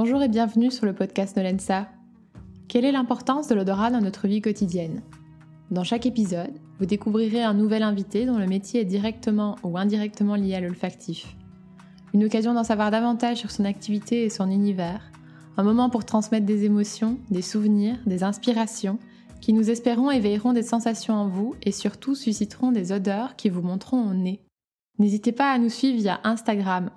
Bonjour 0.00 0.22
et 0.22 0.28
bienvenue 0.28 0.70
sur 0.70 0.86
le 0.86 0.92
podcast 0.92 1.36
Nolensa. 1.36 1.88
Quelle 2.68 2.84
est 2.84 2.92
l'importance 2.92 3.48
de 3.48 3.56
l'odorat 3.56 3.90
dans 3.90 4.00
notre 4.00 4.28
vie 4.28 4.40
quotidienne? 4.40 5.02
Dans 5.72 5.82
chaque 5.82 6.06
épisode, 6.06 6.56
vous 6.78 6.86
découvrirez 6.86 7.42
un 7.42 7.52
nouvel 7.52 7.82
invité 7.82 8.24
dont 8.24 8.38
le 8.38 8.46
métier 8.46 8.82
est 8.82 8.84
directement 8.84 9.56
ou 9.64 9.76
indirectement 9.76 10.36
lié 10.36 10.54
à 10.54 10.60
l'olfactif. 10.60 11.34
Une 12.14 12.24
occasion 12.24 12.54
d'en 12.54 12.62
savoir 12.62 12.92
davantage 12.92 13.38
sur 13.38 13.50
son 13.50 13.64
activité 13.64 14.22
et 14.22 14.30
son 14.30 14.52
univers. 14.52 15.10
Un 15.56 15.64
moment 15.64 15.90
pour 15.90 16.04
transmettre 16.04 16.46
des 16.46 16.64
émotions, 16.64 17.18
des 17.32 17.42
souvenirs, 17.42 17.96
des 18.06 18.22
inspirations 18.22 19.00
qui 19.40 19.52
nous 19.52 19.68
espérons 19.68 20.12
éveilleront 20.12 20.52
des 20.52 20.62
sensations 20.62 21.14
en 21.14 21.26
vous 21.26 21.56
et 21.64 21.72
surtout 21.72 22.14
susciteront 22.14 22.70
des 22.70 22.92
odeurs 22.92 23.34
qui 23.34 23.48
vous 23.48 23.62
montreront 23.62 24.08
au 24.08 24.14
nez. 24.14 24.40
N'hésitez 24.98 25.30
pas 25.30 25.52
à 25.52 25.58
nous 25.58 25.68
suivre 25.68 25.98
via 25.98 26.20
Instagram 26.24 26.90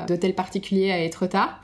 d'hôtel 0.09 0.35
particulier 0.35 0.91
à 0.91 1.01
Etretat 1.01 1.59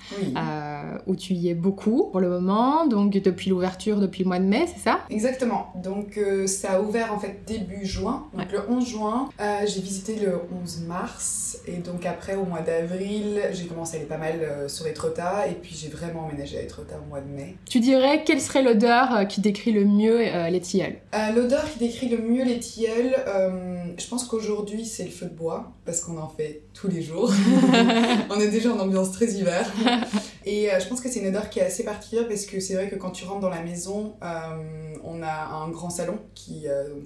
où 1.08 1.18
tu 1.18 1.34
y 1.34 1.50
es 1.50 1.54
beaucoup 1.54 2.08
pour 2.12 2.22
le 2.22 2.30
moment, 2.30 2.88
donc 2.88 3.12
depuis 3.12 3.50
l'ouverture 3.50 4.00
depuis 4.00 4.24
le 4.24 4.30
mois 4.30 4.40
de 4.40 4.46
mai, 4.46 4.66
c'est 4.74 4.82
ça? 4.82 5.02
Exactement. 5.10 5.74
Donc 5.84 6.18
ça 6.46 6.74
a 6.74 6.82
ouvert 6.82 7.14
en 7.14 7.20
fait 7.20 7.42
début 7.46 7.86
juin, 7.86 8.28
donc 8.34 8.50
le 8.50 8.62
11 8.70 8.88
juin. 8.88 9.30
j'ai 9.66 9.82
visité 9.82 10.16
le 10.16 10.40
11 10.62 10.84
mars 10.88 11.58
et 11.68 11.78
donc 11.78 12.06
après 12.06 12.36
au 12.36 12.46
mois 12.46 12.62
d'avril 12.62 13.42
j'ai 13.52 13.66
commencé 13.66 13.98
à 13.98 14.00
aller 14.00 14.08
pas 14.08 14.18
mal 14.18 14.70
sur 14.70 14.88
Etretat 14.88 15.33
et 15.48 15.54
puis 15.54 15.76
j'ai 15.76 15.90
vraiment 15.90 16.26
emménagé 16.26 16.58
à 16.58 16.62
Etretat 16.62 17.00
au 17.04 17.10
mois 17.10 17.22
de 17.22 17.28
mai. 17.28 17.56
Tu 17.70 17.80
dirais 17.80 18.24
quelle 18.26 18.42
serait 18.42 18.64
l'odeur 18.64 19.16
euh, 19.16 19.26
qui 19.26 19.42
décrit 19.42 19.72
le 19.72 19.86
mieux 19.86 20.20
euh, 20.20 20.50
les 20.50 20.62
tilleuls? 20.62 20.98
Euh, 21.14 21.32
L'odeur 21.32 21.70
qui 21.72 21.80
décrit 21.80 22.10
le 22.10 22.18
mieux 22.18 22.44
les 22.44 22.60
tilleuls, 22.60 23.16
je 23.98 24.08
pense 24.08 24.26
qu'aujourd'hui 24.26 24.86
c'est 24.86 25.06
le 25.06 25.12
feu 25.12 25.26
de 25.26 25.34
bois 25.34 25.72
parce 25.86 26.02
qu'on 26.02 26.18
en 26.18 26.30
fait 26.30 26.64
tous 26.74 26.88
les 26.88 27.02
jours. 27.02 27.32
on 28.30 28.40
est 28.40 28.50
déjà 28.50 28.74
en 28.74 28.80
ambiance 28.80 29.12
très 29.12 29.28
hiver. 29.28 29.72
Et 30.46 30.70
je 30.80 30.88
pense 30.88 31.00
que 31.00 31.10
c'est 31.10 31.20
une 31.22 31.28
odeur 31.28 31.50
qui 31.50 31.60
est 31.60 31.66
assez 31.66 31.84
particulière 31.84 32.28
parce 32.28 32.46
que 32.46 32.60
c'est 32.60 32.76
vrai 32.76 32.90
que 32.90 32.96
quand 32.96 33.12
tu 33.12 33.26
rentres 33.26 33.42
dans 33.42 33.50
la 33.50 33.62
maison, 33.62 34.16
on 35.04 35.22
a 35.24 35.46
un 35.54 35.70
grand 35.70 35.90
salon 35.90 36.18
qui, 36.36 36.66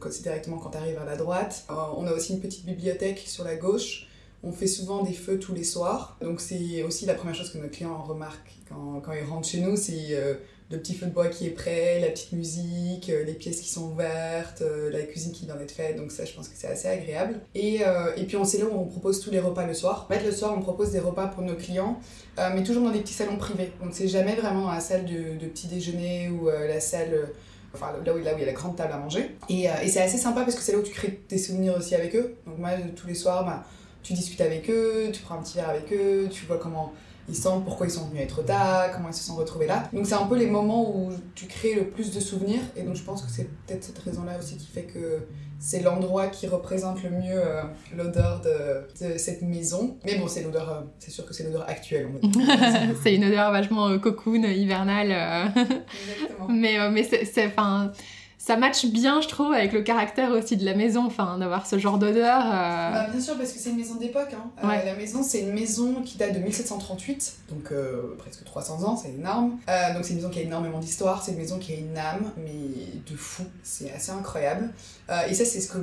c'est 0.10 0.24
directement 0.24 0.58
quand 0.58 0.72
tu 0.72 0.78
arrives 0.78 1.00
à 1.00 1.06
la 1.06 1.16
droite. 1.16 1.66
on 1.70 2.06
a 2.08 2.12
aussi 2.12 2.34
une 2.34 2.40
petite 2.40 2.66
bibliothèque 2.66 3.24
sur 3.26 3.44
la 3.44 3.56
gauche. 3.56 4.07
On 4.44 4.52
fait 4.52 4.68
souvent 4.68 5.04
des 5.04 5.14
feux 5.14 5.40
tous 5.40 5.54
les 5.54 5.64
soirs. 5.64 6.18
Donc 6.22 6.42
c'est 6.42 6.84
aussi 6.84 7.06
la 7.06 7.14
première 7.14 7.36
chose 7.36 7.50
que 7.52 7.58
nos 7.58 7.70
clients 7.70 8.02
remarquent 8.02 8.58
quand, 8.70 9.02
quand 9.04 9.14
ils 9.14 9.24
rentrent 9.24 9.48
chez 9.48 9.62
nous, 9.62 9.76
c'est 9.76 10.08
euh, 10.12 10.36
le 10.72 10.78
petit 10.78 10.94
feu 10.94 11.06
de 11.06 11.12
bois 11.12 11.28
qui 11.28 11.48
est 11.48 11.52
prêt, 11.52 12.00
la 12.00 12.08
petite 12.08 12.34
musique, 12.34 13.10
euh, 13.10 13.24
les 13.24 13.34
pièces 13.34 13.62
qui 13.62 13.70
sont 13.70 13.92
ouvertes, 13.92 14.62
euh, 14.62 14.92
la 14.92 15.02
cuisine 15.02 15.32
qui 15.32 15.46
vient 15.46 15.56
d'être 15.56 15.72
faite. 15.72 15.96
Donc 15.96 16.12
ça, 16.12 16.26
je 16.26 16.34
pense 16.34 16.48
que 16.50 16.56
c'est 16.58 16.68
assez 16.68 16.88
agréable. 16.88 17.40
Et, 17.56 17.82
et 18.18 18.24
puis 18.24 18.38
on 18.38 18.46
sait 18.46 18.58
là 18.58 18.66
où 18.66 18.78
on 18.78 18.86
propose 18.86 19.20
tous 19.22 19.32
les 19.32 19.40
repas 19.40 19.66
le 19.66 19.74
soir. 19.74 20.08
En 20.10 20.14
fait, 20.14 20.24
le 20.24 20.32
soir, 20.32 20.54
on 20.58 20.62
propose 20.62 20.92
des 20.92 21.00
repas 21.00 21.28
pour 21.28 21.44
nos 21.44 21.56
clients, 21.56 22.00
mais 22.38 22.64
toujours 22.64 22.84
dans 22.84 22.92
des 22.92 23.00
petits 23.00 23.14
salons 23.14 23.38
privés. 23.38 23.72
Donc 23.82 23.92
c'est 23.94 24.08
jamais 24.08 24.36
vraiment 24.36 24.64
dans 24.64 24.72
la 24.72 24.80
salle 24.80 25.06
de, 25.06 25.46
petit 25.48 25.68
déjeuner 25.68 26.30
ou 26.30 26.50
la 26.50 26.80
salle 26.80 27.32
enfin 27.74 27.94
là 28.06 28.14
où, 28.14 28.18
là 28.18 28.34
où 28.34 28.38
il 28.38 28.40
y 28.40 28.44
a 28.44 28.48
la 28.48 28.54
grande 28.54 28.76
table 28.76 28.94
à 28.94 28.98
manger. 28.98 29.36
Et, 29.50 29.64
et 29.66 29.88
c'est 29.88 30.02
assez 30.02 30.18
sympa 30.18 30.42
parce 30.42 30.56
que 30.56 30.62
c'est 30.62 30.72
là 30.72 30.80
où 30.80 30.84
tu 30.84 30.92
crées 30.92 31.20
des 31.30 31.38
souvenirs 31.38 31.76
aussi 31.78 31.96
avec 31.96 32.16
eux. 32.16 32.36
Donc 32.46 32.58
moi, 32.58 32.72
tous 32.96 33.08
les 33.08 33.16
soirs, 33.16 33.46
bah, 33.46 33.64
tu 34.08 34.14
discutes 34.14 34.40
avec 34.40 34.70
eux, 34.70 35.10
tu 35.12 35.22
prends 35.22 35.36
un 35.36 35.42
petit 35.42 35.58
verre 35.58 35.70
avec 35.70 35.92
eux, 35.92 36.30
tu 36.32 36.46
vois 36.46 36.58
comment 36.58 36.94
ils 37.28 37.36
sentent, 37.36 37.66
pourquoi 37.66 37.88
ils 37.88 37.92
sont 37.92 38.08
venus 38.08 38.24
être 38.24 38.42
tard, 38.42 38.90
comment 38.94 39.10
ils 39.10 39.14
se 39.14 39.26
sont 39.26 39.36
retrouvés 39.36 39.68
là. 39.68 39.90
Donc 39.92 40.06
c'est 40.06 40.14
un 40.14 40.26
peu 40.26 40.38
les 40.38 40.46
moments 40.46 40.96
où 40.96 41.12
tu 41.36 41.46
crées 41.46 41.74
le 41.74 41.90
plus 41.90 42.14
de 42.14 42.22
souvenirs 42.22 42.62
et 42.78 42.84
donc 42.84 42.96
je 42.96 43.04
pense 43.04 43.22
que 43.22 43.30
c'est 43.30 43.50
peut-être 43.66 43.84
cette 43.84 44.00
raison-là 44.00 44.38
aussi 44.40 44.56
qui 44.56 44.68
fait 44.68 44.84
que 44.84 45.28
c'est 45.60 45.82
l'endroit 45.82 46.28
qui 46.28 46.48
représente 46.48 47.04
le 47.04 47.10
mieux 47.10 47.34
euh, 47.34 47.64
l'odeur 47.98 48.42
de, 48.42 49.18
cette 49.18 49.42
maison. 49.42 49.98
Mais 50.06 50.16
bon, 50.16 50.28
c'est 50.30 50.44
l'odeur, 50.44 50.70
euh, 50.70 50.82
c'est 51.00 51.12
sûr 51.12 51.26
que 51.26 51.34
c'est 51.34 51.44
l'odeur 51.44 51.68
actuelle. 51.68 52.08
c'est 53.04 53.14
une 53.14 53.26
odeur 53.26 53.52
vachement 53.52 53.90
euh, 53.90 53.98
cocoon, 53.98 54.44
hivernale. 54.44 55.52
Exactement. 55.58 56.48
mais 56.50 56.90
mais 56.92 57.04
c'est, 57.04 57.48
enfin 57.48 57.92
ça 58.38 58.56
matche 58.56 58.86
bien, 58.86 59.20
je 59.20 59.28
trouve, 59.28 59.52
avec 59.52 59.74
le 59.74 59.82
caractère 59.82 60.32
aussi 60.32 60.58
de 60.58 60.66
la 60.66 60.76
maison, 60.76 61.06
enfin, 61.06 61.38
d'avoir 61.40 61.66
ce 61.66 61.80
genre 61.80 61.98
d'odeur. 61.98 62.46
Euh. 62.46 62.92
Bah, 62.92 63.08
bien 63.12 63.20
sûr, 63.20 63.36
parce 63.36 63.52
que 63.52 63.60
c'est 63.60 63.72
une 63.72 63.78
maison 63.78 63.96
d'époque. 63.96 64.34
Hein. 64.34 64.50
Euh, 64.64 64.86
la 64.86 64.96
maison, 64.96 65.24
c'est 65.24 65.42
une 65.42 65.54
maison 65.54 66.02
qui 66.04 66.18
date 66.18 66.34
de 66.34 66.40
1738, 66.40 67.34
donc 67.50 67.72
euh, 67.72 68.16
presque 68.20 68.44
300 68.44 68.84
ans, 68.84 68.96
c'est 68.96 69.10
énorme. 69.10 69.58
donc 69.94 70.04
c'est 70.04 70.12
une 70.12 70.18
maison 70.18 70.30
qui 70.30 70.40
a 70.40 70.44
énormément 70.44 70.80
d'histoire, 70.80 71.24
c'est 71.24 71.32
une 71.32 71.40
maison 71.40 71.58
qui 71.58 71.74
a 71.74 71.78
une 71.78 71.98
âme, 71.98 72.32
mais 72.38 73.02
de 73.10 73.18
fou, 73.18 73.44
c'est 73.64 73.92
assez 73.92 74.12
incroyable. 74.12 74.70
et 75.28 75.34
ça, 75.34 75.44
c'est 75.44 75.60
ce 75.60 75.70
que 75.70 75.80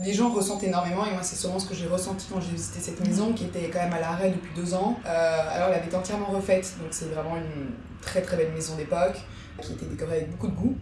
les 0.00 0.12
gens 0.12 0.30
ressentent 0.30 0.62
énormément 0.62 1.04
et 1.04 1.10
moi 1.10 1.24
c'est 1.24 1.34
sûrement 1.34 1.58
ce 1.58 1.68
que 1.68 1.74
j'ai 1.74 1.88
ressenti 1.88 2.28
quand 2.32 2.40
j'ai 2.40 2.52
visité 2.52 2.78
cette 2.78 3.04
maison 3.04 3.32
qui 3.32 3.46
était 3.46 3.68
quand 3.68 3.80
même 3.80 3.92
à 3.92 3.98
l'arrêt 3.98 4.30
depuis 4.30 4.54
deux 4.54 4.72
ans. 4.72 4.96
alors 5.04 5.70
elle 5.70 5.74
avait 5.74 5.86
été 5.86 5.96
entièrement 5.96 6.26
refaite 6.26 6.72
donc 6.80 6.92
c'est 6.92 7.06
vraiment 7.06 7.36
une 7.36 7.72
très 8.00 8.22
très 8.22 8.36
belle 8.36 8.52
maison 8.52 8.76
d'époque 8.76 9.16
qui 9.60 9.72
était 9.72 9.86
décorée 9.86 10.18
avec 10.18 10.30
beaucoup 10.30 10.46
de 10.46 10.54
goût. 10.54 10.76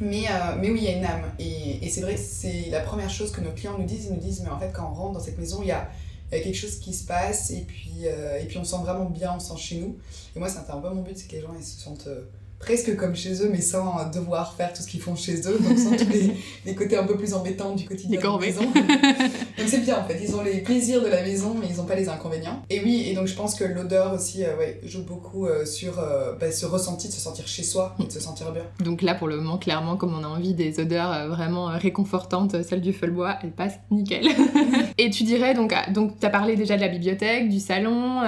Mais, 0.00 0.24
euh, 0.30 0.56
mais 0.60 0.70
oui, 0.70 0.78
il 0.82 0.84
y 0.84 0.88
a 0.88 0.96
une 0.96 1.04
âme. 1.04 1.32
Et, 1.38 1.84
et 1.84 1.88
c'est 1.88 2.02
vrai, 2.02 2.16
c'est 2.16 2.70
la 2.70 2.80
première 2.80 3.10
chose 3.10 3.32
que 3.32 3.40
nos 3.40 3.52
clients 3.52 3.76
nous 3.78 3.84
disent. 3.84 4.06
Ils 4.06 4.14
nous 4.14 4.20
disent, 4.20 4.42
mais 4.42 4.50
en 4.50 4.58
fait, 4.58 4.70
quand 4.72 4.88
on 4.90 4.94
rentre 4.94 5.14
dans 5.14 5.20
cette 5.20 5.38
maison, 5.38 5.60
il 5.62 5.68
y 5.68 5.72
a, 5.72 5.88
y 6.32 6.36
a 6.36 6.40
quelque 6.40 6.56
chose 6.56 6.78
qui 6.78 6.94
se 6.94 7.04
passe 7.04 7.50
et 7.50 7.62
puis, 7.62 8.02
euh, 8.04 8.40
et 8.40 8.44
puis 8.44 8.58
on 8.58 8.64
se 8.64 8.70
sent 8.70 8.82
vraiment 8.82 9.06
bien, 9.06 9.34
on 9.36 9.40
se 9.40 9.48
sent 9.48 9.60
chez 9.60 9.76
nous. 9.80 9.98
Et 10.36 10.38
moi, 10.38 10.48
c'était 10.48 10.70
un 10.70 10.78
peu 10.78 10.90
mon 10.90 11.02
but, 11.02 11.16
c'est 11.16 11.26
que 11.26 11.32
les 11.32 11.40
gens 11.40 11.54
ils 11.58 11.64
se 11.64 11.80
sentent 11.80 12.06
euh, 12.06 12.28
presque 12.58 12.96
comme 12.96 13.14
chez 13.14 13.42
eux, 13.42 13.48
mais 13.50 13.60
sans 13.60 14.10
devoir 14.10 14.54
faire 14.54 14.72
tout 14.72 14.82
ce 14.82 14.88
qu'ils 14.88 15.00
font 15.00 15.16
chez 15.16 15.40
eux, 15.48 15.58
donc 15.60 15.78
sans 15.78 15.96
tous 15.96 16.10
les, 16.10 16.32
les, 16.66 16.74
côtés 16.74 16.96
un 16.96 17.04
peu 17.04 17.16
plus 17.16 17.34
embêtants 17.34 17.74
du 17.74 17.84
quotidien 17.84 18.20
de 18.20 18.24
la 18.24 18.38
maison. 18.38 18.62
donc 18.62 19.68
c'est 19.68 19.84
bien 19.84 19.98
en 19.98 20.04
fait, 20.04 20.18
ils 20.22 20.34
ont 20.34 20.42
les 20.42 20.58
plaisirs 20.60 21.02
de 21.02 21.08
la 21.08 21.22
maison, 21.22 21.54
mais 21.58 21.68
ils 21.70 21.76
n'ont 21.76 21.84
pas 21.84 21.94
les 21.94 22.08
inconvénients. 22.08 22.62
Et 22.70 22.80
oui, 22.80 23.06
et 23.08 23.14
donc 23.14 23.26
je 23.26 23.34
pense 23.34 23.54
que 23.54 23.64
l'odeur 23.64 24.12
aussi 24.12 24.44
euh, 24.44 24.56
ouais, 24.56 24.80
joue 24.84 25.04
beaucoup 25.04 25.46
euh, 25.46 25.64
sur 25.64 25.98
euh, 25.98 26.34
bah, 26.34 26.50
ce 26.50 26.66
ressenti 26.66 27.08
de 27.08 27.12
se 27.12 27.20
sentir 27.20 27.46
chez 27.46 27.62
soi 27.62 27.94
et 28.00 28.06
de 28.06 28.12
se 28.12 28.20
sentir 28.20 28.52
bien. 28.52 28.64
Donc 28.84 29.02
là, 29.02 29.14
pour 29.14 29.28
le 29.28 29.36
moment, 29.36 29.58
clairement, 29.58 29.96
comme 29.96 30.14
on 30.14 30.24
a 30.24 30.28
envie 30.28 30.54
des 30.54 30.80
odeurs 30.80 31.28
vraiment 31.28 31.66
réconfortantes, 31.66 32.62
celle 32.62 32.80
du 32.80 32.92
feu 32.92 33.08
bois, 33.08 33.36
elle 33.42 33.52
passe 33.52 33.78
nickel. 33.90 34.26
et 34.98 35.10
tu 35.10 35.24
dirais, 35.24 35.54
donc, 35.54 35.72
ah, 35.74 35.90
donc 35.90 36.18
tu 36.18 36.26
as 36.26 36.30
parlé 36.30 36.56
déjà 36.56 36.76
de 36.76 36.80
la 36.80 36.88
bibliothèque, 36.88 37.48
du 37.48 37.60
salon, 37.60 38.22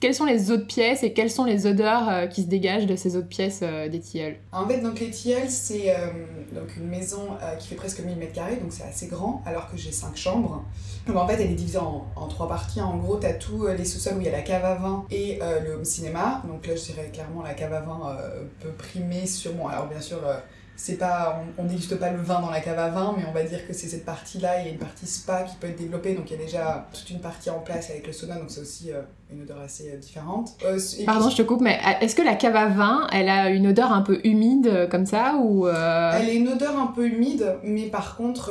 quelles 0.00 0.14
sont 0.14 0.24
les 0.24 0.50
autres 0.50 0.66
pièces 0.66 1.02
et 1.02 1.12
quelles 1.12 1.30
sont 1.30 1.44
les 1.44 1.66
odeurs 1.66 2.28
qui 2.28 2.42
se 2.42 2.48
dégagent 2.48 2.86
de 2.86 2.96
ces 2.96 3.16
autres 3.16 3.28
euh, 3.62 3.88
des 3.88 4.00
tilleuls 4.00 4.36
En 4.52 4.66
fait, 4.66 4.80
donc 4.80 5.00
les 5.00 5.10
tilleuls, 5.10 5.48
c'est 5.48 5.90
euh, 5.90 6.06
donc 6.52 6.76
une 6.76 6.88
maison 6.88 7.28
euh, 7.42 7.54
qui 7.56 7.68
fait 7.68 7.74
presque 7.74 8.00
1000 8.00 8.20
m 8.20 8.28
carrés, 8.32 8.56
donc 8.56 8.72
c'est 8.72 8.84
assez 8.84 9.06
grand, 9.06 9.42
alors 9.46 9.70
que 9.70 9.76
j'ai 9.76 9.92
5 9.92 10.16
chambres. 10.16 10.64
Donc 11.06 11.16
en 11.16 11.26
fait, 11.26 11.34
elle 11.34 11.50
est 11.50 11.54
divisée 11.54 11.78
en, 11.78 12.06
en 12.16 12.28
trois 12.28 12.48
parties. 12.48 12.80
En 12.80 12.96
gros, 12.96 13.18
tu 13.18 13.26
as 13.26 13.34
tous 13.34 13.66
les 13.66 13.84
sous-sols 13.84 14.16
où 14.16 14.20
il 14.20 14.26
y 14.26 14.28
a 14.28 14.32
la 14.32 14.42
cave 14.42 14.64
à 14.64 14.74
vin 14.74 15.04
et 15.10 15.38
le 15.64 15.74
home 15.74 15.84
cinéma. 15.84 16.42
Donc 16.46 16.66
là, 16.66 16.76
je 16.76 16.82
dirais 16.82 17.10
clairement 17.12 17.42
la 17.42 17.54
cave 17.54 17.72
à 17.72 17.80
vin 17.80 18.16
peut 18.60 18.70
primer 18.70 19.26
sur 19.26 19.54
moi. 19.54 19.72
Alors 19.72 19.86
bien 19.86 20.00
sûr 20.00 20.18
c'est 20.80 20.96
pas 20.96 21.42
on, 21.58 21.64
déguste 21.64 21.96
pas 21.96 22.10
le 22.10 22.22
vin 22.22 22.40
dans 22.40 22.50
la 22.50 22.60
cave 22.60 22.78
à 22.78 22.88
vin 22.88 23.14
mais 23.16 23.24
on 23.28 23.32
va 23.32 23.42
dire 23.42 23.66
que 23.66 23.74
c'est 23.74 23.86
cette 23.86 24.06
partie 24.06 24.38
là 24.38 24.60
il 24.60 24.66
y 24.66 24.68
a 24.70 24.72
une 24.72 24.78
partie 24.78 25.06
spa 25.06 25.42
qui 25.42 25.54
peut 25.56 25.66
être 25.66 25.78
développée 25.78 26.14
donc 26.14 26.30
il 26.30 26.38
y 26.38 26.40
a 26.40 26.42
déjà 26.42 26.88
toute 26.94 27.10
une 27.10 27.20
partie 27.20 27.50
en 27.50 27.58
place 27.58 27.90
avec 27.90 28.06
le 28.06 28.14
sauna 28.14 28.36
donc 28.36 28.46
c'est 28.48 28.62
aussi 28.62 28.90
euh, 28.90 29.02
une 29.30 29.42
odeur 29.42 29.60
assez 29.60 29.90
euh, 29.90 29.98
différente. 29.98 30.52
Euh, 30.64 30.78
pardon 31.04 31.28
je 31.28 31.36
te 31.36 31.42
coupe 31.42 31.60
mais 31.60 31.78
est-ce 32.00 32.16
que 32.16 32.22
la 32.22 32.34
cave 32.34 32.56
à 32.56 32.68
vin 32.68 33.06
elle 33.12 33.28
a 33.28 33.50
une 33.50 33.66
odeur 33.66 33.92
un 33.92 34.00
peu 34.00 34.20
humide 34.24 34.88
comme 34.90 35.04
ça 35.04 35.36
ou 35.38 35.68
elle 35.68 35.74
a 35.74 36.32
une 36.32 36.48
odeur 36.48 36.78
un 36.78 36.86
peu 36.86 37.06
humide 37.06 37.56
mais 37.62 37.86
par 37.86 38.16
contre 38.16 38.50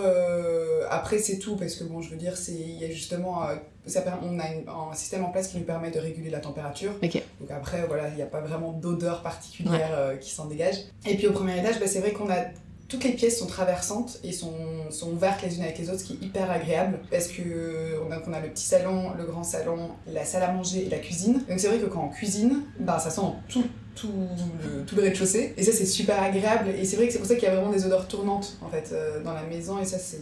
après 0.91 1.17
c'est 1.17 1.39
tout 1.39 1.55
parce 1.55 1.73
que 1.75 1.83
bon 1.83 2.01
je 2.01 2.11
veux 2.11 2.17
dire 2.17 2.37
c'est 2.37 2.53
il 2.53 2.77
y 2.79 2.85
a 2.85 2.91
justement 2.91 3.41
on 4.24 4.39
a 4.39 4.44
un 4.44 4.94
système 4.94 5.24
en 5.24 5.30
place 5.30 5.47
qui 5.50 5.57
nous 5.57 5.63
permet 5.63 5.91
de 5.91 6.00
réguler 6.00 6.30
la 6.30 6.39
température. 6.39 6.91
Donc 7.01 7.51
après, 7.51 7.86
voilà, 7.88 8.09
il 8.09 8.15
n'y 8.15 8.21
a 8.21 8.27
pas 8.27 8.41
vraiment 8.41 8.71
d'odeur 8.74 9.21
particulière 9.21 9.91
euh, 9.94 10.15
qui 10.18 10.31
s'en 10.31 10.45
dégage. 10.45 10.75
Et 11.06 11.15
puis 11.15 11.27
au 11.27 11.31
premier 11.31 11.59
étage, 11.59 11.80
bah, 11.80 11.88
c'est 11.88 12.00
vrai 12.00 12.12
qu'on 12.12 12.30
a 12.30 12.45
toutes 12.89 13.03
les 13.03 13.12
pièces 13.12 13.38
sont 13.38 13.45
traversantes 13.45 14.19
et 14.24 14.31
sont, 14.31 14.51
sont 14.89 15.12
ouvertes 15.12 15.44
les 15.44 15.56
unes 15.57 15.63
avec 15.63 15.77
les 15.77 15.89
autres, 15.89 16.00
ce 16.00 16.06
qui 16.06 16.13
est 16.13 16.25
hyper 16.25 16.50
agréable 16.50 17.00
parce 17.12 17.27
que 17.27 18.00
on 18.06 18.12
a, 18.12 18.19
on 18.27 18.33
a 18.33 18.39
le 18.39 18.50
petit 18.50 18.65
salon, 18.65 19.12
le 19.15 19.25
grand 19.25 19.44
salon, 19.44 19.92
la 20.07 20.25
salle 20.25 20.42
à 20.44 20.51
manger 20.51 20.88
et 20.88 20.89
la 20.89 20.97
cuisine. 20.97 21.44
Donc 21.47 21.59
c'est 21.59 21.68
vrai 21.68 21.77
que 21.77 21.85
quand 21.85 22.03
on 22.03 22.09
cuisine, 22.09 22.63
bah, 22.80 22.97
ça 22.97 23.12
sent 23.12 23.21
tout, 23.47 23.63
tout 23.95 24.12
le, 24.63 24.83
tout 24.85 24.95
le 24.95 25.03
rez-de-chaussée 25.03 25.53
et 25.56 25.63
ça 25.63 25.71
c'est 25.71 25.85
super 25.85 26.21
agréable 26.21 26.69
et 26.69 26.83
c'est 26.85 26.95
vrai 26.95 27.07
que 27.07 27.13
c'est 27.13 27.19
pour 27.19 27.27
ça 27.27 27.35
qu'il 27.35 27.44
y 27.44 27.47
a 27.47 27.56
vraiment 27.56 27.71
des 27.71 27.85
odeurs 27.85 28.07
tournantes 28.07 28.57
en 28.62 28.69
fait 28.69 28.89
euh, 28.92 29.21
dans 29.24 29.33
la 29.33 29.44
maison 29.44 29.80
et 29.80 29.85
ça 29.85 30.00
c'est 30.00 30.18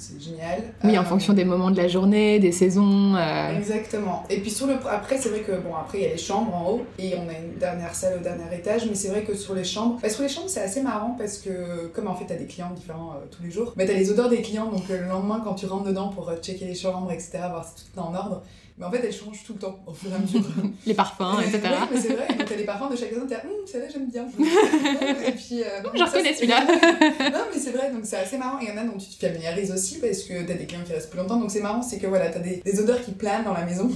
c'est 0.00 0.20
génial. 0.20 0.62
Oui, 0.82 0.96
en 0.96 1.02
euh, 1.02 1.04
fonction 1.04 1.34
des 1.34 1.44
moments 1.44 1.70
de 1.70 1.76
la 1.76 1.88
journée, 1.88 2.38
des 2.38 2.52
saisons. 2.52 3.14
Euh. 3.14 3.56
Exactement. 3.56 4.24
Et 4.30 4.38
puis 4.38 4.50
sur 4.50 4.66
le 4.66 4.74
après, 4.90 5.18
c'est 5.18 5.28
vrai 5.28 5.40
que 5.40 5.52
bon, 5.52 5.74
après 5.74 5.98
il 5.98 6.04
y 6.04 6.06
a 6.06 6.10
les 6.10 6.18
chambres 6.18 6.54
en 6.54 6.70
haut 6.70 6.82
et 6.98 7.14
on 7.16 7.28
a 7.28 7.32
une 7.32 7.58
dernière 7.58 7.94
salle 7.94 8.18
au 8.18 8.22
dernier 8.22 8.44
étage, 8.54 8.86
mais 8.88 8.94
c'est 8.94 9.08
vrai 9.08 9.22
que 9.22 9.34
sur 9.36 9.54
les 9.54 9.64
chambres, 9.64 9.98
bah, 10.02 10.08
sur 10.08 10.22
les 10.22 10.28
chambres 10.28 10.48
c'est 10.48 10.62
assez 10.62 10.80
marrant 10.80 11.14
parce 11.18 11.38
que 11.38 11.88
comme 11.88 12.08
en 12.08 12.14
fait 12.14 12.24
t'as 12.26 12.36
des 12.36 12.46
clients 12.46 12.70
différents 12.74 13.10
euh, 13.10 13.26
tous 13.30 13.42
les 13.42 13.50
jours, 13.50 13.74
bah 13.76 13.84
t'as 13.86 13.92
les 13.92 14.10
odeurs 14.10 14.30
des 14.30 14.40
clients 14.40 14.70
donc 14.70 14.88
le 14.88 15.06
lendemain 15.06 15.42
quand 15.44 15.54
tu 15.54 15.66
rentres 15.66 15.84
dedans 15.84 16.08
pour 16.08 16.32
checker 16.40 16.64
les 16.64 16.74
chambres 16.74 17.12
etc, 17.12 17.40
voir 17.50 17.66
si 17.66 17.84
tout 17.84 17.98
est 17.98 18.02
en 18.02 18.14
ordre. 18.14 18.42
Mais 18.80 18.86
en 18.86 18.90
fait, 18.90 19.02
elles 19.04 19.12
changent 19.12 19.44
tout 19.46 19.52
le 19.52 19.58
temps, 19.58 19.78
au 19.86 19.92
fur 19.92 20.10
et 20.10 20.14
à 20.14 20.18
mesure. 20.18 20.40
les 20.86 20.94
parfums, 20.94 21.38
etc. 21.42 21.60
Oui, 21.64 21.88
mais 21.92 22.00
c'est 22.00 22.14
vrai. 22.14 22.28
Donc, 22.28 22.46
t'as 22.48 22.56
les 22.56 22.64
parfums 22.64 22.90
de 22.90 22.96
chaque 22.96 23.10
personne, 23.10 23.28
t'es 23.28 23.34
là, 23.34 23.42
hum, 23.44 23.66
celle-là, 23.66 23.86
j'aime 23.92 24.08
bien. 24.08 24.26
et 25.26 25.32
puis. 25.32 25.62
Euh, 25.62 25.82
J'en 25.94 26.06
reconnais 26.06 26.32
celui-là. 26.32 26.64
non, 27.30 27.44
mais 27.52 27.60
c'est 27.60 27.72
vrai, 27.72 27.90
donc 27.92 28.00
c'est 28.04 28.16
assez 28.16 28.38
marrant. 28.38 28.58
Et 28.58 28.64
il 28.64 28.70
y 28.70 28.72
en 28.72 28.78
a 28.78 28.84
dont 28.84 28.96
tu 28.96 29.06
te 29.10 29.26
familiarises 29.26 29.70
aussi 29.70 29.98
parce 29.98 30.22
que 30.22 30.46
t'as 30.46 30.54
des 30.54 30.64
clients 30.64 30.82
qui 30.82 30.94
restent 30.94 31.10
plus 31.10 31.18
longtemps. 31.18 31.38
Donc, 31.38 31.50
c'est 31.50 31.60
marrant, 31.60 31.82
c'est 31.82 31.98
que 31.98 32.06
voilà, 32.06 32.30
t'as 32.30 32.38
des, 32.38 32.62
des 32.64 32.80
odeurs 32.80 33.02
qui 33.02 33.10
planent 33.10 33.44
dans 33.44 33.52
la 33.52 33.66
maison. 33.66 33.90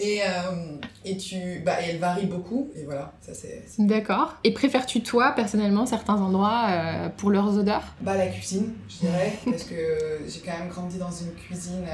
et, 0.00 0.22
euh, 0.22 0.26
et, 1.04 1.16
tu, 1.16 1.62
bah, 1.64 1.80
et 1.80 1.90
elles 1.90 2.00
varient 2.00 2.26
beaucoup. 2.26 2.70
Et 2.74 2.82
voilà, 2.82 3.12
ça 3.20 3.34
c'est. 3.34 3.62
D'accord. 3.78 4.34
Et 4.42 4.52
préfères-tu, 4.52 5.00
toi, 5.00 5.30
personnellement, 5.36 5.86
certains 5.86 6.16
endroits 6.20 6.66
euh, 6.70 7.08
pour 7.16 7.30
leurs 7.30 7.56
odeurs? 7.56 7.84
Bah, 8.00 8.16
la 8.16 8.26
cuisine, 8.26 8.72
je 8.88 9.06
dirais. 9.06 9.34
parce 9.44 9.62
que 9.62 10.18
j'ai 10.26 10.40
quand 10.40 10.58
même 10.58 10.70
grandi 10.70 10.98
dans 10.98 11.12
une 11.12 11.32
cuisine 11.34 11.84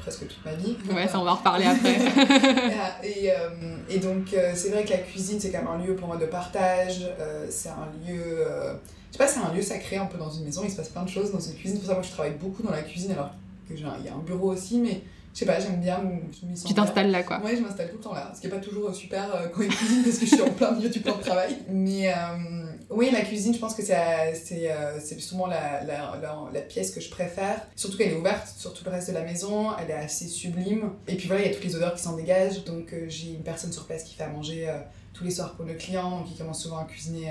presque 0.00 0.28
toute 0.28 0.44
ma 0.44 0.52
vie. 0.52 0.76
Ouais, 0.92 1.08
on 1.18 1.24
va 1.24 1.32
en 1.32 1.36
reparler 1.36 1.66
après. 1.66 1.96
et, 3.02 3.30
euh, 3.30 3.76
et, 3.88 3.98
donc, 3.98 4.32
euh, 4.32 4.52
c'est 4.54 4.70
vrai 4.70 4.84
que 4.84 4.90
la 4.90 4.98
cuisine, 4.98 5.38
c'est 5.40 5.50
quand 5.50 5.58
même 5.58 5.68
un 5.68 5.84
lieu 5.84 5.94
pour 5.94 6.08
moi 6.08 6.16
de 6.16 6.26
partage. 6.26 7.08
Euh, 7.20 7.46
c'est 7.50 7.68
un 7.68 7.88
lieu. 8.06 8.44
je 9.08 9.12
sais 9.12 9.18
pas, 9.18 9.26
c'est 9.26 9.40
un 9.40 9.52
lieu 9.52 9.62
sacré 9.62 9.96
un 9.96 10.06
peu 10.06 10.18
dans 10.18 10.30
une 10.30 10.44
maison. 10.44 10.62
Il 10.64 10.70
se 10.70 10.76
passe 10.76 10.88
plein 10.88 11.04
de 11.04 11.08
choses 11.08 11.32
dans 11.32 11.40
une 11.40 11.54
cuisine. 11.54 11.78
Pour 11.78 11.88
ça, 11.88 11.94
moi, 11.94 12.02
je 12.02 12.10
travaille 12.10 12.34
beaucoup 12.34 12.62
dans 12.62 12.72
la 12.72 12.82
cuisine, 12.82 13.12
alors 13.12 13.30
qu'il 13.66 13.80
y 13.80 14.08
a 14.08 14.14
un 14.14 14.18
bureau 14.24 14.52
aussi, 14.52 14.78
mais 14.78 15.02
je 15.32 15.40
sais 15.40 15.46
pas, 15.46 15.58
j'aime 15.58 15.80
bien. 15.80 16.00
tu 16.66 16.74
t'installes 16.74 17.10
là, 17.10 17.22
quoi. 17.22 17.40
Ouais, 17.40 17.56
je 17.56 17.62
m'installe 17.62 17.90
tout 17.90 17.96
le 17.96 18.02
temps 18.02 18.14
là. 18.14 18.30
Ce 18.34 18.40
qui 18.40 18.46
est 18.46 18.50
pas 18.50 18.58
toujours 18.58 18.94
super 18.94 19.26
quand 19.52 19.62
il 19.62 19.68
cuisine 19.68 20.02
parce 20.04 20.18
que 20.18 20.26
je 20.26 20.34
suis 20.34 20.42
en 20.42 20.50
plein 20.50 20.72
milieu 20.72 20.88
du 20.88 21.00
plan 21.00 21.16
de 21.16 21.22
travail. 21.22 21.56
Mais 21.68 22.12
oui, 22.94 23.10
la 23.10 23.22
cuisine, 23.22 23.54
je 23.54 23.58
pense 23.58 23.74
que 23.74 23.82
c'est 23.82 23.94
euh, 23.96 25.00
souvent 25.18 25.46
la, 25.46 25.82
la, 25.84 26.18
la, 26.52 26.60
pièce 26.60 26.90
que 26.90 27.00
je 27.00 27.10
préfère. 27.10 27.66
Surtout 27.76 27.96
qu'elle 27.96 28.12
est 28.12 28.16
ouverte 28.16 28.48
sur 28.56 28.72
tout 28.72 28.84
le 28.84 28.90
reste 28.90 29.08
de 29.08 29.14
la 29.14 29.22
maison, 29.22 29.76
elle 29.78 29.90
est 29.90 29.94
assez 29.94 30.26
sublime. 30.26 30.90
Et 31.08 31.16
puis 31.16 31.26
voilà, 31.26 31.42
il 31.42 31.48
y 31.48 31.50
a 31.50 31.54
toutes 31.54 31.64
les 31.64 31.76
odeurs 31.76 31.94
qui 31.94 32.02
s'en 32.02 32.16
dégagent. 32.16 32.64
Donc 32.64 32.92
euh, 32.92 33.06
j'ai 33.08 33.30
une 33.30 33.42
personne 33.42 33.72
sur 33.72 33.86
place 33.86 34.04
qui 34.04 34.14
fait 34.14 34.24
à 34.24 34.28
manger 34.28 34.68
euh, 34.68 34.78
tous 35.12 35.24
les 35.24 35.30
soirs 35.30 35.54
pour 35.54 35.64
le 35.64 35.74
client, 35.74 36.24
qui 36.24 36.36
commence 36.36 36.62
souvent 36.62 36.78
à 36.78 36.84
cuisiner 36.84 37.30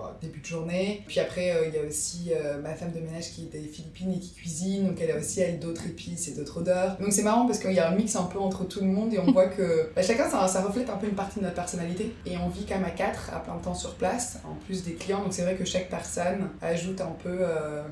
euh, 0.00 0.10
début 0.20 0.40
de 0.40 0.46
journée. 0.46 1.02
Puis 1.06 1.20
après, 1.20 1.50
euh, 1.52 1.68
il 1.68 1.74
y 1.74 1.78
a 1.78 1.86
aussi 1.86 2.30
euh, 2.32 2.60
ma 2.60 2.74
femme 2.74 2.92
de 2.92 3.00
ménage 3.00 3.30
qui 3.30 3.42
est 3.42 3.58
des 3.58 3.66
Philippines 3.66 4.12
et 4.12 4.18
qui 4.18 4.32
cuisine, 4.32 4.86
donc 4.86 5.00
elle 5.00 5.10
a 5.10 5.18
aussi 5.18 5.40
elle 5.40 5.58
d'autres 5.58 5.86
épices 5.86 6.28
et 6.28 6.32
d'autres 6.32 6.58
odeurs. 6.58 6.96
Donc 6.98 7.12
c'est 7.12 7.22
marrant 7.22 7.46
parce 7.46 7.58
qu'il 7.58 7.72
y 7.72 7.78
a 7.78 7.90
un 7.90 7.94
mix 7.94 8.16
un 8.16 8.24
peu 8.24 8.38
entre 8.38 8.64
tout 8.64 8.80
le 8.80 8.86
monde 8.86 9.12
et 9.12 9.18
on 9.18 9.30
voit 9.32 9.46
que 9.46 9.90
bah, 9.96 10.02
chacun 10.02 10.28
ça, 10.28 10.46
ça, 10.48 10.62
reflète 10.62 10.90
un 10.90 10.96
peu 10.96 11.06
une 11.06 11.14
partie 11.14 11.38
de 11.38 11.44
notre 11.44 11.56
personnalité. 11.56 12.14
Et 12.26 12.36
on 12.38 12.48
vit 12.48 12.64
quand 12.66 12.76
même 12.76 12.84
à 12.84 12.90
quatre 12.90 13.30
à 13.34 13.40
plein 13.40 13.56
de 13.56 13.62
temps 13.62 13.74
sur 13.74 13.94
place, 13.94 14.38
en 14.44 14.54
plus 14.66 14.82
des 14.84 14.94
clients. 14.94 15.22
Donc 15.22 15.32
c'est 15.32 15.42
vrai 15.42 15.54
que 15.54 15.64
chaque 15.64 15.88
personne 15.88 16.48
ajoute 16.60 17.00
un 17.00 17.14
peu 17.22 17.38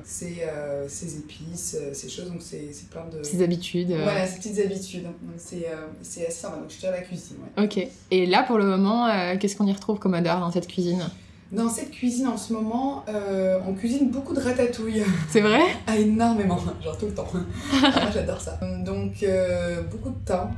ses, 0.03 0.43
ses, 0.87 1.17
épices, 1.17 1.77
ses 1.93 2.09
choses. 2.09 2.31
Donc 2.31 2.41
c'est 2.41 2.89
plein 2.89 3.05
de. 3.05 3.23
Ses 3.23 3.41
habitudes. 3.41 3.91
Voilà, 3.91 4.27
ses 4.27 4.37
petites 4.37 4.59
habitudes. 4.59 5.03
Donc 5.03 5.15
c'est 5.37 5.67
assez 6.01 6.31
sympa. 6.31 6.57
Donc 6.57 6.69
je 6.69 6.77
tiens 6.77 6.91
la 6.91 7.01
cuisine. 7.01 7.37
Ouais. 7.57 7.63
Ok. 7.63 7.87
Et 8.11 8.25
là 8.25 8.43
pour 8.43 8.57
le 8.57 8.65
moment, 8.65 9.07
euh, 9.07 9.37
qu'est-ce 9.37 9.55
qu'on 9.55 9.67
y 9.67 9.73
retrouve 9.73 9.99
comme 9.99 10.13
odeur 10.13 10.39
dans 10.39 10.51
cette 10.51 10.67
cuisine? 10.67 11.09
Dans 11.51 11.69
cette 11.69 11.91
cuisine 11.91 12.27
en 12.27 12.37
ce 12.37 12.51
moment, 12.53 13.03
euh, 13.07 13.59
on 13.67 13.73
cuisine 13.73 14.09
beaucoup 14.09 14.33
de 14.33 14.39
ratatouille. 14.39 15.03
C'est 15.29 15.41
vrai? 15.41 15.61
Ah, 15.87 15.95
Énormément, 15.97 16.57
genre 16.83 16.97
tout 16.97 17.05
le 17.07 17.13
temps. 17.13 17.27
moi 17.33 17.91
j'adore 18.13 18.41
ça. 18.41 18.59
Donc 18.85 19.23
euh, 19.23 19.81
beaucoup 19.83 20.09
de 20.09 20.25
thym, 20.25 20.49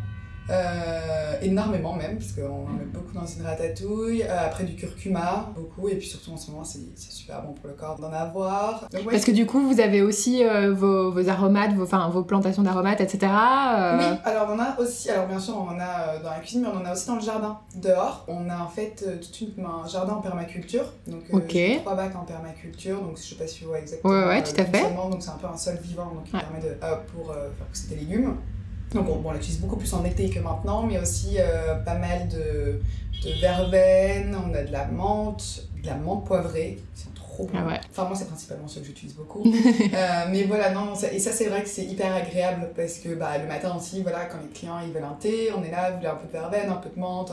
euh, 0.49 1.33
énormément 1.41 1.95
même, 1.95 2.17
parce 2.17 2.31
qu'on 2.31 2.65
en 2.65 2.73
met 2.73 2.85
beaucoup 2.85 3.13
dans 3.13 3.25
une 3.25 3.43
ratatouille. 3.43 4.23
Euh, 4.23 4.47
après 4.47 4.63
du 4.63 4.75
curcuma, 4.75 5.49
beaucoup. 5.55 5.89
Et 5.89 5.95
puis 5.95 6.07
surtout 6.07 6.31
en 6.31 6.37
ce 6.37 6.51
moment, 6.51 6.63
c'est 6.63 6.79
super 6.97 7.41
bon 7.43 7.53
pour 7.53 7.67
le 7.67 7.73
corps 7.75 7.99
d'en 7.99 8.11
avoir. 8.11 8.87
parce 9.09 9.25
que 9.25 9.31
du 9.31 9.45
coup, 9.45 9.59
vous 9.59 9.79
avez 9.79 10.01
aussi 10.01 10.43
euh, 10.43 10.73
vos, 10.73 11.11
vos, 11.11 11.29
aromates, 11.29 11.73
vos, 11.73 11.85
vos 11.85 12.23
plantations 12.23 12.63
d'aromates, 12.63 13.01
etc. 13.01 13.19
Oui, 13.21 14.05
alors 14.23 14.47
on 14.49 14.53
en 14.53 14.59
a 14.59 14.79
aussi. 14.79 15.09
Alors 15.09 15.27
bien 15.27 15.39
sûr, 15.39 15.55
on 15.55 15.69
en 15.75 15.79
a 15.79 16.17
dans 16.17 16.29
la 16.29 16.39
cuisine, 16.39 16.61
mais 16.61 16.69
on 16.69 16.81
en 16.81 16.85
a 16.85 16.93
aussi 16.93 17.07
dans 17.07 17.15
le 17.15 17.21
jardin. 17.21 17.59
Dehors, 17.75 18.25
on 18.27 18.49
a 18.49 18.59
en 18.59 18.67
fait 18.67 19.05
tout 19.37 19.49
un 19.61 19.87
jardin 19.87 20.13
en 20.13 20.21
permaculture. 20.21 20.85
Donc 21.07 21.25
trois 21.27 21.95
bacs 21.95 22.15
en 22.15 22.25
permaculture. 22.25 23.01
Donc 23.01 23.17
je 23.17 23.23
sais 23.23 23.35
pas 23.35 23.47
si 23.47 23.61
vous 23.61 23.69
voyez 23.69 23.83
exactement. 23.83 24.13
Ouais, 24.13 24.27
ouais, 24.27 24.43
tout 24.43 24.59
à 24.59 24.65
fait. 24.65 24.83
Donc 24.93 25.21
c'est 25.21 25.29
un 25.29 25.37
peu 25.37 25.47
un 25.47 25.57
sol 25.57 25.77
vivant 25.81 26.05
donc 26.05 26.23
qui 26.25 26.31
permet 26.31 26.59
de, 26.59 26.75
pour 27.13 27.33
faire 27.33 27.67
pousser 27.67 27.89
des 27.89 27.95
légumes. 27.95 28.35
Donc 28.93 29.07
on, 29.09 29.15
bon, 29.17 29.29
on 29.29 29.33
l'utilise 29.33 29.59
beaucoup 29.59 29.75
plus 29.75 29.93
en 29.93 30.03
été 30.03 30.29
que 30.29 30.39
maintenant, 30.39 30.83
mais 30.83 30.99
aussi 30.99 31.35
euh, 31.37 31.75
pas 31.75 31.95
mal 31.95 32.27
de, 32.27 32.81
de, 33.23 33.39
verveine, 33.39 34.35
on 34.35 34.53
a 34.53 34.63
de 34.63 34.71
la 34.71 34.85
menthe, 34.85 35.63
de 35.81 35.87
la 35.87 35.95
menthe 35.95 36.25
poivrée, 36.25 36.79
qui 36.95 37.03
sont 37.03 37.11
trop 37.13 37.45
bons. 37.45 37.53
Ah 37.55 37.79
enfin 37.89 38.05
moi 38.05 38.15
c'est 38.15 38.27
principalement 38.27 38.67
ceux 38.67 38.81
que 38.81 38.87
j'utilise 38.87 39.15
beaucoup. 39.15 39.43
euh, 39.93 40.25
mais 40.31 40.43
voilà, 40.43 40.71
non, 40.71 40.93
et 41.11 41.19
ça 41.19 41.31
c'est 41.31 41.45
vrai 41.45 41.61
que 41.61 41.69
c'est 41.69 41.85
hyper 41.85 42.13
agréable 42.13 42.71
parce 42.75 42.97
que 42.97 43.13
bah, 43.13 43.37
le 43.37 43.47
matin 43.47 43.75
aussi, 43.77 44.01
voilà, 44.01 44.25
quand 44.25 44.39
les 44.41 44.49
clients 44.49 44.79
ils 44.83 44.91
veulent 44.91 45.03
un 45.03 45.17
thé, 45.19 45.49
on 45.55 45.63
est 45.63 45.71
là, 45.71 45.91
vous 45.91 45.97
voulez 45.97 46.09
un 46.09 46.15
peu 46.15 46.27
de 46.27 46.31
verveine, 46.31 46.69
un 46.69 46.75
peu 46.75 46.89
de 46.89 46.99
menthe, 46.99 47.31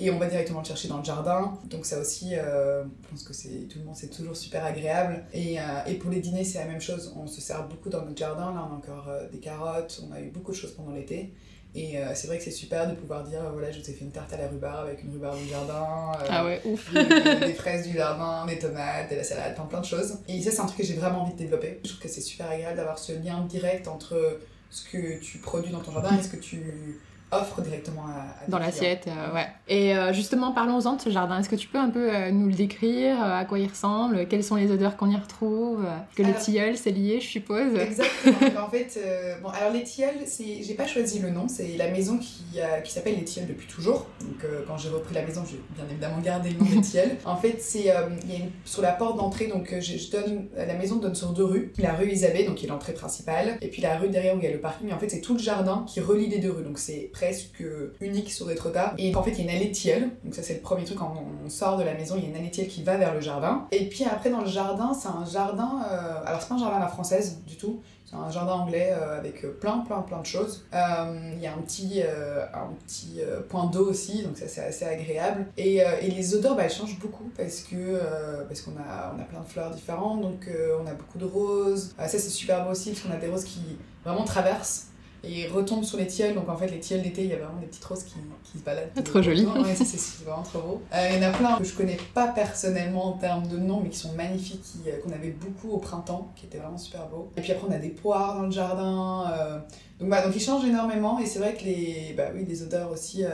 et 0.00 0.10
on 0.10 0.18
va 0.18 0.26
directement 0.26 0.60
le 0.60 0.64
chercher 0.64 0.88
dans 0.88 0.98
le 0.98 1.04
jardin. 1.04 1.58
Donc 1.64 1.84
ça 1.84 1.98
aussi, 1.98 2.34
euh, 2.34 2.84
je 2.84 3.10
pense 3.10 3.22
que 3.24 3.32
c'est 3.32 3.66
tout 3.68 3.80
le 3.80 3.84
monde, 3.84 3.96
c'est 3.96 4.10
toujours 4.10 4.36
super 4.36 4.64
agréable. 4.64 5.24
Et, 5.32 5.58
euh, 5.58 5.62
et 5.86 5.94
pour 5.94 6.10
les 6.10 6.20
dîners, 6.20 6.44
c'est 6.44 6.58
la 6.58 6.66
même 6.66 6.80
chose. 6.80 7.12
On 7.16 7.26
se 7.26 7.40
sert 7.40 7.66
beaucoup 7.66 7.88
dans 7.88 8.04
notre 8.04 8.16
jardin. 8.16 8.52
Là, 8.52 8.68
on 8.68 8.74
a 8.74 8.76
encore 8.76 9.08
euh, 9.08 9.28
des 9.28 9.38
carottes. 9.38 10.00
On 10.08 10.14
a 10.14 10.20
eu 10.20 10.28
beaucoup 10.28 10.52
de 10.52 10.56
choses 10.56 10.72
pendant 10.72 10.92
l'été. 10.92 11.32
Et 11.74 11.96
c'est 12.14 12.26
vrai 12.26 12.38
que 12.38 12.44
c'est 12.44 12.50
super 12.50 12.88
de 12.88 12.94
pouvoir 12.94 13.22
dire 13.24 13.40
voilà, 13.52 13.70
je 13.70 13.78
vous 13.78 13.88
ai 13.90 13.92
fait 13.92 14.04
une 14.04 14.10
tarte 14.10 14.32
à 14.32 14.38
la 14.38 14.48
rhubarbe 14.48 14.86
avec 14.86 15.04
une 15.04 15.12
rhubarbe 15.12 15.38
du 15.38 15.48
jardin. 15.48 16.12
ah 16.28 16.44
ouais, 16.44 16.60
ouf. 16.64 16.92
Des, 16.92 17.52
fraises 17.52 17.86
du 17.86 17.92
jardin, 17.92 18.46
des 18.46 18.58
tomates, 18.58 19.10
de 19.10 19.16
la 19.16 19.22
salade, 19.22 19.54
plein, 19.54 19.66
plein 19.66 19.80
de 19.80 19.84
choses. 19.84 20.16
Et 20.28 20.40
ça, 20.40 20.50
c'est 20.50 20.60
un 20.60 20.64
truc 20.64 20.78
que 20.78 20.84
j'ai 20.84 20.94
vraiment 20.94 21.22
envie 21.22 21.34
de 21.34 21.38
développer. 21.38 21.78
Je 21.84 21.90
trouve 21.90 22.00
que 22.00 22.08
c'est 22.08 22.22
super 22.22 22.48
agréable 22.48 22.78
d'avoir 22.78 22.98
ce 22.98 23.12
lien 23.12 23.44
direct 23.44 23.86
entre 23.86 24.40
ce 24.70 24.88
que 24.88 25.20
tu 25.20 25.38
produis 25.38 25.70
dans 25.70 25.80
ton 25.80 25.92
jardin 25.92 26.18
et 26.18 26.22
ce 26.22 26.28
que 26.28 26.36
tu 26.36 26.98
offre 27.30 27.60
directement 27.60 28.06
à, 28.06 28.48
dans 28.48 28.58
l'assiette, 28.58 29.06
euh, 29.06 29.34
ouais. 29.34 29.46
Et 29.68 29.94
euh, 29.94 30.12
justement, 30.12 30.52
parlons-en 30.52 30.96
de 30.96 31.00
ce 31.00 31.10
jardin. 31.10 31.38
Est-ce 31.38 31.48
que 31.48 31.56
tu 31.56 31.68
peux 31.68 31.78
un 31.78 31.90
peu 31.90 32.14
euh, 32.14 32.30
nous 32.30 32.46
le 32.46 32.54
décrire 32.54 33.22
À 33.22 33.44
quoi 33.44 33.58
il 33.58 33.68
ressemble 33.68 34.26
Quelles 34.28 34.44
sont 34.44 34.56
les 34.56 34.70
odeurs 34.70 34.96
qu'on 34.96 35.10
y 35.10 35.16
retrouve 35.16 35.84
Que 36.16 36.22
le 36.22 36.32
tilleul, 36.32 36.78
c'est 36.78 36.90
lié, 36.90 37.20
je 37.20 37.26
suppose. 37.26 37.74
Exactement. 37.78 38.62
en 38.66 38.70
fait, 38.70 38.98
bon, 39.42 39.48
alors 39.50 39.72
les 39.72 39.82
tilleuls, 39.82 40.24
c'est, 40.26 40.62
j'ai 40.62 40.74
pas 40.74 40.86
choisi 40.86 41.18
le 41.18 41.30
nom. 41.30 41.48
C'est 41.48 41.76
la 41.76 41.90
maison 41.90 42.18
qui, 42.18 42.58
qui 42.84 42.92
s'appelle 42.92 43.16
les 43.16 43.24
tilleuls 43.24 43.48
depuis 43.48 43.66
toujours. 43.66 44.06
Donc 44.20 44.46
quand 44.66 44.78
j'ai 44.78 44.88
repris 44.88 45.14
la 45.14 45.22
maison, 45.22 45.42
j'ai 45.48 45.60
bien 45.76 45.84
évidemment 45.90 46.20
gardé 46.20 46.50
le 46.50 46.58
nom 46.58 46.64
des 46.64 46.80
tilleuls. 46.88 47.16
En 47.24 47.36
fait, 47.36 47.56
c'est 47.60 47.82
y 47.82 47.90
a 47.90 48.06
une, 48.06 48.50
sur 48.64 48.82
la 48.82 48.92
porte 48.92 49.18
d'entrée, 49.18 49.48
donc 49.48 49.74
je, 49.78 50.10
donne 50.10 50.46
la 50.56 50.74
maison 50.74 50.96
donne 50.96 51.14
sur 51.14 51.32
deux 51.32 51.44
rues. 51.44 51.72
La 51.78 51.92
rue 51.92 52.10
Isabelle, 52.10 52.46
donc 52.46 52.56
qui 52.56 52.66
est 52.66 52.68
l'entrée 52.68 52.94
principale, 52.94 53.58
et 53.60 53.68
puis 53.68 53.82
la 53.82 53.98
rue 53.98 54.08
derrière 54.08 54.34
où 54.34 54.38
il 54.38 54.44
y 54.44 54.48
a 54.48 54.52
le 54.52 54.60
parking. 54.60 54.86
Mais 54.86 54.94
en 54.94 54.98
fait, 54.98 55.08
c'est 55.10 55.20
tout 55.20 55.34
le 55.34 55.40
jardin 55.40 55.84
qui 55.86 56.00
relie 56.00 56.28
les 56.28 56.38
deux 56.38 56.50
rues. 56.50 56.62
Donc 56.62 56.78
c'est 56.78 57.10
presque 57.18 57.64
unique 58.00 58.30
sur 58.30 58.48
Étretat. 58.50 58.94
Et 58.96 59.14
en 59.14 59.22
fait, 59.22 59.32
il 59.32 59.38
y 59.38 59.48
a 59.48 59.50
une 59.50 59.56
allée 59.56 59.72
tielle. 59.72 60.10
Donc 60.22 60.34
ça, 60.34 60.42
c'est 60.42 60.54
le 60.54 60.60
premier 60.60 60.84
truc 60.84 60.98
quand 60.98 61.14
on 61.46 61.50
sort 61.50 61.76
de 61.76 61.82
la 61.82 61.94
maison, 61.94 62.14
il 62.16 62.22
y 62.22 62.26
a 62.26 62.28
une 62.30 62.36
allée 62.36 62.50
tielle 62.50 62.68
qui 62.68 62.82
va 62.84 62.96
vers 62.96 63.12
le 63.12 63.20
jardin. 63.20 63.66
Et 63.72 63.88
puis 63.88 64.04
après, 64.04 64.30
dans 64.30 64.40
le 64.40 64.46
jardin, 64.46 64.92
c'est 64.94 65.08
un 65.08 65.24
jardin. 65.24 65.82
Euh, 65.90 66.22
alors, 66.24 66.40
c'est 66.40 66.48
pas 66.48 66.54
un 66.54 66.58
jardin 66.58 66.76
à 66.76 66.80
la 66.80 66.88
française 66.88 67.40
du 67.44 67.56
tout. 67.56 67.80
C'est 68.04 68.16
un 68.16 68.30
jardin 68.30 68.52
anglais 68.52 68.90
euh, 68.92 69.18
avec 69.18 69.42
plein, 69.58 69.78
plein, 69.80 70.00
plein 70.00 70.20
de 70.20 70.26
choses. 70.26 70.64
Euh, 70.72 71.32
il 71.34 71.40
y 71.40 71.46
a 71.46 71.52
un 71.52 71.58
petit, 71.58 72.02
un 72.02 72.72
petit 72.86 73.20
point 73.50 73.66
d'eau 73.66 73.90
aussi, 73.90 74.22
donc 74.22 74.38
ça 74.38 74.46
c'est 74.46 74.62
assez 74.62 74.84
agréable. 74.84 75.46
Et, 75.58 75.78
et, 75.78 76.10
les 76.10 76.34
odeurs, 76.34 76.56
bah, 76.56 76.62
elles 76.64 76.70
changent 76.70 76.98
beaucoup 77.00 77.30
parce 77.36 77.60
que 77.60 78.00
parce 78.46 78.62
qu'on 78.62 78.76
a, 78.78 79.14
on 79.14 79.20
a 79.20 79.24
plein 79.24 79.40
de 79.40 79.46
fleurs 79.46 79.72
différentes, 79.72 80.22
donc 80.22 80.48
on 80.80 80.86
a 80.86 80.94
beaucoup 80.94 81.18
de 81.18 81.26
roses. 81.26 81.94
ça 81.98 82.08
c'est 82.08 82.18
super 82.20 82.64
beau 82.64 82.70
aussi 82.70 82.92
parce 82.92 83.02
qu'on 83.02 83.12
a 83.12 83.18
des 83.18 83.28
roses 83.28 83.44
qui 83.44 83.60
vraiment 84.04 84.24
traversent 84.24 84.88
et 85.24 85.46
retombe 85.48 85.84
sur 85.84 85.98
les 85.98 86.06
tilleuls. 86.06 86.34
Donc 86.34 86.48
en 86.48 86.56
fait, 86.56 86.68
les 86.68 86.80
tilleuls 86.80 87.02
d'été, 87.02 87.24
il 87.24 87.30
y 87.30 87.32
a 87.32 87.36
vraiment 87.36 87.60
des 87.60 87.66
petites 87.66 87.84
roses 87.84 88.04
qui, 88.04 88.14
qui 88.44 88.58
se 88.58 88.64
baladent. 88.64 88.90
Trop 89.04 89.22
joli. 89.22 89.44
Ouais, 89.44 89.74
c'est 89.74 90.24
vraiment 90.24 90.42
trop 90.42 90.60
beau. 90.60 90.82
Euh, 90.94 91.08
il 91.10 91.22
y 91.22 91.24
en 91.24 91.28
a 91.28 91.32
plein 91.32 91.56
que 91.56 91.64
je 91.64 91.74
connais 91.74 91.98
pas 92.14 92.28
personnellement 92.28 93.06
en 93.06 93.12
termes 93.12 93.48
de 93.48 93.56
nom, 93.56 93.80
mais 93.82 93.90
qui 93.90 93.98
sont 93.98 94.12
magnifiques, 94.12 94.64
euh, 94.86 94.98
qu'on 95.02 95.12
avait 95.12 95.30
beaucoup 95.30 95.70
au 95.74 95.78
printemps, 95.78 96.32
qui 96.36 96.46
étaient 96.46 96.58
vraiment 96.58 96.78
super 96.78 97.06
beaux. 97.08 97.30
Et 97.36 97.40
puis 97.40 97.52
après, 97.52 97.66
on 97.68 97.72
a 97.72 97.78
des 97.78 97.90
poires 97.90 98.36
dans 98.36 98.44
le 98.44 98.52
jardin. 98.52 99.32
Euh, 99.32 99.58
donc, 100.00 100.08
bah, 100.10 100.24
donc 100.24 100.34
ils 100.34 100.42
changent 100.42 100.66
énormément. 100.66 101.18
Et 101.18 101.26
c'est 101.26 101.38
vrai 101.38 101.54
que 101.54 101.64
les, 101.64 102.14
bah, 102.16 102.28
oui, 102.34 102.44
les 102.48 102.62
odeurs 102.62 102.90
aussi 102.90 103.24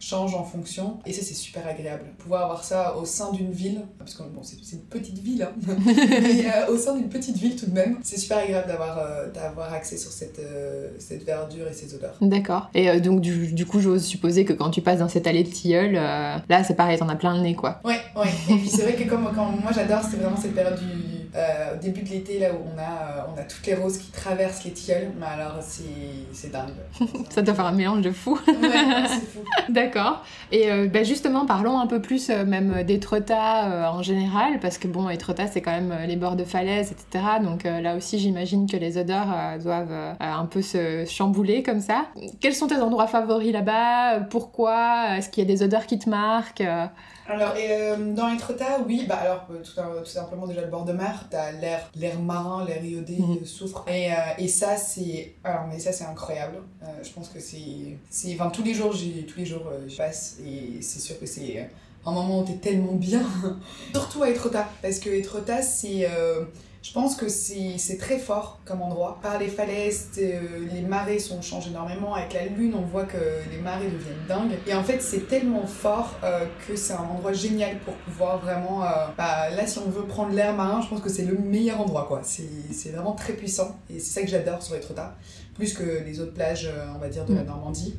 change 0.00 0.34
en 0.34 0.42
fonction. 0.42 0.98
Et 1.06 1.12
ça, 1.12 1.22
c'est 1.22 1.34
super 1.34 1.66
agréable. 1.68 2.04
Pouvoir 2.18 2.44
avoir 2.44 2.64
ça 2.64 2.96
au 2.96 3.04
sein 3.04 3.30
d'une 3.32 3.52
ville, 3.52 3.82
parce 3.98 4.14
que 4.14 4.22
bon, 4.22 4.42
c'est 4.42 4.56
une 4.72 4.82
petite 4.82 5.18
ville, 5.18 5.42
hein. 5.42 5.52
mais 5.86 6.46
euh, 6.46 6.72
au 6.72 6.76
sein 6.76 6.96
d'une 6.96 7.08
petite 7.08 7.36
ville 7.36 7.54
tout 7.54 7.66
de 7.66 7.74
même, 7.74 7.98
c'est 8.02 8.18
super 8.18 8.38
agréable 8.38 8.66
d'avoir 8.66 8.98
euh, 8.98 9.30
d'avoir 9.30 9.72
accès 9.72 9.98
sur 9.98 10.10
cette, 10.10 10.38
euh, 10.38 10.88
cette 10.98 11.24
verdure 11.24 11.68
et 11.68 11.74
ces 11.74 11.94
odeurs. 11.94 12.16
D'accord. 12.20 12.70
Et 12.74 13.00
donc, 13.00 13.20
du, 13.20 13.52
du 13.52 13.66
coup, 13.66 13.80
j'ose 13.80 14.04
supposer 14.04 14.44
que 14.44 14.54
quand 14.54 14.70
tu 14.70 14.80
passes 14.80 15.00
dans 15.00 15.08
cette 15.08 15.26
allée 15.26 15.44
de 15.44 15.50
tilleul, 15.50 15.92
là, 15.92 16.64
c'est 16.64 16.74
pareil, 16.74 16.98
t'en 16.98 17.08
as 17.08 17.16
plein 17.16 17.36
le 17.36 17.42
nez, 17.42 17.54
quoi. 17.54 17.80
Ouais, 17.84 18.00
ouais. 18.16 18.28
Et 18.48 18.56
puis 18.56 18.68
c'est 18.68 18.82
vrai 18.82 18.94
que 18.94 19.08
comme 19.08 19.30
quand 19.34 19.50
moi 19.62 19.72
j'adore, 19.72 20.00
c'est 20.02 20.16
vraiment 20.16 20.36
cette 20.36 20.54
période 20.54 20.78
du 20.78 21.19
euh, 21.36 21.74
au 21.74 21.78
début 21.78 22.02
de 22.02 22.08
l'été, 22.08 22.38
là 22.40 22.48
où 22.52 22.58
on 22.74 22.78
a, 22.78 22.82
euh, 22.82 23.32
on 23.32 23.38
a 23.38 23.44
toutes 23.44 23.64
les 23.66 23.74
roses 23.74 23.98
qui 23.98 24.10
traversent 24.10 24.64
les 24.64 24.72
tilleuls, 24.72 25.12
mais 25.18 25.26
alors 25.26 25.58
c'est 25.60 26.50
dingue. 26.50 26.74
Ça 27.30 27.42
doit 27.42 27.54
faire 27.54 27.66
un 27.66 27.72
mélange 27.72 28.02
de 28.02 28.10
fou. 28.10 28.38
ouais, 28.48 28.54
c'est 29.06 29.26
fou. 29.26 29.38
D'accord. 29.68 30.24
Et 30.50 30.70
euh, 30.72 30.88
bah, 30.88 31.04
justement, 31.04 31.46
parlons 31.46 31.78
un 31.78 31.86
peu 31.86 32.02
plus 32.02 32.30
même 32.30 32.82
d'Étretat 32.82 33.92
en 33.92 34.02
général, 34.02 34.58
parce 34.60 34.78
que 34.78 34.88
bon, 34.88 35.08
Étretat, 35.08 35.46
c'est 35.46 35.60
quand 35.60 35.70
même 35.70 35.94
les 36.06 36.16
bords 36.16 36.36
de 36.36 36.44
falaises, 36.44 36.92
etc. 36.92 37.24
Donc 37.42 37.64
là 37.64 37.96
aussi, 37.96 38.18
j'imagine 38.18 38.68
que 38.68 38.76
les 38.76 38.98
odeurs 38.98 39.58
doivent 39.62 40.16
un 40.18 40.46
peu 40.46 40.62
se 40.62 41.04
chambouler 41.04 41.62
comme 41.62 41.80
ça. 41.80 42.06
Quels 42.40 42.54
sont 42.54 42.66
tes 42.66 42.78
endroits 42.78 43.06
favoris 43.06 43.52
là-bas? 43.52 44.20
Pourquoi? 44.30 45.16
Est-ce 45.16 45.30
qu'il 45.30 45.44
y 45.44 45.46
a 45.46 45.48
des 45.48 45.62
odeurs 45.62 45.86
qui 45.86 45.98
te 45.98 46.08
marquent? 46.10 46.62
Alors, 47.30 47.54
euh, 47.56 48.12
dans 48.14 48.28
Etretat, 48.28 48.80
oui, 48.86 49.06
bah 49.08 49.16
alors, 49.16 49.46
euh, 49.50 49.62
tout, 49.62 50.04
simplement, 50.06 50.46
déjà 50.46 50.62
le 50.62 50.68
bord 50.68 50.84
de 50.84 50.92
mer, 50.92 51.26
t'as 51.30 51.52
l'air, 51.52 51.88
l'air 51.94 52.18
marin, 52.18 52.64
l'air 52.64 52.84
iodé, 52.84 53.18
mmh. 53.18 53.38
Euh, 53.42 53.44
soufre. 53.44 53.84
Et, 53.88 54.10
et 54.38 54.48
ça, 54.48 54.76
c'est. 54.76 55.34
Alors, 55.44 55.66
mais 55.68 55.78
ça, 55.78 55.92
c'est 55.92 56.04
incroyable. 56.04 56.56
je 57.02 57.10
pense 57.10 57.28
que 57.28 57.38
c'est. 57.40 57.96
c'est 58.10 58.34
enfin, 58.34 58.50
tous 58.50 58.64
les 58.64 58.74
jours, 58.74 58.90
tous 58.92 59.38
les 59.38 59.46
jours, 59.46 59.62
je 59.86 59.96
passe 59.96 60.38
et 60.44 60.82
c'est 60.82 61.00
sûr 61.00 61.18
que 61.18 61.26
c'est 61.26 61.68
un 62.04 62.12
moment 62.12 62.40
où 62.40 62.44
t'es 62.44 62.56
tellement 62.56 62.94
bien. 62.94 63.22
Surtout 63.92 64.22
à 64.22 64.30
Etretat, 64.30 64.68
parce 64.82 64.98
que 64.98 65.10
Etretat, 65.10 65.62
c'est. 65.62 66.08
Je 66.82 66.92
pense 66.94 67.14
que 67.14 67.28
c'est 67.28 67.98
très 67.98 68.18
fort 68.18 68.58
comme 68.64 68.80
endroit. 68.80 69.18
Par 69.22 69.38
les 69.38 69.48
falaises, 69.48 70.08
euh, 70.18 70.66
les 70.72 70.80
marées 70.80 71.18
sont 71.18 71.42
changent 71.42 71.68
énormément. 71.68 72.14
Avec 72.14 72.32
la 72.32 72.46
lune, 72.46 72.74
on 72.74 72.80
voit 72.80 73.04
que 73.04 73.18
les 73.50 73.58
marées 73.58 73.90
deviennent 73.90 74.26
dingues. 74.26 74.58
Et 74.66 74.72
en 74.72 74.82
fait, 74.82 75.02
c'est 75.02 75.28
tellement 75.28 75.66
fort 75.66 76.16
euh, 76.24 76.46
que 76.66 76.76
c'est 76.76 76.94
un 76.94 77.02
endroit 77.02 77.34
génial 77.34 77.78
pour 77.80 77.94
pouvoir 77.94 78.38
vraiment. 78.38 78.82
Euh, 78.82 79.06
bah, 79.18 79.50
là, 79.50 79.66
si 79.66 79.78
on 79.78 79.90
veut 79.90 80.04
prendre 80.04 80.32
l'air 80.32 80.54
marin, 80.54 80.80
je 80.80 80.88
pense 80.88 81.02
que 81.02 81.10
c'est 81.10 81.26
le 81.26 81.36
meilleur 81.36 81.82
endroit. 81.82 82.06
quoi. 82.08 82.22
C'est 82.24 82.90
vraiment 82.90 83.12
très 83.12 83.34
puissant. 83.34 83.76
Et 83.90 84.00
c'est 84.00 84.20
ça 84.20 84.22
que 84.22 84.28
j'adore 84.28 84.62
sur 84.62 84.74
Etretat. 84.74 85.14
Plus 85.54 85.74
que 85.74 86.02
les 86.06 86.20
autres 86.20 86.32
plages, 86.32 86.70
on 86.94 86.98
va 86.98 87.08
dire, 87.08 87.26
de 87.26 87.34
la 87.34 87.42
mm. 87.42 87.46
Normandie. 87.46 87.94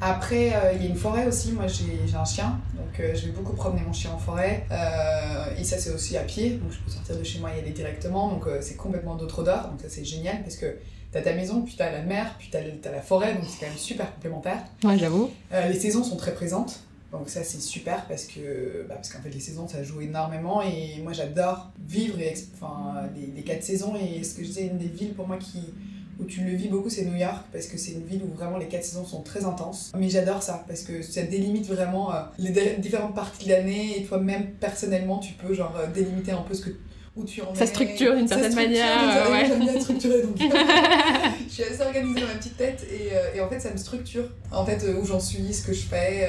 Après, 0.00 0.54
euh, 0.54 0.72
il 0.74 0.82
y 0.82 0.86
a 0.86 0.90
une 0.90 0.96
forêt 0.96 1.26
aussi. 1.26 1.52
Moi, 1.52 1.66
j'ai 1.66 2.14
un 2.14 2.24
chien, 2.24 2.58
donc 2.76 3.00
euh, 3.00 3.14
je 3.14 3.26
vais 3.26 3.32
beaucoup 3.32 3.54
promener 3.54 3.82
mon 3.82 3.92
chien 3.92 4.10
en 4.12 4.18
forêt. 4.18 4.66
Euh, 4.70 5.58
et 5.58 5.64
ça, 5.64 5.78
c'est 5.78 5.90
aussi 5.90 6.16
à 6.16 6.22
pied, 6.22 6.50
donc 6.50 6.72
je 6.72 6.78
peux 6.78 6.90
sortir 6.90 7.16
de 7.16 7.24
chez 7.24 7.38
moi 7.38 7.50
et 7.54 7.58
y 7.58 7.62
aller 7.62 7.70
directement. 7.70 8.28
Donc, 8.28 8.44
c'est 8.60 8.76
complètement 8.76 9.14
d'autres 9.14 9.40
odeurs. 9.40 9.68
Donc, 9.68 9.80
ça, 9.80 9.88
c'est 9.88 10.04
génial 10.04 10.42
parce 10.42 10.56
que 10.56 10.76
t'as 11.12 11.22
ta 11.22 11.32
maison, 11.34 11.62
puis 11.62 11.74
t'as 11.76 11.90
la 11.90 12.02
mer, 12.02 12.34
puis 12.38 12.48
t'as 12.50 12.58
as 12.58 12.92
la 12.92 13.02
forêt. 13.02 13.34
Donc, 13.34 13.44
c'est 13.48 13.60
quand 13.60 13.70
même 13.70 13.78
super 13.78 14.12
complémentaire. 14.14 14.64
Ouais, 14.82 14.98
j'avoue. 14.98 15.30
les 15.52 15.78
saisons 15.78 16.04
sont 16.04 16.16
très 16.16 16.34
présentes. 16.34 16.80
Donc 17.12 17.28
ça 17.28 17.44
c'est 17.44 17.60
super 17.60 18.06
parce 18.08 18.24
que 18.24 18.86
bah, 18.88 18.96
parce 18.96 19.08
qu'en 19.12 19.20
fait 19.20 19.30
les 19.30 19.38
saisons 19.38 19.68
ça 19.68 19.84
joue 19.84 20.00
énormément 20.00 20.62
et 20.62 21.00
moi 21.00 21.12
j'adore 21.12 21.70
vivre 21.86 22.18
et, 22.18 22.34
enfin, 22.54 23.08
les, 23.14 23.26
les, 23.26 23.42
quatre 23.42 23.62
saisons 23.62 23.94
et 23.94 24.24
ce 24.24 24.34
que 24.34 24.42
je 24.42 24.48
disais 24.48 24.66
une 24.66 24.78
des 24.78 24.88
villes 24.88 25.14
pour 25.14 25.28
moi 25.28 25.36
qui, 25.36 25.60
où 26.20 26.24
tu 26.24 26.40
le 26.42 26.54
vis 26.54 26.68
beaucoup, 26.68 26.90
c'est 26.90 27.04
New 27.04 27.16
York, 27.16 27.44
parce 27.52 27.66
que 27.66 27.78
c'est 27.78 27.92
une 27.92 28.04
ville 28.04 28.22
où 28.22 28.34
vraiment 28.34 28.58
les 28.58 28.66
quatre 28.66 28.84
saisons 28.84 29.04
sont 29.04 29.22
très 29.22 29.44
intenses. 29.44 29.92
Mais 29.98 30.08
j'adore 30.08 30.42
ça, 30.42 30.64
parce 30.66 30.82
que 30.82 31.02
ça 31.02 31.22
délimite 31.22 31.66
vraiment 31.66 32.14
euh, 32.14 32.20
les 32.38 32.50
différentes 32.78 33.14
parties 33.14 33.46
de 33.46 33.50
l'année, 33.50 33.98
et 33.98 34.04
toi-même, 34.04 34.52
personnellement, 34.60 35.18
tu 35.18 35.32
peux 35.34 35.54
genre 35.54 35.74
euh, 35.78 35.86
délimiter 35.92 36.32
un 36.32 36.42
peu 36.42 36.54
ce 36.54 36.62
que 36.62 36.70
où 37.16 37.22
tu 37.22 37.42
en 37.42 37.54
Ça 37.54 37.66
structure 37.66 38.16
d'une 38.16 38.26
certaine 38.26 38.56
manière. 38.56 39.30
ouais. 39.30 39.46
J'aime 39.46 39.60
bien 39.60 39.80
structurer, 39.80 40.22
donc 40.22 40.36
je 41.46 41.52
suis 41.52 41.62
assez 41.62 41.80
organisée 41.80 42.20
dans 42.20 42.26
ma 42.26 42.34
petite 42.34 42.56
tête, 42.56 42.84
et, 42.90 43.12
euh, 43.12 43.34
et, 43.36 43.40
en 43.40 43.48
fait, 43.48 43.60
ça 43.60 43.70
me 43.70 43.76
structure. 43.76 44.24
En 44.50 44.66
fait, 44.66 44.84
où 45.00 45.04
j'en 45.04 45.20
suis, 45.20 45.54
ce 45.54 45.64
que 45.64 45.72
je 45.72 45.82
fais, 45.82 46.28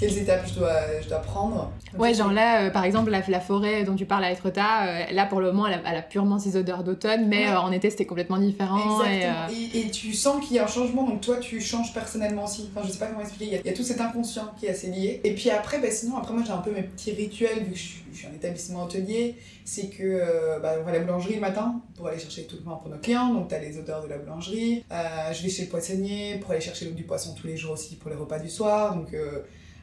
quelles 0.00 0.16
étapes 0.16 0.46
je 0.48 0.54
dois, 0.54 0.80
je 1.02 1.08
dois 1.08 1.18
prendre. 1.18 1.70
ouais, 1.98 2.14
genre 2.14 2.32
là, 2.32 2.62
euh, 2.62 2.70
par 2.70 2.84
exemple, 2.84 3.10
la, 3.10 3.20
la, 3.28 3.40
forêt 3.40 3.84
dont 3.84 3.94
tu 3.94 4.06
parles 4.06 4.24
à 4.24 4.32
Etretat, 4.32 4.86
euh, 4.86 5.12
là 5.12 5.26
pour 5.26 5.40
le 5.40 5.52
moment, 5.52 5.66
elle 5.66 5.96
a, 5.96 6.02
purement 6.02 6.38
ses 6.38 6.56
odeurs 6.56 6.82
d'automne, 6.82 7.28
mais 7.28 7.48
euh, 7.48 7.60
en 7.60 7.70
été 7.70 7.90
c'était 7.90 8.06
complètement 8.06 8.38
différent. 8.38 9.04
Et, 9.04 9.78
et, 9.78 9.90
tu 9.90 10.14
sens 10.14 10.44
qu'il 10.44 10.56
y 10.56 10.58
a 10.58 10.64
un 10.64 10.68
changement, 10.68 11.04
donc 11.04 11.20
toi 11.20 11.36
tu 11.36 11.60
changes 11.60 11.92
personnellement 11.92 12.44
aussi. 12.44 12.70
Enfin, 12.74 12.86
je 12.86 12.92
sais 12.92 12.98
pas 12.98 13.06
comment 13.06 13.20
expliquer, 13.20 13.60
il 13.62 13.66
y, 13.66 13.70
a, 13.70 13.76
tout 13.76 13.82
cet 13.82 14.00
inconscient 14.00 14.50
qui 14.58 14.66
est 14.66 14.70
assez 14.70 14.86
lié. 14.86 15.20
Et 15.22 15.34
puis 15.34 15.50
après, 15.50 15.78
bah, 15.78 15.90
sinon, 15.90 16.16
après 16.16 16.32
moi 16.32 16.42
j'ai 16.46 16.52
un 16.52 16.58
peu 16.58 16.72
mes 16.72 16.82
petits 16.82 17.12
rituels, 17.12 17.64
vu 17.64 17.72
que 17.72 17.78
je, 17.78 18.16
suis 18.16 18.26
un 18.26 18.34
établissement 18.34 18.84
hôtelier, 18.84 19.36
c'est 19.64 19.88
que 19.88 20.60
bah, 20.60 20.76
on 20.80 20.82
va 20.82 20.90
à 20.90 20.92
la 20.94 21.00
boulangerie 21.00 21.34
le 21.34 21.40
matin 21.40 21.80
pour 21.94 22.08
aller 22.08 22.18
chercher 22.18 22.44
tout 22.44 22.56
le 22.56 22.62
pain 22.62 22.78
pour 22.82 22.90
nos 22.90 22.98
clients, 22.98 23.32
donc 23.32 23.48
tu 23.48 23.54
as 23.54 23.58
les 23.58 23.78
odeurs 23.78 24.02
de 24.02 24.08
la 24.08 24.16
boulangerie. 24.16 24.82
je 24.90 25.42
vais 25.42 25.48
chez 25.48 25.64
le 25.64 25.68
poissonnier 25.68 26.38
pour 26.40 26.52
aller 26.52 26.60
chercher 26.60 26.86
du 26.86 27.04
poisson 27.04 27.34
tous 27.38 27.46
les 27.46 27.56
jours 27.56 27.72
aussi 27.72 27.96
pour 27.96 28.10
les 28.10 28.16
repas 28.16 28.38
du 28.38 28.48
soir, 28.48 28.96
donc 28.96 29.14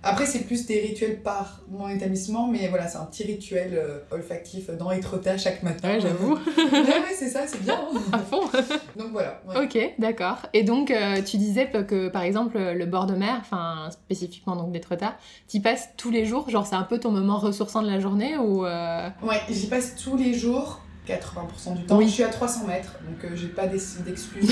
après, 0.04 0.26
c'est 0.26 0.46
plus 0.46 0.66
des 0.66 0.80
rituels 0.80 1.22
par 1.22 1.62
mon 1.70 1.90
établissement, 1.90 2.48
mais 2.48 2.68
voilà, 2.68 2.88
c'est 2.88 2.98
un 2.98 3.06
petit 3.06 3.24
rituel 3.24 3.72
euh, 3.74 4.00
olfactif 4.12 4.70
dans 4.70 4.92
Etretat 4.92 5.38
chaque 5.38 5.64
matin. 5.64 5.90
Ouais, 5.90 6.00
j'avoue. 6.00 6.36
ouais, 6.58 6.72
ouais, 6.72 7.16
c'est 7.16 7.30
ça, 7.30 7.48
c'est 7.48 7.62
bien. 7.64 7.80
à 8.14 8.20
fond. 8.20 8.42
donc 8.96 9.12
voilà. 9.12 9.42
Ok, 9.56 9.78
d'accord. 10.00 10.38
Et 10.54 10.64
donc, 10.64 10.92
euh, 10.92 11.22
tu 11.22 11.38
disais 11.38 11.70
que, 11.70 12.10
par 12.10 12.22
exemple, 12.22 12.58
le 12.58 12.86
bord 12.86 13.06
de 13.06 13.16
mer, 13.16 13.38
enfin, 13.42 13.90
spécifiquement 13.92 14.56
donc 14.56 14.72
d'Etretat, 14.72 15.16
tu 15.48 15.60
passes 15.60 15.90
tous 15.98 16.12
les 16.12 16.26
jours? 16.26 16.50
Genre, 16.50 16.66
c'est 16.66 16.76
un 16.76 16.84
peu 16.84 17.00
ton 17.00 17.12
moment 17.12 17.38
ressourçant 17.38 17.82
de 17.82 17.88
la 17.88 18.00
journée 18.00 18.38
ou... 18.38 18.66
Euh... 18.66 19.10
Ouais, 19.24 19.42
j'y 19.50 19.68
passe 19.68 19.96
tous 19.96 20.16
les 20.16 20.34
jours. 20.34 20.82
80% 21.08 21.76
du 21.76 21.84
temps. 21.86 22.02
Je 22.02 22.08
suis 22.08 22.24
à 22.24 22.30
300 22.30 22.68
mètres, 22.68 22.94
donc 23.08 23.24
euh, 23.24 23.36
j'ai 23.36 23.48
pas 23.48 23.68
d'excuses 23.68 24.52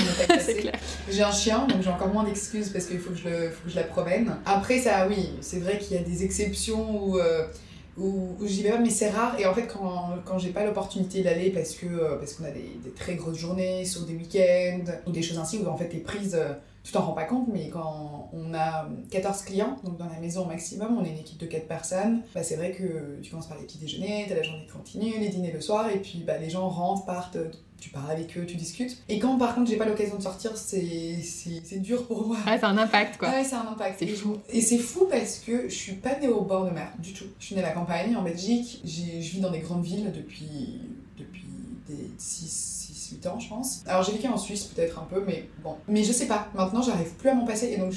J'ai 1.10 1.22
un 1.22 1.32
chien, 1.32 1.66
donc 1.66 1.82
j'ai 1.82 1.90
encore 1.90 2.08
moins 2.08 2.24
d'excuses 2.24 2.70
parce 2.70 2.86
qu'il 2.86 2.98
faut, 2.98 3.10
que 3.10 3.16
je 3.16 3.50
faut 3.50 3.64
que 3.64 3.70
je 3.70 3.76
la 3.76 3.84
promène. 3.84 4.36
Après, 4.46 4.78
ça, 4.78 5.06
oui, 5.08 5.30
c'est 5.40 5.60
vrai 5.60 5.78
qu'il 5.78 5.96
y 5.96 6.00
a 6.00 6.02
des 6.02 6.24
exceptions 6.24 7.04
où, 7.04 7.18
euh, 7.18 7.46
où, 7.98 8.36
j'y 8.44 8.62
vais 8.62 8.70
pas, 8.70 8.78
mais 8.78 8.90
c'est 8.90 9.10
rare. 9.10 9.38
Et 9.38 9.46
en 9.46 9.54
fait, 9.54 9.66
quand, 9.66 10.16
quand 10.24 10.38
j'ai 10.38 10.50
pas 10.50 10.64
l'opportunité 10.64 11.22
d'aller 11.22 11.50
parce 11.50 11.74
que 11.74 11.86
euh, 11.86 12.16
parce 12.16 12.34
qu'on 12.34 12.44
a 12.44 12.50
des, 12.50 12.78
des, 12.82 12.90
très 12.90 13.14
grosses 13.14 13.38
journées, 13.38 13.84
sur 13.84 14.02
des 14.02 14.14
week-ends, 14.14 14.92
ou 15.06 15.12
des 15.12 15.22
choses 15.22 15.38
ainsi, 15.38 15.58
où 15.58 15.68
en 15.68 15.76
fait 15.76 15.88
t'es 15.88 15.98
prise 15.98 16.38
tu 16.86 16.92
t'en 16.92 17.02
rends 17.04 17.14
pas 17.14 17.24
compte, 17.24 17.48
mais 17.52 17.68
quand 17.68 18.30
on 18.32 18.54
a 18.54 18.88
14 19.10 19.42
clients, 19.42 19.76
donc 19.82 19.98
dans 19.98 20.06
la 20.08 20.20
maison 20.20 20.42
au 20.42 20.46
maximum, 20.46 20.96
on 20.96 21.04
est 21.04 21.10
une 21.10 21.18
équipe 21.18 21.38
de 21.38 21.46
4 21.46 21.66
personnes, 21.66 22.22
bah 22.32 22.44
c'est 22.44 22.54
vrai 22.54 22.70
que 22.70 23.18
tu 23.22 23.30
commences 23.30 23.48
par 23.48 23.58
les 23.58 23.64
petits 23.64 23.78
déjeuners, 23.78 24.26
t'as 24.28 24.36
la 24.36 24.42
journée 24.44 24.66
continue, 24.72 25.18
les 25.18 25.28
dîners 25.28 25.50
le 25.52 25.60
soir, 25.60 25.90
et 25.90 25.98
puis 25.98 26.22
bah, 26.24 26.38
les 26.38 26.48
gens 26.48 26.68
rentrent, 26.68 27.04
partent 27.04 27.38
tu 27.78 27.90
pars 27.90 28.08
avec 28.08 28.38
eux, 28.38 28.46
tu 28.46 28.56
discutes. 28.56 28.96
Et 29.10 29.18
quand 29.18 29.36
par 29.36 29.54
contre 29.54 29.68
j'ai 29.68 29.76
pas 29.76 29.84
l'occasion 29.84 30.16
de 30.16 30.22
sortir, 30.22 30.56
c'est 30.56 31.18
c'est 31.22 31.78
dur 31.82 32.06
pour 32.06 32.26
moi. 32.26 32.36
Ouais, 32.46 32.56
c'est 32.58 32.64
un 32.64 32.78
impact 32.78 33.18
quoi. 33.18 33.28
Ouais, 33.28 33.44
c'est 33.44 33.54
un 33.54 33.68
impact. 33.68 33.96
C'est 33.98 34.06
Et 34.06 34.14
fou. 34.14 34.38
Et 34.48 34.60
c'est 34.62 34.78
fou 34.78 35.06
parce 35.10 35.40
que 35.40 35.68
je 35.68 35.74
suis 35.74 35.92
pas 35.92 36.18
née 36.18 36.28
au 36.28 36.40
bord 36.42 36.64
de 36.64 36.70
mer 36.70 36.90
du 37.00 37.12
tout. 37.12 37.26
Je 37.38 37.44
suis 37.44 37.54
née 37.54 37.62
à 37.62 37.66
la 37.66 37.72
campagne, 37.72 38.16
en 38.16 38.22
Belgique. 38.22 38.80
J'ai- 38.84 39.20
Je 39.20 39.30
vis 39.32 39.40
dans 39.40 39.50
des 39.50 39.58
grandes 39.58 39.84
villes 39.84 40.10
depuis, 40.10 40.80
depuis 41.18 41.44
des 41.88 42.10
6, 42.16 42.75
8 43.10 43.26
ans, 43.26 43.38
je 43.38 43.48
pense. 43.48 43.82
Alors 43.86 44.02
j'ai 44.02 44.12
vécu 44.12 44.28
en 44.28 44.36
Suisse 44.36 44.64
peut-être 44.64 44.98
un 44.98 45.04
peu, 45.04 45.22
mais 45.26 45.48
bon. 45.62 45.76
Mais 45.88 46.02
je 46.02 46.12
sais 46.12 46.26
pas. 46.26 46.48
Maintenant, 46.54 46.82
j'arrive 46.82 47.12
plus 47.14 47.28
à 47.28 47.34
m'en 47.34 47.44
passer. 47.44 47.72
Et 47.72 47.76
donc, 47.76 47.92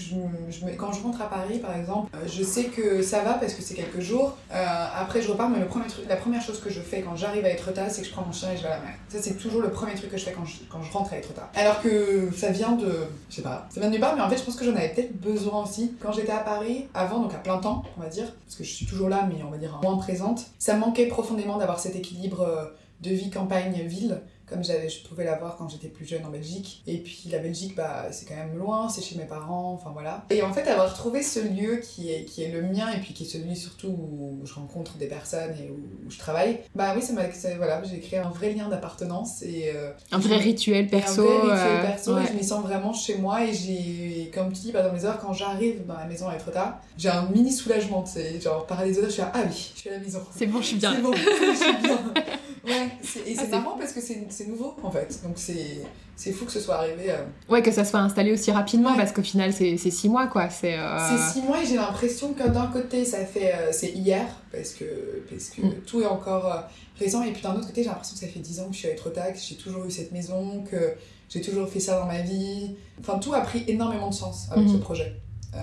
quand 0.77 0.91
je 0.93 1.01
rentre 1.01 1.21
à 1.21 1.29
Paris, 1.29 1.59
par 1.59 1.75
exemple, 1.75 2.09
euh, 2.15 2.27
je 2.27 2.43
sais 2.43 2.65
que 2.65 3.01
ça 3.01 3.21
va 3.21 3.33
parce 3.33 3.53
que 3.53 3.61
c'est 3.61 3.75
quelques 3.75 3.99
jours. 3.99 4.37
Euh, 4.51 4.85
après, 4.95 5.21
je 5.21 5.31
repars, 5.31 5.49
mais 5.49 5.59
le 5.59 5.67
premier 5.67 5.87
truc, 5.87 6.05
la 6.07 6.15
première 6.15 6.41
chose 6.41 6.59
que 6.59 6.69
je 6.69 6.81
fais 6.81 7.01
quand 7.01 7.15
j'arrive 7.15 7.45
à 7.45 7.49
Etretat, 7.49 7.89
c'est 7.89 8.01
que 8.01 8.07
je 8.07 8.13
prends 8.13 8.25
mon 8.25 8.31
chien 8.31 8.51
et 8.51 8.57
je 8.57 8.63
vais 8.63 8.69
à 8.69 8.77
la 8.77 8.81
mer. 8.81 8.93
Ça, 9.09 9.19
c'est 9.21 9.35
toujours 9.35 9.61
le 9.61 9.71
premier 9.71 9.95
truc 9.95 10.11
que 10.11 10.17
je 10.17 10.25
fais 10.25 10.31
quand 10.31 10.45
je, 10.45 10.57
quand 10.69 10.81
je 10.81 10.91
rentre 10.91 11.13
à 11.13 11.17
Etretat. 11.17 11.49
Alors 11.55 11.81
que 11.81 12.29
ça 12.35 12.49
vient 12.51 12.73
de. 12.73 12.91
Je 13.29 13.35
sais 13.35 13.41
pas. 13.41 13.67
Ça 13.69 13.79
vient 13.79 13.89
de 13.89 13.93
nulle 13.93 14.01
part, 14.01 14.15
mais 14.15 14.21
en 14.21 14.29
fait, 14.29 14.37
je 14.37 14.43
pense 14.43 14.55
que 14.55 14.65
j'en 14.65 14.75
avais 14.75 14.89
peut-être 14.89 15.19
besoin 15.19 15.63
aussi. 15.63 15.93
Quand 15.99 16.11
j'étais 16.11 16.31
à 16.31 16.39
Paris, 16.39 16.87
avant, 16.93 17.19
donc 17.19 17.33
à 17.33 17.37
plein 17.37 17.57
temps, 17.57 17.83
on 17.97 18.01
va 18.01 18.09
dire, 18.09 18.31
parce 18.45 18.55
que 18.55 18.63
je 18.63 18.71
suis 18.71 18.85
toujours 18.85 19.09
là, 19.09 19.27
mais 19.27 19.43
on 19.43 19.49
va 19.49 19.57
dire 19.57 19.79
moins 19.81 19.97
présente, 19.97 20.45
ça 20.57 20.75
manquait 20.75 21.07
profondément 21.07 21.57
d'avoir 21.57 21.79
cet 21.79 21.95
équilibre 21.95 22.41
euh, 22.41 22.65
de 23.01 23.11
vie 23.11 23.29
campagne-ville 23.29 24.21
comme 24.49 24.63
je 24.63 25.07
pouvais 25.07 25.23
l'avoir 25.25 25.57
quand 25.57 25.69
j'étais 25.69 25.87
plus 25.87 26.05
jeune 26.05 26.25
en 26.25 26.29
Belgique. 26.29 26.81
Et 26.87 26.97
puis 26.97 27.23
la 27.31 27.39
Belgique, 27.39 27.75
bah, 27.75 28.07
c'est 28.11 28.25
quand 28.27 28.35
même 28.35 28.57
loin, 28.57 28.89
c'est 28.89 29.01
chez 29.01 29.17
mes 29.17 29.25
parents, 29.25 29.73
enfin 29.73 29.91
voilà. 29.93 30.25
Et 30.29 30.41
en 30.41 30.51
fait, 30.53 30.67
avoir 30.67 30.93
trouvé 30.93 31.21
ce 31.23 31.39
lieu 31.39 31.77
qui 31.77 32.11
est, 32.11 32.25
qui 32.25 32.43
est 32.43 32.51
le 32.51 32.61
mien 32.61 32.89
et 32.95 32.99
puis 32.99 33.13
qui 33.13 33.23
est 33.23 33.27
celui 33.27 33.55
surtout 33.55 33.87
où 33.87 34.41
je 34.45 34.53
rencontre 34.53 34.97
des 34.97 35.07
personnes 35.07 35.51
et 35.51 35.69
où, 35.69 36.07
où 36.07 36.09
je 36.11 36.17
travaille, 36.17 36.59
bah 36.75 36.93
oui, 36.95 37.01
ça 37.01 37.13
m'a, 37.13 37.23
voilà, 37.57 37.81
j'ai 37.83 37.99
créé 37.99 38.19
un 38.19 38.29
vrai 38.29 38.53
lien 38.53 38.69
d'appartenance 38.69 39.41
et 39.43 39.71
euh, 39.75 39.91
Un 40.11 40.19
vrai 40.19 40.37
rituel 40.37 40.85
et 40.85 40.87
un 40.87 40.89
perso. 40.89 41.23
vrai 41.23 41.35
rituel 41.53 41.77
euh, 41.77 41.81
perso, 41.81 42.15
ouais. 42.15 42.23
et 42.23 42.27
je 42.27 42.33
m'y 42.33 42.43
sens 42.43 42.63
vraiment 42.63 42.93
chez 42.93 43.17
moi 43.17 43.43
et 43.45 43.53
j'ai, 43.53 44.31
comme 44.33 44.51
tu 44.51 44.61
dis, 44.61 44.71
par 44.71 44.81
exemple, 44.81 44.99
les 44.99 45.05
heures 45.05 45.19
quand 45.19 45.33
j'arrive 45.33 45.85
dans 45.85 45.97
la 45.97 46.05
maison 46.05 46.27
à 46.29 46.35
être 46.35 46.51
tard, 46.51 46.79
j'ai 46.97 47.09
un 47.09 47.23
mini 47.29 47.51
soulagement, 47.51 48.03
tu 48.03 48.13
sais, 48.13 48.39
genre 48.41 48.65
par 48.65 48.83
les 48.83 48.97
odeurs, 48.97 49.09
je 49.09 49.13
suis 49.13 49.21
là, 49.21 49.31
ah 49.33 49.41
oui, 49.45 49.71
je 49.75 49.79
suis 49.79 49.89
à 49.89 49.93
la 49.93 49.99
maison. 49.99 50.21
C'est 50.35 50.45
bon, 50.47 50.61
je 50.61 50.67
suis 50.67 50.77
bien. 50.77 50.93
C'est 50.95 51.01
bon, 51.01 51.13
je 51.13 51.55
suis 51.55 51.77
bien. 51.83 51.99
Ouais, 52.69 52.75
et 52.85 52.89
Ah, 52.91 52.95
c'est 53.03 53.35
c'est 53.35 53.47
marrant 53.49 53.77
parce 53.77 53.93
que 53.93 53.99
c'est 54.01 54.47
nouveau 54.47 54.75
en 54.83 54.91
fait, 54.91 55.19
donc 55.23 55.37
c'est 55.37 56.31
fou 56.33 56.45
que 56.45 56.51
ce 56.51 56.59
soit 56.59 56.75
arrivé. 56.75 57.09
euh. 57.09 57.23
Ouais, 57.49 57.61
que 57.61 57.71
ça 57.71 57.83
soit 57.85 57.99
installé 57.99 58.31
aussi 58.33 58.51
rapidement 58.51 58.91
Ouais. 58.91 58.97
parce 58.97 59.11
qu'au 59.11 59.21
final, 59.23 59.51
c'est 59.53 59.77
six 59.77 60.09
mois 60.09 60.27
quoi. 60.27 60.49
C'est. 60.49 60.77
euh, 60.77 60.97
C'est 61.09 61.33
six 61.39 61.45
mois 61.45 61.61
et 61.61 61.65
j'ai 61.65 61.75
l'impression 61.77 62.33
que 62.33 62.47
d'un 62.47 62.67
côté 62.67 63.05
ça 63.05 63.25
fait 63.25 63.53
euh, 63.53 63.69
c'est 63.71 63.91
hier 63.91 64.25
parce 64.51 64.71
que 64.71 64.85
parce 65.29 65.49
que 65.49 65.61
Mm. 65.61 65.73
tout 65.85 66.01
est 66.01 66.05
encore 66.05 66.63
récent 66.99 67.23
et 67.23 67.31
puis 67.31 67.41
d'un 67.41 67.55
autre 67.55 67.67
côté 67.67 67.83
j'ai 67.83 67.89
l'impression 67.89 68.15
que 68.15 68.19
ça 68.21 68.27
fait 68.27 68.39
dix 68.39 68.59
ans 68.59 68.67
que 68.67 68.73
je 68.73 68.79
suis 68.79 68.87
à 68.87 68.91
Etretat, 68.91 69.31
que 69.31 69.39
j'ai 69.39 69.55
toujours 69.55 69.85
eu 69.85 69.91
cette 69.91 70.11
maison, 70.11 70.63
que 70.69 70.93
j'ai 71.29 71.41
toujours 71.41 71.67
fait 71.69 71.79
ça 71.79 71.99
dans 71.99 72.05
ma 72.05 72.21
vie. 72.21 72.75
Enfin 72.99 73.17
tout 73.19 73.33
a 73.33 73.41
pris 73.41 73.63
énormément 73.67 74.09
de 74.09 74.13
sens 74.15 74.47
avec 74.51 74.67
ce 74.69 74.77
projet. 74.77 75.13
Euh, 75.55 75.59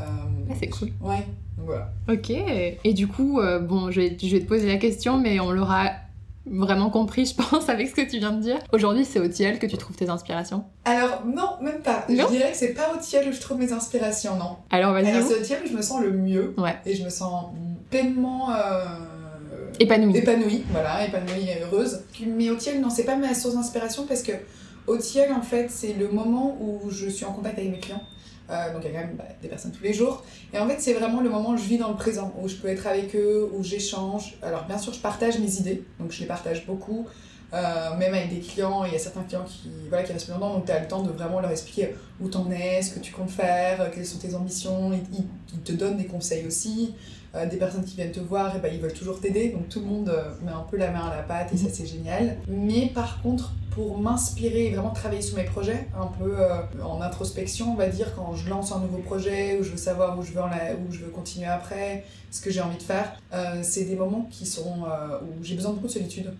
Ah, 0.50 0.54
c'est 0.58 0.68
cool. 0.68 0.88
Ouais, 1.00 1.24
donc 1.58 1.66
voilà. 1.66 1.92
Ok. 2.08 2.30
Et 2.30 2.92
du 2.94 3.06
coup, 3.06 3.40
bon, 3.62 3.90
je 3.92 4.00
vais, 4.00 4.16
je 4.20 4.28
vais 4.34 4.40
te 4.40 4.46
poser 4.48 4.66
la 4.66 4.78
question, 4.78 5.18
mais 5.18 5.38
on 5.38 5.50
l'aura 5.52 5.90
vraiment 6.46 6.90
compris, 6.90 7.26
je 7.26 7.34
pense, 7.34 7.68
avec 7.68 7.88
ce 7.88 7.94
que 7.94 8.02
tu 8.08 8.18
viens 8.18 8.32
de 8.32 8.40
dire. 8.40 8.58
Aujourd'hui, 8.72 9.04
c'est 9.04 9.18
au 9.20 9.28
Tiel 9.28 9.58
que 9.58 9.66
tu 9.66 9.76
trouves 9.76 9.96
tes 9.96 10.08
inspirations. 10.08 10.64
Alors 10.84 11.24
non, 11.26 11.50
même 11.62 11.80
pas. 11.80 12.04
Non 12.08 12.24
je 12.28 12.36
dirais 12.36 12.50
que 12.52 12.56
c'est 12.56 12.74
pas 12.74 12.92
au 12.94 12.98
Tiel 12.98 13.28
où 13.28 13.32
je 13.32 13.40
trouve 13.40 13.58
mes 13.58 13.72
inspirations, 13.72 14.36
non. 14.36 14.56
Alors, 14.70 14.92
vas-y. 14.92 15.22
C'est 15.22 15.38
au 15.40 15.42
Tiel 15.42 15.60
où 15.64 15.68
je 15.68 15.76
me 15.76 15.82
sens 15.82 16.00
le 16.02 16.12
mieux 16.12 16.54
Ouais. 16.58 16.76
et 16.86 16.94
je 16.94 17.04
me 17.04 17.10
sens 17.10 17.46
pleinement 17.90 18.50
euh, 18.54 18.84
Épanouie. 19.78 20.16
épanouie, 20.16 20.64
voilà, 20.70 21.04
épanouie 21.06 21.48
et 21.50 21.62
heureuse. 21.62 22.00
Mais 22.26 22.48
au 22.50 22.56
Tiel, 22.56 22.80
non, 22.80 22.88
c'est 22.90 23.04
pas 23.04 23.16
ma 23.16 23.34
source 23.34 23.54
d'inspiration 23.54 24.04
parce 24.06 24.22
que 24.22 24.32
au 24.86 24.96
Tiel, 24.98 25.32
en 25.32 25.42
fait, 25.42 25.68
c'est 25.70 25.92
le 25.94 26.08
moment 26.08 26.56
où 26.60 26.90
je 26.90 27.08
suis 27.08 27.24
en 27.24 27.32
contact 27.32 27.58
avec 27.58 27.70
mes 27.70 27.78
clients. 27.80 28.02
Euh, 28.50 28.72
donc 28.72 28.82
il 28.84 28.92
y 28.92 28.96
a 28.96 29.00
quand 29.00 29.06
même 29.06 29.16
bah, 29.16 29.24
des 29.42 29.48
personnes 29.48 29.72
tous 29.72 29.82
les 29.82 29.92
jours. 29.92 30.24
Et 30.52 30.58
en 30.58 30.68
fait, 30.68 30.80
c'est 30.80 30.94
vraiment 30.94 31.20
le 31.20 31.30
moment 31.30 31.50
où 31.50 31.56
je 31.56 31.64
vis 31.64 31.78
dans 31.78 31.90
le 31.90 31.96
présent, 31.96 32.32
où 32.40 32.48
je 32.48 32.56
peux 32.56 32.68
être 32.68 32.86
avec 32.86 33.14
eux, 33.16 33.50
où 33.52 33.62
j'échange. 33.62 34.36
Alors 34.42 34.64
bien 34.64 34.78
sûr, 34.78 34.92
je 34.92 35.00
partage 35.00 35.38
mes 35.38 35.56
idées, 35.56 35.82
donc 35.98 36.12
je 36.12 36.20
les 36.20 36.26
partage 36.26 36.66
beaucoup. 36.66 37.06
Euh, 37.54 37.96
même 37.96 38.12
avec 38.12 38.30
des 38.30 38.40
clients, 38.40 38.84
il 38.84 38.92
y 38.92 38.96
a 38.96 38.98
certains 38.98 39.22
clients 39.22 39.44
qui, 39.44 39.70
voilà, 39.88 40.02
qui 40.02 40.12
restent 40.12 40.26
plus 40.26 40.34
longtemps, 40.34 40.54
donc 40.54 40.66
tu 40.66 40.72
as 40.72 40.80
le 40.80 40.88
temps 40.88 41.02
de 41.02 41.10
vraiment 41.10 41.40
leur 41.40 41.50
expliquer 41.50 41.94
où 42.20 42.28
t'en 42.28 42.50
es, 42.50 42.82
ce 42.82 42.92
que 42.92 42.98
tu 42.98 43.12
comptes 43.12 43.30
faire, 43.30 43.80
euh, 43.80 43.88
quelles 43.94 44.06
sont 44.06 44.18
tes 44.18 44.34
ambitions. 44.34 44.90
Ils, 44.92 45.62
te 45.62 45.72
donnent 45.72 45.96
des 45.96 46.06
conseils 46.06 46.46
aussi. 46.46 46.94
Euh, 47.34 47.46
des 47.46 47.56
personnes 47.56 47.84
qui 47.84 47.96
viennent 47.96 48.12
te 48.12 48.20
voir, 48.20 48.56
et 48.56 48.60
ben, 48.60 48.72
ils 48.72 48.80
veulent 48.80 48.92
toujours 48.92 49.20
t'aider, 49.20 49.50
donc 49.50 49.68
tout 49.68 49.80
le 49.80 49.86
monde 49.86 50.12
met 50.42 50.52
un 50.52 50.64
peu 50.70 50.76
la 50.76 50.90
main 50.90 51.06
à 51.06 51.16
la 51.16 51.22
pâte 51.22 51.52
et 51.52 51.56
ça 51.56 51.66
c'est 51.72 51.86
génial. 51.86 52.38
Mais 52.48 52.90
par 52.94 53.20
contre, 53.20 53.52
pour 53.76 53.98
m'inspirer 53.98 54.66
et 54.66 54.70
vraiment 54.70 54.90
travailler 54.90 55.20
sur 55.22 55.36
mes 55.36 55.44
projets, 55.44 55.86
un 56.00 56.06
peu 56.06 56.34
euh, 56.40 56.62
en 56.82 57.00
introspection, 57.02 57.72
on 57.72 57.74
va 57.74 57.88
dire, 57.88 58.14
quand 58.16 58.34
je 58.34 58.48
lance 58.48 58.72
un 58.72 58.78
nouveau 58.80 58.98
projet, 58.98 59.58
où 59.60 59.62
je 59.62 59.70
veux 59.70 59.76
savoir 59.76 60.18
où 60.18 60.22
je 60.22 60.32
veux, 60.32 60.40
en 60.40 60.46
la- 60.48 60.72
où 60.74 60.90
je 60.90 61.00
veux 61.00 61.10
continuer 61.10 61.46
après, 61.46 62.04
ce 62.30 62.40
que 62.40 62.50
j'ai 62.50 62.62
envie 62.62 62.78
de 62.78 62.82
faire, 62.82 63.20
euh, 63.34 63.60
c'est 63.62 63.84
des 63.84 63.94
moments 63.94 64.26
qui 64.30 64.46
sont 64.46 64.84
euh, 64.86 65.18
où 65.22 65.44
j'ai 65.44 65.54
besoin 65.54 65.72
de 65.72 65.76
beaucoup 65.76 65.88
de 65.88 65.92
solitude. 65.92 66.32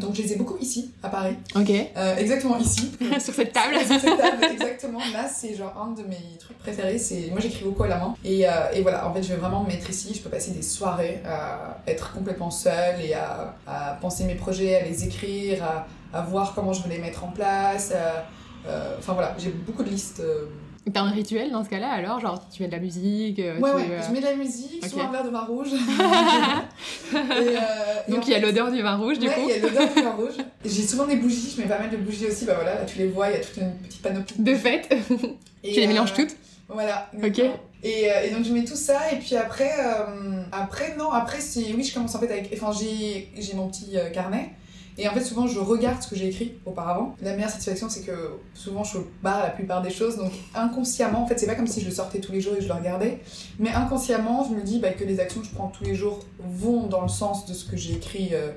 Donc 0.00 0.14
je 0.16 0.22
les 0.22 0.32
ai 0.32 0.36
beaucoup 0.36 0.56
ici, 0.58 0.90
à 1.02 1.08
Paris, 1.08 1.36
Ok. 1.54 1.70
Exactement 2.18 2.58
ici. 2.58 2.90
Sur 3.20 3.34
cette 3.34 3.52
table. 3.52 3.74
Sur 3.86 4.00
cette 4.00 4.18
table, 4.18 4.44
exactement. 4.52 4.98
Là, 5.12 5.28
c'est 5.32 5.54
genre 5.54 5.74
un 5.80 5.92
de 5.92 6.02
mes 6.08 6.36
trucs 6.40 6.58
préférés. 6.58 6.98
C'est 6.98 7.28
moi, 7.30 7.38
j'écris 7.40 7.64
beaucoup 7.64 7.84
à 7.84 7.88
la 7.88 7.98
main. 7.98 8.14
Et, 8.24 8.40
et 8.74 8.82
voilà, 8.82 9.08
en 9.08 9.14
fait, 9.14 9.22
je 9.22 9.28
vais 9.28 9.36
vraiment 9.36 9.62
me 9.62 9.68
mettre 9.68 9.88
ici. 9.88 10.12
Je 10.14 10.20
peux 10.20 10.28
passer 10.30 10.50
des 10.50 10.62
soirées 10.62 11.20
à 11.24 11.78
être 11.86 12.12
complètement 12.12 12.50
seule 12.50 13.00
et 13.00 13.14
à, 13.14 13.54
à 13.66 13.92
penser 14.00 14.24
mes 14.24 14.34
projets, 14.34 14.74
à 14.76 14.84
les 14.84 15.04
écrire, 15.04 15.62
à, 15.64 15.86
à 16.12 16.22
voir 16.22 16.54
comment 16.54 16.72
je 16.72 16.82
veux 16.82 16.90
les 16.90 16.98
mettre 16.98 17.24
en 17.24 17.28
place. 17.28 17.92
à- 17.92 18.26
euh, 18.68 18.94
Enfin 18.98 19.12
voilà, 19.14 19.34
j'ai 19.38 19.50
beaucoup 19.50 19.82
de 19.82 19.88
listes. 19.90 20.20
euh. 20.20 20.46
T'as 20.92 21.02
un 21.02 21.10
rituel 21.10 21.50
dans 21.52 21.62
ce 21.62 21.68
cas-là 21.68 21.90
alors 21.90 22.18
Genre, 22.20 22.42
tu 22.50 22.62
mets 22.62 22.68
de 22.68 22.72
la 22.72 22.80
musique 22.80 23.38
euh, 23.38 23.58
Ouais, 23.60 23.70
tu, 23.70 23.76
ouais, 23.76 23.86
euh, 23.92 24.02
je 24.06 24.12
mets 24.12 24.20
de 24.20 24.24
la 24.24 24.34
musique, 24.34 24.82
ok. 24.82 24.88
soit 24.90 25.04
un 25.04 25.12
verre 25.12 25.24
de 25.24 25.28
vin 25.28 25.44
rouge. 25.44 25.68
Et, 27.12 27.16
euh, 27.16 27.60
Donc 28.08 28.26
il 28.26 28.30
y 28.32 28.34
a 28.34 28.38
l'odeur 28.38 28.70
du 28.70 28.82
vin 28.82 28.96
rouge 28.96 29.18
du 29.18 29.28
ouais, 29.28 29.34
coup. 29.34 29.40
il 29.44 29.50
y 29.50 29.52
a 29.52 29.58
l'odeur 29.58 29.88
du 29.94 30.02
vin 30.02 30.10
rouge. 30.16 30.34
J'ai 30.64 30.82
souvent 30.82 31.06
des 31.06 31.16
bougies, 31.16 31.52
je 31.56 31.62
mets 31.62 31.68
pas 31.68 31.78
mal 31.78 31.90
de 31.90 31.96
bougies 31.96 32.26
aussi. 32.26 32.44
Bah 32.44 32.54
voilà, 32.54 32.76
là 32.76 32.84
tu 32.84 32.98
les 32.98 33.08
vois, 33.08 33.28
il 33.30 33.34
y 33.34 33.36
a 33.36 33.40
toute 33.44 33.56
une 33.58 33.72
petite 33.78 34.02
panoplie. 34.02 34.36
De 34.42 34.54
fait, 34.54 34.88
Et, 35.64 35.72
tu 35.72 35.80
les 35.80 35.84
euh, 35.86 35.88
mélanges 35.88 36.14
toutes 36.14 36.34
Voilà. 36.68 37.08
Ok. 37.22 37.38
Et, 37.38 38.10
euh, 38.10 38.24
et 38.24 38.30
donc 38.30 38.44
je 38.44 38.52
mets 38.52 38.64
tout 38.64 38.76
ça 38.76 39.10
et 39.12 39.16
puis 39.16 39.36
après, 39.36 39.70
euh, 39.78 40.42
après 40.52 40.96
non, 40.98 41.10
après 41.10 41.40
c'est 41.40 41.72
oui 41.74 41.82
je 41.82 41.94
commence 41.94 42.14
en 42.14 42.18
fait 42.18 42.30
avec, 42.30 42.50
enfin 42.54 42.72
j'ai 42.78 43.30
j'ai 43.38 43.54
mon 43.54 43.68
petit 43.68 43.96
euh, 43.96 44.10
carnet 44.10 44.50
et 44.98 45.08
en 45.08 45.12
fait 45.12 45.22
souvent 45.22 45.46
je 45.46 45.58
regarde 45.58 46.02
ce 46.02 46.08
que 46.08 46.16
j'ai 46.16 46.28
écrit 46.28 46.54
auparavant. 46.66 47.14
La 47.22 47.34
meilleure 47.34 47.50
satisfaction 47.50 47.88
c'est 47.88 48.02
que 48.02 48.30
souvent 48.54 48.84
je 48.84 48.98
barre 49.22 49.42
la 49.42 49.50
plupart 49.50 49.82
des 49.82 49.90
choses 49.90 50.16
donc 50.16 50.32
inconsciemment 50.54 51.22
en 51.22 51.26
fait 51.26 51.38
c'est 51.38 51.46
pas 51.46 51.54
comme 51.54 51.66
si 51.66 51.80
je 51.80 51.86
le 51.86 51.92
sortais 51.94 52.20
tous 52.20 52.32
les 52.32 52.40
jours 52.40 52.54
et 52.56 52.60
je 52.62 52.68
le 52.68 52.74
regardais, 52.74 53.20
mais 53.58 53.70
inconsciemment 53.70 54.44
je 54.48 54.54
me 54.54 54.62
dis 54.62 54.78
bah, 54.78 54.90
que 54.90 55.04
les 55.04 55.20
actions 55.20 55.40
que 55.40 55.46
je 55.46 55.52
prends 55.52 55.68
tous 55.68 55.84
les 55.84 55.94
jours 55.94 56.20
vont 56.38 56.86
dans 56.86 57.02
le 57.02 57.08
sens 57.08 57.46
de 57.46 57.54
ce 57.54 57.64
que 57.70 57.76
j'ai 57.76 57.92
écrit. 57.94 58.30
euh, 58.32 58.50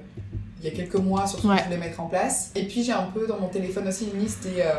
il 0.66 0.70
y 0.70 0.72
a 0.72 0.76
quelques 0.78 0.96
mois 0.96 1.28
sur 1.28 1.40
ce 1.40 1.46
Ouais. 1.48 1.56
que 1.58 1.60
je 1.60 1.66
voulais 1.66 1.78
mettre 1.78 2.00
en 2.00 2.06
place. 2.06 2.52
Et 2.56 2.66
puis 2.66 2.84
j'ai 2.86 2.94
un 2.94 3.04
peu 3.14 3.28
dans 3.28 3.38
mon 3.38 3.50
téléphone 3.50 3.86
aussi 3.86 4.08
une 4.14 4.22
liste 4.22 4.44
des 4.44 4.62
euh, 4.62 4.76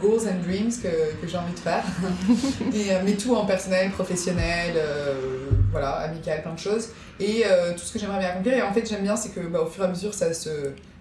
goals 0.00 0.26
and 0.28 0.40
dreams 0.46 0.72
que, 0.82 0.88
que 1.20 1.26
j'ai 1.28 1.36
envie 1.36 1.52
de 1.54 1.58
faire. 1.58 1.84
Et, 2.74 2.92
euh, 2.92 3.00
mais 3.04 3.12
tout 3.12 3.34
en 3.34 3.44
personnel, 3.46 3.90
professionnel, 3.90 4.74
euh, 4.76 5.14
voilà, 5.70 5.90
amical, 5.96 6.42
plein 6.42 6.54
de 6.54 6.58
choses. 6.58 6.88
Et 7.20 7.42
euh, 7.46 7.72
tout 7.72 7.80
ce 7.84 7.92
que 7.92 7.98
j'aimerais 7.98 8.18
bien 8.18 8.28
accomplir. 8.28 8.54
Et 8.54 8.62
en 8.62 8.72
fait, 8.72 8.88
j'aime 8.88 9.02
bien, 9.02 9.16
c'est 9.16 9.30
que 9.30 9.40
bah, 9.40 9.60
au 9.62 9.66
fur 9.66 9.82
et 9.82 9.86
à 9.86 9.90
mesure, 9.90 10.14
ça 10.14 10.32
se, 10.32 10.50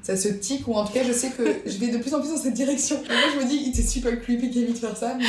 ça 0.02 0.16
se 0.16 0.30
tique, 0.30 0.68
ou 0.68 0.74
en 0.74 0.86
tout 0.86 0.94
cas, 0.94 1.04
je 1.04 1.12
sais 1.12 1.30
que 1.30 1.44
je 1.66 1.78
vais 1.78 1.88
de 1.90 1.98
plus 1.98 2.14
en 2.14 2.20
plus 2.22 2.30
dans 2.30 2.38
cette 2.38 2.54
direction. 2.54 2.96
Et 3.04 3.08
moi, 3.08 3.18
je 3.36 3.44
me 3.44 3.48
dis, 3.50 3.72
c'est 3.76 3.84
super 3.88 4.20
creepy 4.22 4.50
Camille 4.52 4.74
de 4.74 4.78
faire 4.78 4.96
ça, 4.96 5.16
mais 5.18 5.26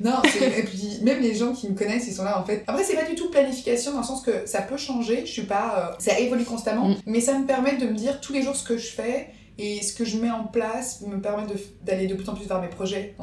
non, 0.00 0.16
et 0.40 0.62
puis 0.62 0.98
même 1.02 1.20
les 1.20 1.34
gens 1.34 1.52
qui 1.52 1.68
me 1.68 1.76
connaissent, 1.76 2.06
ils 2.08 2.14
sont 2.14 2.24
là 2.24 2.40
en 2.40 2.44
fait. 2.44 2.64
Après, 2.66 2.82
c'est 2.84 2.96
pas 2.96 3.04
du 3.04 3.14
tout 3.16 3.30
planification 3.30 3.92
dans 3.92 3.98
le 4.00 4.04
sens 4.04 4.22
que 4.22 4.30
ça 4.46 4.62
peut 4.62 4.76
changer, 4.78 5.22
je 5.26 5.30
suis 5.30 5.42
pas. 5.42 5.90
euh, 5.92 5.94
ça 5.98 6.18
évolue 6.18 6.44
constamment, 6.44 6.88
Mm. 6.88 6.96
mais 7.06 7.20
ça 7.20 7.38
me 7.38 7.46
permet 7.46 7.76
de 7.76 7.86
me 7.86 7.94
dire 7.94 8.20
tous 8.20 8.32
les 8.32 8.42
jours 8.42 8.56
ce 8.56 8.64
que 8.64 8.78
je 8.78 8.88
fais. 8.88 9.28
Et 9.56 9.82
ce 9.82 9.92
que 9.94 10.04
je 10.04 10.16
mets 10.16 10.30
en 10.30 10.44
place 10.44 11.02
me 11.02 11.20
permet 11.20 11.44
d'aller 11.82 12.06
de, 12.06 12.14
plus 12.14 12.28
en 12.28 12.34
plus 12.34 12.46
vers 12.46 12.60
mes 12.60 12.68
projets. 12.68 13.14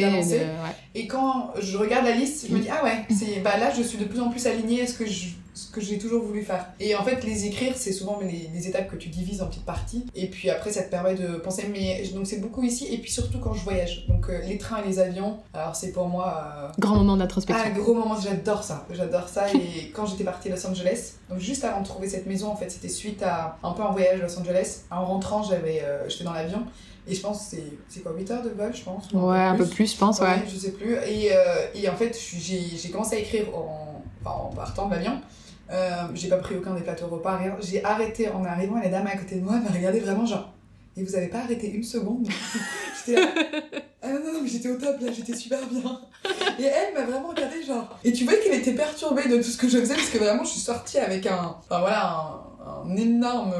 D'avancer. 0.00 0.38
ouais. 0.38 0.76
Et 0.94 1.06
quand 1.06 1.52
je 1.60 1.76
regarde 1.76 2.04
la 2.04 2.12
liste, 2.12 2.46
je 2.48 2.54
me 2.54 2.60
dis 2.60 2.68
ah 2.70 2.84
ouais, 2.84 3.04
c'est 3.10 3.40
bah 3.40 3.56
là 3.58 3.70
je 3.70 3.82
suis 3.82 3.98
de 3.98 4.04
plus 4.04 4.20
en 4.20 4.30
plus 4.30 4.46
alignée 4.46 4.82
à 4.82 4.86
ce 4.86 4.94
que 4.94 5.06
je 5.06 5.30
ce 5.56 5.70
que 5.70 5.80
j'ai 5.80 5.98
toujours 5.98 6.22
voulu 6.22 6.42
faire. 6.42 6.66
Et 6.80 6.94
en 6.94 7.02
fait, 7.02 7.24
les 7.24 7.46
écrire, 7.46 7.72
c'est 7.76 7.92
souvent 7.92 8.20
les, 8.20 8.50
les 8.52 8.68
étapes 8.68 8.88
que 8.88 8.96
tu 8.96 9.08
divises 9.08 9.40
en 9.40 9.46
petites 9.46 9.64
parties. 9.64 10.04
Et 10.14 10.28
puis 10.28 10.50
après, 10.50 10.70
ça 10.70 10.82
te 10.82 10.90
permet 10.90 11.14
de 11.14 11.36
penser. 11.38 11.66
Mais 11.72 12.06
donc 12.14 12.26
c'est 12.26 12.40
beaucoup 12.40 12.62
ici. 12.62 12.86
Et 12.92 12.98
puis 12.98 13.10
surtout 13.10 13.38
quand 13.38 13.54
je 13.54 13.64
voyage. 13.64 14.06
Donc 14.06 14.28
euh, 14.28 14.38
les 14.42 14.58
trains 14.58 14.82
et 14.84 14.86
les 14.86 14.98
avions. 14.98 15.38
Alors 15.54 15.74
c'est 15.74 15.92
pour 15.92 16.08
moi. 16.08 16.44
euh, 16.56 16.68
Grand 16.78 16.96
moment 16.96 17.14
ah, 17.14 17.18
d'introspection. 17.20 17.72
gros 17.74 17.94
moment, 17.94 18.16
j'adore 18.20 18.62
ça, 18.62 18.86
j'adore 18.90 19.28
ça. 19.28 19.50
Et 19.54 19.90
quand 19.94 20.04
j'étais 20.04 20.24
partie 20.24 20.50
à 20.52 20.56
Los 20.56 20.66
Angeles, 20.66 21.14
donc 21.30 21.38
juste 21.38 21.64
avant 21.64 21.80
de 21.80 21.86
trouver 21.86 22.08
cette 22.08 22.26
maison, 22.26 22.48
en 22.48 22.56
fait, 22.56 22.70
c'était 22.70 22.90
suite 22.90 23.22
à 23.22 23.56
un 23.62 23.72
peu 23.72 23.82
un 23.82 23.92
voyage 23.92 24.20
à 24.20 24.24
Los 24.26 24.38
Angeles. 24.38 24.80
En 24.90 25.06
rentrant, 25.06 25.42
j'avais, 25.42 25.80
euh, 25.82 26.06
j'étais 26.08 26.24
dans 26.24 26.34
l'avion. 26.34 26.62
Et 27.08 27.14
je 27.14 27.20
pense 27.22 27.50
que 27.50 27.56
c'est, 27.88 28.00
quoi, 28.00 28.12
8 28.14 28.30
heures 28.32 28.42
de 28.42 28.48
vol, 28.50 28.74
je 28.74 28.82
pense? 28.82 29.10
Ou 29.12 29.20
ouais, 29.30 29.38
un 29.38 29.54
peu 29.54 29.64
plus, 29.64 29.92
je 29.92 29.96
pense, 29.96 30.18
ouais. 30.20 30.26
Ouais, 30.26 30.42
je 30.52 30.56
sais 30.58 30.72
plus. 30.72 30.94
Et, 31.06 31.30
euh, 31.32 31.66
et 31.74 31.88
en 31.88 31.94
fait, 31.96 32.18
j'ai 32.36 32.60
j'ai 32.76 32.90
commencé 32.90 33.16
à 33.16 33.18
écrire 33.20 33.46
en, 33.56 34.02
enfin, 34.24 34.36
en 34.36 34.46
partant 34.54 34.86
de 34.88 34.94
l'avion. 34.96 35.12
Euh, 35.70 36.06
j'ai 36.14 36.28
pas 36.28 36.36
pris 36.36 36.56
aucun 36.56 36.74
des 36.74 36.82
plateaux 36.82 37.08
repas, 37.08 37.36
rien. 37.36 37.56
J'ai 37.60 37.84
arrêté 37.84 38.28
en 38.28 38.44
arrivant 38.44 38.78
et 38.78 38.84
la 38.84 38.90
dame 38.90 39.06
à 39.06 39.16
côté 39.16 39.36
de 39.36 39.44
moi 39.44 39.56
m'a 39.58 39.70
regardé 39.70 40.00
vraiment 40.00 40.26
genre 40.26 40.52
et 40.98 41.04
vous 41.04 41.14
avez 41.14 41.26
pas 41.26 41.40
arrêté 41.40 41.70
une 41.70 41.82
seconde? 41.82 42.26
j'étais 43.06 43.20
là, 43.20 43.28
ah 44.00 44.08
non, 44.08 44.32
non, 44.32 44.40
mais 44.42 44.48
j'étais 44.48 44.70
au 44.70 44.76
top 44.76 44.98
là, 45.00 45.12
j'étais 45.12 45.34
super 45.34 45.58
bien. 45.66 46.00
Et 46.58 46.64
elle 46.64 46.94
m'a 46.94 47.04
vraiment 47.04 47.28
regardé 47.28 47.62
genre. 47.62 47.98
Et 48.02 48.12
tu 48.12 48.24
vois 48.24 48.34
qu'elle 48.36 48.58
était 48.58 48.72
perturbée 48.72 49.28
de 49.28 49.36
tout 49.36 49.50
ce 49.50 49.58
que 49.58 49.68
je 49.68 49.78
faisais 49.78 49.94
parce 49.94 50.08
que 50.08 50.18
vraiment 50.18 50.44
je 50.44 50.50
suis 50.50 50.60
sortie 50.60 50.98
avec 50.98 51.26
un. 51.26 51.56
Enfin 51.58 51.80
voilà, 51.80 52.16
un, 52.64 52.90
un 52.90 52.96
énorme. 52.96 53.54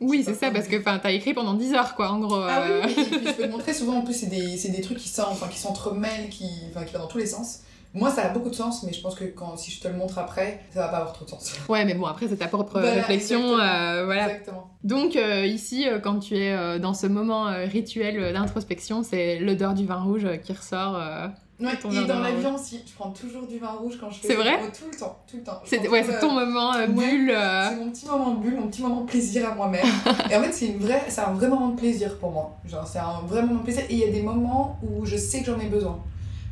Oui, 0.00 0.24
c'est 0.24 0.34
ça, 0.34 0.50
parce 0.50 0.66
que 0.66 0.76
t'as 0.76 1.12
écrit 1.12 1.34
pendant 1.34 1.54
10 1.54 1.74
heures 1.74 1.94
quoi, 1.94 2.10
en 2.10 2.18
gros. 2.18 2.42
Ah 2.42 2.62
euh. 2.62 2.82
oui, 2.86 2.94
oui, 2.96 3.02
et 3.02 3.18
puis 3.18 3.26
je 3.28 3.32
peux 3.34 3.42
te 3.44 3.48
montrer 3.48 3.74
souvent 3.74 3.98
en 3.98 4.02
plus, 4.02 4.14
c'est 4.14 4.26
des, 4.26 4.56
des 4.56 4.80
trucs 4.80 4.98
qui 4.98 5.08
s'entremêlent, 5.08 6.28
qui, 6.30 6.48
enfin, 6.70 6.84
qui 6.84 6.94
vont 6.94 7.00
dans 7.00 7.06
tous 7.06 7.18
les 7.18 7.26
sens. 7.26 7.60
Moi, 7.92 8.08
ça 8.10 8.22
a 8.26 8.28
beaucoup 8.28 8.50
de 8.50 8.54
sens, 8.54 8.84
mais 8.84 8.92
je 8.92 9.00
pense 9.00 9.16
que 9.16 9.24
quand, 9.24 9.56
si 9.56 9.70
je 9.72 9.80
te 9.80 9.88
le 9.88 9.94
montre 9.94 10.18
après, 10.18 10.60
ça 10.72 10.82
va 10.82 10.88
pas 10.88 10.96
avoir 10.98 11.12
trop 11.12 11.24
de 11.24 11.30
sens. 11.30 11.52
Ouais, 11.68 11.84
mais 11.84 11.94
bon, 11.94 12.06
après, 12.06 12.28
c'est 12.28 12.36
ta 12.36 12.46
propre 12.46 12.78
Voilà, 12.78 12.92
réflexion. 12.94 13.38
exactement. 13.40 13.60
euh, 13.64 14.04
voilà. 14.04 14.28
Exactement. 14.30 14.70
Donc, 14.84 15.16
euh, 15.16 15.44
ici, 15.44 15.88
euh, 15.88 15.98
quand 15.98 16.20
tu 16.20 16.36
es 16.38 16.52
euh, 16.52 16.78
dans 16.78 16.94
ce 16.94 17.06
moment 17.08 17.48
euh, 17.48 17.64
rituel 17.64 18.32
d'introspection, 18.32 19.02
c'est 19.02 19.40
l'odeur 19.40 19.74
du 19.74 19.86
vin 19.86 20.00
rouge 20.02 20.24
euh, 20.24 20.36
qui 20.36 20.52
ressort. 20.52 20.96
euh. 20.96 21.26
Ouais, 21.60 21.72
et 21.74 21.88
de 22.02 22.04
dans 22.06 22.20
l'avion 22.20 22.54
aussi, 22.54 22.80
je 22.86 22.94
prends 22.94 23.10
toujours 23.10 23.46
du 23.46 23.58
vin 23.58 23.72
rouge 23.72 23.98
quand 24.00 24.08
je 24.08 24.20
fais 24.20 24.28
C'est 24.28 24.34
vrai 24.34 24.58
Tout 24.72 24.84
le 24.90 24.96
temps, 24.96 25.18
tout 25.30 25.36
le 25.36 25.42
temps. 25.42 25.60
C'est 25.66 25.86
ouais, 25.88 26.02
ton 26.18 26.38
euh, 26.38 26.46
moment 26.46 26.72
euh, 26.72 26.86
ouais. 26.86 27.10
bulle. 27.10 27.30
euh. 27.36 27.68
C'est 27.68 27.76
mon 27.76 27.90
petit 27.90 28.06
moment 28.06 28.30
bulle, 28.36 28.56
mon 28.58 28.68
petit 28.68 28.80
moment 28.80 29.02
plaisir 29.02 29.50
à 29.50 29.54
moi-même. 29.54 29.84
et 30.30 30.36
en 30.36 30.42
fait, 30.42 30.52
c'est 30.52 30.72
vraie, 30.78 31.02
c'est 31.08 31.20
un 31.20 31.32
vrai 31.32 31.48
moment 31.48 31.68
de 31.68 31.76
plaisir 31.76 32.16
pour 32.18 32.30
moi. 32.30 32.56
Genre, 32.66 32.86
c'est 32.86 32.98
un 33.00 33.20
vrai 33.26 33.42
moment 33.42 33.58
de 33.58 33.64
plaisir. 33.64 33.82
Et 33.90 33.94
il 33.94 33.98
y 33.98 34.04
a 34.04 34.10
des 34.10 34.22
moments 34.22 34.78
où 34.82 35.04
je 35.04 35.16
sais 35.18 35.40
que 35.40 35.46
j'en 35.52 35.60
ai 35.60 35.66
besoin. 35.66 35.98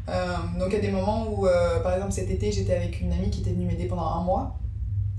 Euh, 0.09 0.59
donc, 0.59 0.69
il 0.69 0.75
y 0.75 0.79
a 0.79 0.81
des 0.81 0.91
moments 0.91 1.27
où, 1.31 1.47
euh, 1.47 1.81
par 1.81 1.95
exemple, 1.95 2.13
cet 2.13 2.31
été, 2.31 2.51
j'étais 2.53 2.75
avec 2.75 3.01
une 3.01 3.13
amie 3.13 3.31
qui 3.31 3.41
était 3.41 3.51
venue 3.51 3.67
m'aider 3.67 3.87
pendant 3.87 4.07
un 4.07 4.23
mois. 4.23 4.55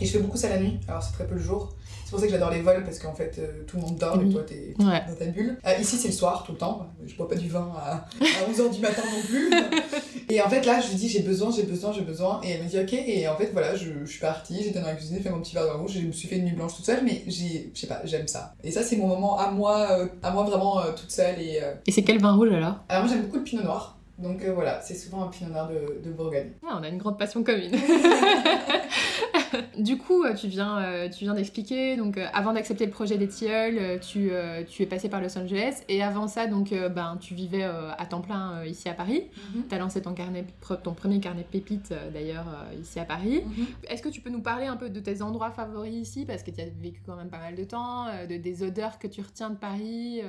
Et 0.02 0.06
je 0.06 0.14
fais 0.14 0.20
beaucoup 0.20 0.38
ça 0.38 0.48
la 0.48 0.60
nuit, 0.60 0.80
alors 0.88 1.04
c'est 1.04 1.12
très 1.12 1.28
peu 1.28 1.36
le 1.36 1.42
jour. 1.42 1.74
C'est 2.06 2.12
pour 2.12 2.22
ça 2.22 2.26
que 2.26 2.32
j'adore 2.32 2.52
les 2.52 2.62
vols, 2.62 2.86
parce 2.86 3.00
qu'en 3.00 3.14
fait, 3.14 3.36
euh, 3.38 3.64
tout 3.68 3.76
le 3.76 3.82
monde 3.84 3.98
dort 3.98 4.18
et 4.22 4.30
toi, 4.30 4.42
t'es 4.48 4.74
Ouais. 4.80 5.02
dans 5.10 5.14
ta 5.14 5.26
bulle. 5.26 5.58
Euh, 5.68 5.74
ici, 5.78 5.98
c'est 5.98 6.08
le 6.08 6.14
soir, 6.14 6.44
tout 6.46 6.54
le 6.54 6.58
temps. 6.58 6.88
Je 7.06 7.14
bois 7.18 7.28
pas 7.28 7.36
du 7.36 7.50
vin 7.50 7.70
à, 7.78 7.96
à 7.96 8.50
11h 8.50 8.74
du 8.74 8.80
matin 8.80 9.02
non 9.14 9.22
plus. 9.28 9.52
Et 10.32 10.42
en 10.42 10.48
fait, 10.50 10.66
là, 10.66 10.80
je 10.80 10.88
lui 10.88 10.96
dis, 10.96 11.10
j'ai 11.10 11.20
besoin, 11.22 11.52
j'ai 11.52 11.64
besoin, 11.64 11.92
j'ai 11.92 12.02
besoin. 12.04 12.40
Et 12.44 12.52
elle 12.52 12.64
me 12.64 12.70
dit, 12.70 12.80
ok. 12.80 12.94
Et 12.94 13.28
en 13.28 13.36
fait, 13.36 13.50
voilà, 13.52 13.76
je, 13.76 13.90
je 14.06 14.10
suis 14.10 14.22
partie, 14.22 14.64
j'étais 14.64 14.80
dans 14.80 14.88
la 14.88 14.96
cuisine, 14.96 15.18
j'ai 15.18 15.24
fait 15.24 15.30
mon 15.32 15.42
petit 15.42 15.54
verre 15.54 15.66
de 15.66 15.70
vin 15.72 15.76
rouge, 15.80 15.92
je 15.96 16.08
me 16.08 16.12
suis 16.14 16.30
fait 16.30 16.38
une 16.38 16.46
nuit 16.46 16.54
blanche 16.54 16.76
toute 16.78 16.86
seule, 16.86 17.04
mais 17.04 17.24
j'ai, 17.28 17.70
je 17.74 17.80
sais 17.82 17.88
pas, 17.88 18.00
j'aime 18.06 18.28
ça. 18.30 18.54
Et 18.64 18.72
ça, 18.72 18.84
c'est 18.84 18.96
mon 18.96 19.08
moment 19.08 19.38
à 19.38 19.52
moi, 19.52 19.88
euh, 20.00 20.08
à 20.24 20.32
moi 20.32 20.44
vraiment 20.46 20.82
toute 20.96 21.12
seule. 21.12 21.40
Et, 21.42 21.60
Et 21.86 21.92
c'est 21.92 22.04
quel 22.04 22.20
vin 22.22 22.32
rouge 22.34 22.54
alors? 22.54 22.76
Alors, 22.88 23.04
moi, 23.04 23.12
j'aime 23.14 23.24
beaucoup 23.26 23.38
le 23.38 23.44
pinot 23.44 23.64
noir. 23.64 23.99
Donc 24.20 24.44
euh, 24.44 24.52
voilà, 24.54 24.82
c'est 24.82 24.96
souvent 24.96 25.24
un 25.24 25.28
pinot 25.28 25.52
noir 25.52 25.70
de, 25.70 26.02
de 26.04 26.12
Bourgogne. 26.12 26.52
Ouais, 26.62 26.70
On 26.74 26.84
a 26.84 26.90
une 26.90 26.98
grande 26.98 27.18
passion 27.18 27.42
commune. 27.44 27.72
du 29.78 29.98
coup, 29.98 30.24
euh, 30.24 30.34
tu 30.34 30.48
viens, 30.48 30.80
euh, 30.80 31.10
tu 31.10 31.24
viens 31.24 31.34
d'expliquer, 31.34 31.96
donc 31.98 32.18
euh, 32.18 32.26
avant 32.34 32.54
d'accepter 32.54 32.86
le 32.86 32.92
projet 32.92 33.18
des 33.18 33.28
tilleuls, 33.28 34.00
tu, 34.00 34.30
euh, 34.32 34.64
tu 34.64 34.84
es 34.84 34.86
passé 34.86 35.10
par 35.10 35.22
Los 35.22 35.38
Angeles, 35.38 35.82
et 35.88 36.04
avant 36.04 36.28
ça, 36.28 36.48
donc, 36.48 36.72
ben, 36.72 37.18
tu 37.20 37.34
vivais 37.34 37.64
à 37.64 38.06
temps 38.06 38.22
plein 38.22 38.64
ici 38.66 38.90
à 38.90 38.94
Paris. 38.94 39.24
Tu 39.70 39.76
as 39.76 39.80
lancé 39.80 40.02
ton, 40.02 40.14
carnet, 40.14 40.46
ton 40.84 40.94
premier 40.94 41.20
carnet 41.20 41.46
pépites 41.50 41.92
euh, 41.92 42.12
d'ailleurs 42.12 42.46
ici 42.80 43.00
à 43.00 43.06
Paris. 43.06 43.44
Est-ce 43.88 44.02
que 44.02 44.10
tu 44.10 44.22
peux 44.22 44.30
nous 44.30 44.42
parler 44.42 44.66
un 44.66 44.76
peu 44.76 44.90
de 44.90 45.00
tes 45.00 45.22
endroits 45.22 45.52
favoris 45.52 45.94
ici? 45.94 46.26
Parce 46.26 46.44
que 46.44 46.52
tu 46.52 46.62
as 46.62 46.66
vécu 46.82 47.02
quand 47.06 47.16
même 47.16 47.30
pas 47.30 47.40
mal 47.40 47.56
de 47.56 47.64
temps, 47.64 48.06
de, 48.30 48.38
des 48.38 48.64
odeurs 48.64 49.00
que 49.00 49.08
tu 49.08 49.22
retiens 49.22 49.50
de 49.50 49.56
Paris. 49.56 50.22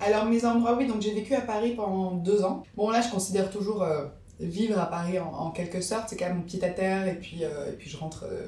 Alors 0.00 0.26
mes 0.26 0.44
endroits, 0.44 0.76
oui, 0.76 0.86
donc 0.86 1.02
j'ai 1.02 1.12
vécu 1.12 1.34
à 1.34 1.40
Paris 1.40 1.74
pendant 1.76 2.12
deux 2.12 2.44
ans. 2.44 2.62
Bon 2.76 2.90
là 2.90 3.00
je 3.00 3.10
considère 3.10 3.50
toujours 3.50 3.82
euh, 3.82 4.06
vivre 4.40 4.78
à 4.78 4.86
Paris 4.86 5.18
en, 5.18 5.32
en 5.32 5.50
quelque 5.50 5.80
sorte, 5.80 6.08
c'est 6.08 6.16
quand 6.16 6.26
même 6.26 6.38
mon 6.38 6.42
pied 6.42 6.62
à 6.62 6.70
terre 6.70 7.08
et 7.08 7.14
puis, 7.14 7.40
euh, 7.42 7.70
et 7.70 7.72
puis 7.72 7.90
je 7.90 7.96
rentre 7.96 8.24
euh, 8.24 8.46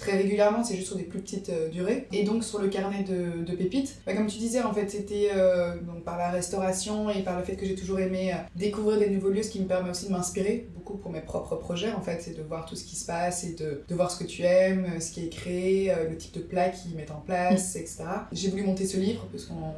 très 0.00 0.16
régulièrement, 0.16 0.64
c'est 0.64 0.74
juste 0.74 0.88
sur 0.88 0.96
des 0.96 1.04
plus 1.04 1.20
petites 1.20 1.50
euh, 1.50 1.68
durées. 1.68 2.08
Et 2.12 2.24
donc 2.24 2.42
sur 2.42 2.58
le 2.58 2.68
carnet 2.68 3.04
de, 3.04 3.44
de 3.44 3.56
pépites, 3.56 3.98
bah, 4.06 4.14
comme 4.14 4.26
tu 4.26 4.38
disais 4.38 4.62
en 4.62 4.72
fait 4.72 4.90
c'était 4.90 5.30
euh, 5.34 5.76
donc 5.80 6.04
par 6.04 6.16
la 6.18 6.30
restauration 6.30 7.10
et 7.10 7.22
par 7.22 7.38
le 7.38 7.44
fait 7.44 7.56
que 7.56 7.66
j'ai 7.66 7.74
toujours 7.74 8.00
aimé 8.00 8.32
euh, 8.32 8.36
découvrir 8.56 8.98
des 8.98 9.10
nouveaux 9.10 9.30
lieux, 9.30 9.42
ce 9.42 9.50
qui 9.50 9.60
me 9.60 9.66
permet 9.66 9.90
aussi 9.90 10.06
de 10.06 10.12
m'inspirer 10.12 10.68
beaucoup 10.74 10.96
pour 10.96 11.12
mes 11.12 11.20
propres 11.20 11.56
projets 11.56 11.92
en 11.92 12.00
fait, 12.00 12.20
c'est 12.22 12.36
de 12.36 12.42
voir 12.42 12.66
tout 12.66 12.76
ce 12.76 12.84
qui 12.84 12.96
se 12.96 13.06
passe 13.06 13.44
et 13.44 13.54
de, 13.54 13.82
de 13.86 13.94
voir 13.94 14.10
ce 14.10 14.18
que 14.22 14.28
tu 14.28 14.42
aimes, 14.42 15.00
ce 15.00 15.12
qui 15.12 15.24
est 15.24 15.28
créé, 15.28 15.92
le 16.08 16.16
type 16.16 16.34
de 16.34 16.40
plat 16.40 16.70
qu'ils 16.70 16.96
mettent 16.96 17.10
en 17.10 17.20
place, 17.20 17.76
etc. 17.76 18.04
J'ai 18.32 18.48
voulu 18.48 18.62
monter 18.62 18.86
ce 18.86 18.96
livre 18.96 19.26
parce 19.30 19.44
qu'on 19.44 19.74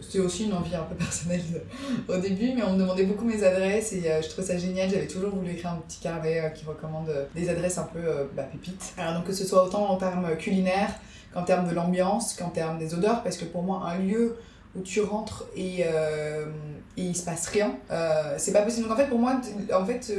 c'était 0.00 0.18
aussi 0.20 0.44
une 0.46 0.52
envie 0.54 0.74
un 0.74 0.82
peu 0.82 0.94
personnelle 0.94 1.42
de- 1.52 2.12
au 2.14 2.18
début, 2.18 2.52
mais 2.54 2.62
on 2.62 2.72
me 2.74 2.78
demandait 2.78 3.04
beaucoup 3.04 3.24
mes 3.24 3.42
adresses 3.44 3.92
et 3.92 4.10
euh, 4.10 4.22
je 4.22 4.28
trouvais 4.28 4.46
ça 4.46 4.56
génial. 4.58 4.88
J'avais 4.90 5.06
toujours 5.06 5.34
voulu 5.34 5.50
écrire 5.52 5.70
un 5.72 5.76
petit 5.86 6.00
carnet 6.00 6.40
euh, 6.40 6.48
qui 6.50 6.64
recommande 6.64 7.08
euh, 7.10 7.24
des 7.34 7.48
adresses 7.48 7.78
un 7.78 7.84
peu 7.84 7.98
euh, 7.98 8.24
bah, 8.34 8.44
pépites. 8.50 8.92
Alors, 8.98 9.14
donc 9.14 9.24
que 9.26 9.32
ce 9.32 9.44
soit 9.44 9.62
autant 9.64 9.88
en 9.90 9.96
termes 9.96 10.36
culinaires 10.36 10.94
qu'en 11.34 11.44
termes 11.44 11.68
de 11.68 11.74
l'ambiance, 11.74 12.34
qu'en 12.34 12.48
termes 12.50 12.78
des 12.78 12.94
odeurs, 12.94 13.22
parce 13.22 13.36
que 13.36 13.44
pour 13.44 13.62
moi, 13.62 13.82
un 13.86 13.98
lieu 13.98 14.36
où 14.76 14.80
tu 14.82 15.00
rentres 15.00 15.44
et, 15.56 15.80
et 15.80 15.84
il 16.96 17.16
se 17.16 17.24
passe 17.24 17.46
rien, 17.48 17.72
c'est 18.36 18.52
pas 18.52 18.62
possible. 18.62 18.88
Donc 18.88 18.96
en 18.96 19.00
fait, 19.00 19.08
pour 19.08 19.18
moi, 19.18 19.40
en 19.74 19.84
fait, 19.86 20.12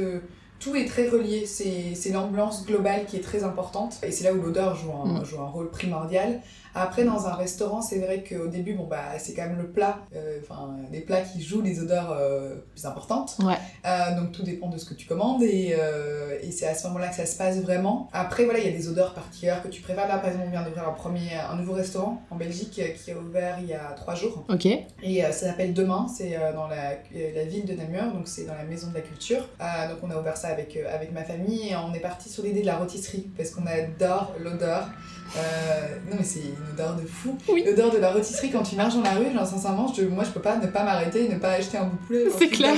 tout 0.58 0.74
est 0.76 0.84
très 0.86 1.08
relié. 1.08 1.44
C'est 1.46 2.10
l'ambiance 2.10 2.64
globale 2.66 3.04
qui 3.06 3.16
est 3.16 3.20
très 3.22 3.44
importante 3.44 3.96
et 4.02 4.10
c'est 4.10 4.24
là 4.24 4.32
où 4.32 4.40
l'odeur 4.42 4.74
joue, 4.76 4.92
un- 4.92 5.20
Mm. 5.20 5.24
joue 5.24 5.40
un 5.40 5.46
rôle 5.48 5.70
primordial. 5.70 6.40
Après, 6.74 7.04
dans 7.04 7.26
un 7.26 7.34
restaurant, 7.34 7.82
c'est 7.82 7.98
vrai 7.98 8.24
qu'au 8.26 8.46
début, 8.46 8.74
bon, 8.74 8.86
bah, 8.86 9.18
c'est 9.18 9.34
quand 9.34 9.42
même 9.42 9.58
le 9.58 9.68
plat, 9.68 9.98
euh, 10.14 10.38
enfin, 10.42 10.76
les 10.90 11.00
plats 11.00 11.20
qui 11.20 11.42
jouent 11.42 11.62
les 11.62 11.80
odeurs 11.80 12.12
euh, 12.12 12.56
plus 12.74 12.86
importantes. 12.86 13.36
Ouais. 13.42 13.56
Euh, 13.84 14.16
donc, 14.18 14.32
tout 14.32 14.42
dépend 14.42 14.68
de 14.68 14.78
ce 14.78 14.84
que 14.86 14.94
tu 14.94 15.06
commandes 15.06 15.42
et, 15.42 15.74
euh, 15.78 16.38
et 16.42 16.50
c'est 16.50 16.66
à 16.66 16.74
ce 16.74 16.86
moment-là 16.88 17.08
que 17.08 17.16
ça 17.16 17.26
se 17.26 17.36
passe 17.36 17.58
vraiment. 17.60 18.08
Après, 18.12 18.44
voilà, 18.44 18.58
il 18.60 18.66
y 18.66 18.68
a 18.68 18.76
des 18.76 18.88
odeurs 18.88 19.14
particulières 19.14 19.62
que 19.62 19.68
tu 19.68 19.82
préfères. 19.82 20.08
Là, 20.08 20.18
par 20.18 20.28
exemple, 20.28 20.46
on 20.48 20.50
vient 20.50 20.62
d'ouvrir 20.62 20.88
un, 20.88 20.92
premier, 20.92 21.34
un 21.34 21.56
nouveau 21.56 21.74
restaurant 21.74 22.22
en 22.30 22.36
Belgique 22.36 22.80
euh, 22.82 22.88
qui 22.88 23.10
a 23.12 23.16
ouvert 23.18 23.58
il 23.60 23.66
y 23.68 23.74
a 23.74 23.92
trois 23.96 24.14
jours. 24.14 24.44
Ok. 24.48 24.66
Et 24.66 25.24
euh, 25.24 25.32
ça 25.32 25.46
s'appelle 25.48 25.74
Demain, 25.74 26.06
c'est 26.08 26.36
euh, 26.36 26.52
dans 26.52 26.68
la, 26.68 26.92
euh, 26.92 27.34
la 27.34 27.44
ville 27.44 27.64
de 27.64 27.74
Namur, 27.74 28.12
donc 28.12 28.28
c'est 28.28 28.44
dans 28.44 28.54
la 28.54 28.64
maison 28.64 28.88
de 28.88 28.94
la 28.94 29.00
culture. 29.00 29.48
Euh, 29.60 29.88
donc 29.90 29.98
on 30.02 30.10
a 30.10 30.18
ouvert 30.18 30.36
ça 30.36 30.48
avec, 30.48 30.76
euh, 30.76 30.94
avec 30.94 31.12
ma 31.12 31.24
famille 31.24 31.68
et 31.68 31.76
on 31.76 31.92
est 31.94 32.00
parti 32.00 32.28
sur 32.28 32.42
l'idée 32.42 32.62
de 32.62 32.66
la 32.66 32.76
rôtisserie 32.76 33.30
parce 33.36 33.50
qu'on 33.50 33.66
adore 33.66 34.32
l'odeur. 34.40 34.88
Euh, 35.34 35.96
non 36.10 36.16
mais 36.18 36.24
c'est 36.24 36.40
une 36.40 36.74
odeur 36.74 36.94
de 36.94 37.06
fou. 37.06 37.38
Oui. 37.48 37.62
L'odeur 37.66 37.90
de 37.90 37.96
la 37.98 38.12
rôtisserie 38.12 38.50
quand 38.50 38.62
tu 38.62 38.76
marches 38.76 38.94
dans 38.96 39.02
la 39.02 39.12
rue, 39.12 39.32
genre 39.32 39.46
sincèrement, 39.46 39.90
je, 39.96 40.02
moi 40.02 40.24
je 40.24 40.30
peux 40.30 40.40
pas 40.42 40.56
ne 40.56 40.66
pas 40.66 40.82
m'arrêter, 40.84 41.26
ne 41.28 41.38
pas 41.38 41.52
acheter 41.52 41.78
un 41.78 41.84
bout 41.84 41.96
de 41.96 42.06
poulet. 42.06 42.24
C'est 42.38 42.48
clair. 42.48 42.74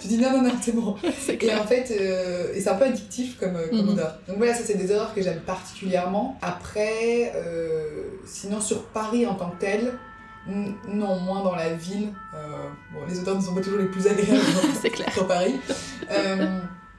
Tu 0.00 0.08
dis 0.08 0.16
non 0.18 0.30
non 0.32 0.42
non 0.42 0.52
c'est 0.60 0.74
bon. 0.74 0.96
C'est 1.20 1.34
Et 1.34 1.36
clair. 1.38 1.60
en 1.60 1.66
fait, 1.66 1.94
euh, 2.00 2.54
et 2.54 2.60
c'est 2.60 2.70
un 2.70 2.76
peu 2.76 2.84
addictif 2.84 3.38
comme, 3.38 3.56
euh, 3.56 3.68
comme 3.68 3.82
Mhm. 3.82 3.88
odeur. 3.90 4.18
Donc 4.26 4.38
voilà, 4.38 4.54
ça 4.54 4.62
c'est 4.64 4.74
des 4.78 4.84
odeurs 4.90 5.12
que 5.14 5.20
j'aime 5.20 5.40
particulièrement. 5.40 6.38
Après, 6.40 7.32
euh, 7.36 8.04
sinon 8.24 8.60
sur 8.60 8.84
Paris 8.86 9.26
en 9.26 9.34
tant 9.34 9.50
que 9.50 9.60
tel, 9.60 9.92
non, 10.48 11.16
moins 11.20 11.42
dans 11.42 11.56
la 11.56 11.70
ville. 11.74 12.08
Euh, 12.34 12.38
bon, 12.94 13.00
les 13.08 13.18
odeurs 13.18 13.36
ne 13.36 13.42
sont 13.42 13.54
pas 13.54 13.60
toujours 13.60 13.80
les 13.80 13.86
plus 13.86 14.06
agréables 14.06 14.40
C'est 14.80 14.90
clair. 14.90 15.08
dans 15.16 15.24
Paris. 15.24 15.56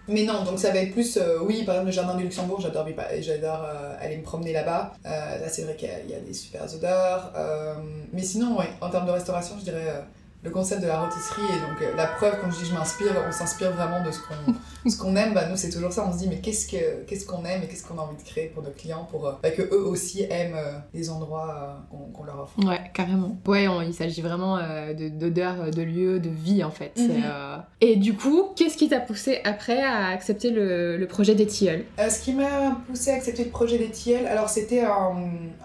Euh, 0.10 0.14
mais 0.14 0.24
non, 0.24 0.44
donc 0.44 0.60
ça 0.60 0.72
va 0.72 0.80
être 0.80 0.92
plus, 0.94 1.18
euh, 1.18 1.40
oui, 1.42 1.64
par 1.64 1.76
exemple 1.76 1.88
le 1.88 1.92
jardin 1.92 2.16
du 2.16 2.24
Luxembourg, 2.24 2.62
j'adore 2.62 2.86
pa- 2.96 3.20
j'adore 3.22 3.64
euh, 3.66 3.96
aller 4.00 4.18
me 4.18 4.24
promener 4.24 4.54
là-bas. 4.54 4.94
Euh, 5.06 5.10
là 5.40 5.50
c'est 5.50 5.64
vrai 5.64 5.76
qu'il 5.76 5.90
y, 6.10 6.14
a- 6.14 6.20
des 6.20 6.34
super 6.34 6.64
odeurs. 6.74 7.32
Euh, 7.36 7.76
mais 8.14 8.24
sinon, 8.24 8.58
ouais, 8.58 8.70
en 8.82 8.90
termes 8.90 9.06
de 9.06 9.12
restauration, 9.12 9.56
je 9.60 9.64
dirais 9.66 9.88
euh, 9.88 10.02
le 10.44 10.52
concept 10.52 10.82
de 10.82 10.88
la 10.88 11.02
rôtisserie 11.02 11.42
et 11.58 11.60
donc 11.60 11.82
euh, 11.82 11.96
la 11.98 12.06
preuve 12.06 12.36
quand 12.42 12.50
je 12.52 12.60
dis 12.60 12.66
je 12.70 12.74
m'inspire, 12.74 13.08
on 13.28 13.32
s'inspire 13.32 13.72
vraiment 13.72 14.04
de 14.06 14.12
ce 14.12 14.20
qu'on 14.20 14.54
ce 14.90 14.98
qu'on 14.98 15.16
aime. 15.16 15.34
Bah, 15.34 15.48
nous 15.50 15.58
c'est 15.58 15.70
toujours 15.70 15.92
ça, 15.92 16.06
on 16.08 16.14
se 16.14 16.20
dit 16.20 16.28
mais 16.30 16.40
qu'est-ce 16.40 16.68
que 16.68 17.04
qu'est-ce 17.06 17.26
qu'on 17.26 17.44
aime 17.44 17.64
et 17.64 17.68
qu'est-ce 17.68 17.86
qu'on 17.86 17.98
a 17.98 18.02
envie 18.04 18.16
de 18.22 18.28
créer 18.28 18.48
pour 18.48 18.64
nos 18.64 18.70
clients 18.70 19.08
pour 19.10 19.28
euh, 19.28 19.34
bah, 19.44 19.50
que 19.52 19.64
eux 19.64 19.86
aussi 19.86 20.24
aiment 20.30 20.56
euh, 20.56 20.78
les 20.94 21.10
endroits 21.10 21.84
qu'on 22.14 22.24
leur 22.24 22.40
offre. 22.40 22.54
Ouais, 22.66 22.80
carrément. 22.94 23.38
Ouais, 23.48 23.68
on- 23.68 23.82
il 23.82 23.94
s'agit 23.94 24.22
vraiment 24.22 24.58
euh, 24.58 24.94
de- 24.94 25.10
d'odeurs, 25.10 25.72
de 25.72 25.82
lieux, 25.82 26.20
de 26.20 26.30
vie 26.30 26.64
en 26.64 26.72
fait. 26.72 26.94
Mhm. 26.98 27.24
euh, 27.26 27.58
Et 27.82 27.96
du 27.96 28.14
coup, 28.16 28.50
qu'est-ce 28.56 28.78
qui 28.78 28.90
t'a 28.90 29.00
poussé 29.00 29.40
après 29.44 29.82
à 29.82 30.08
accepter 30.08 30.52
le, 30.52 30.98
le 30.98 31.08
projet 31.08 31.36
des 31.36 31.48
tilleuls 31.48 31.84
Euh, 32.00 32.10
ce 32.10 32.22
qui 32.22 32.34
m'a 32.34 32.78
poussé 32.88 33.12
à 33.12 33.16
accepter 33.16 33.44
le 33.44 33.50
projet 33.52 33.78
des 33.80 33.90
tilleuls, 33.90 34.28
alors 34.28 34.50
c'était 34.50 34.82
un, 34.82 35.16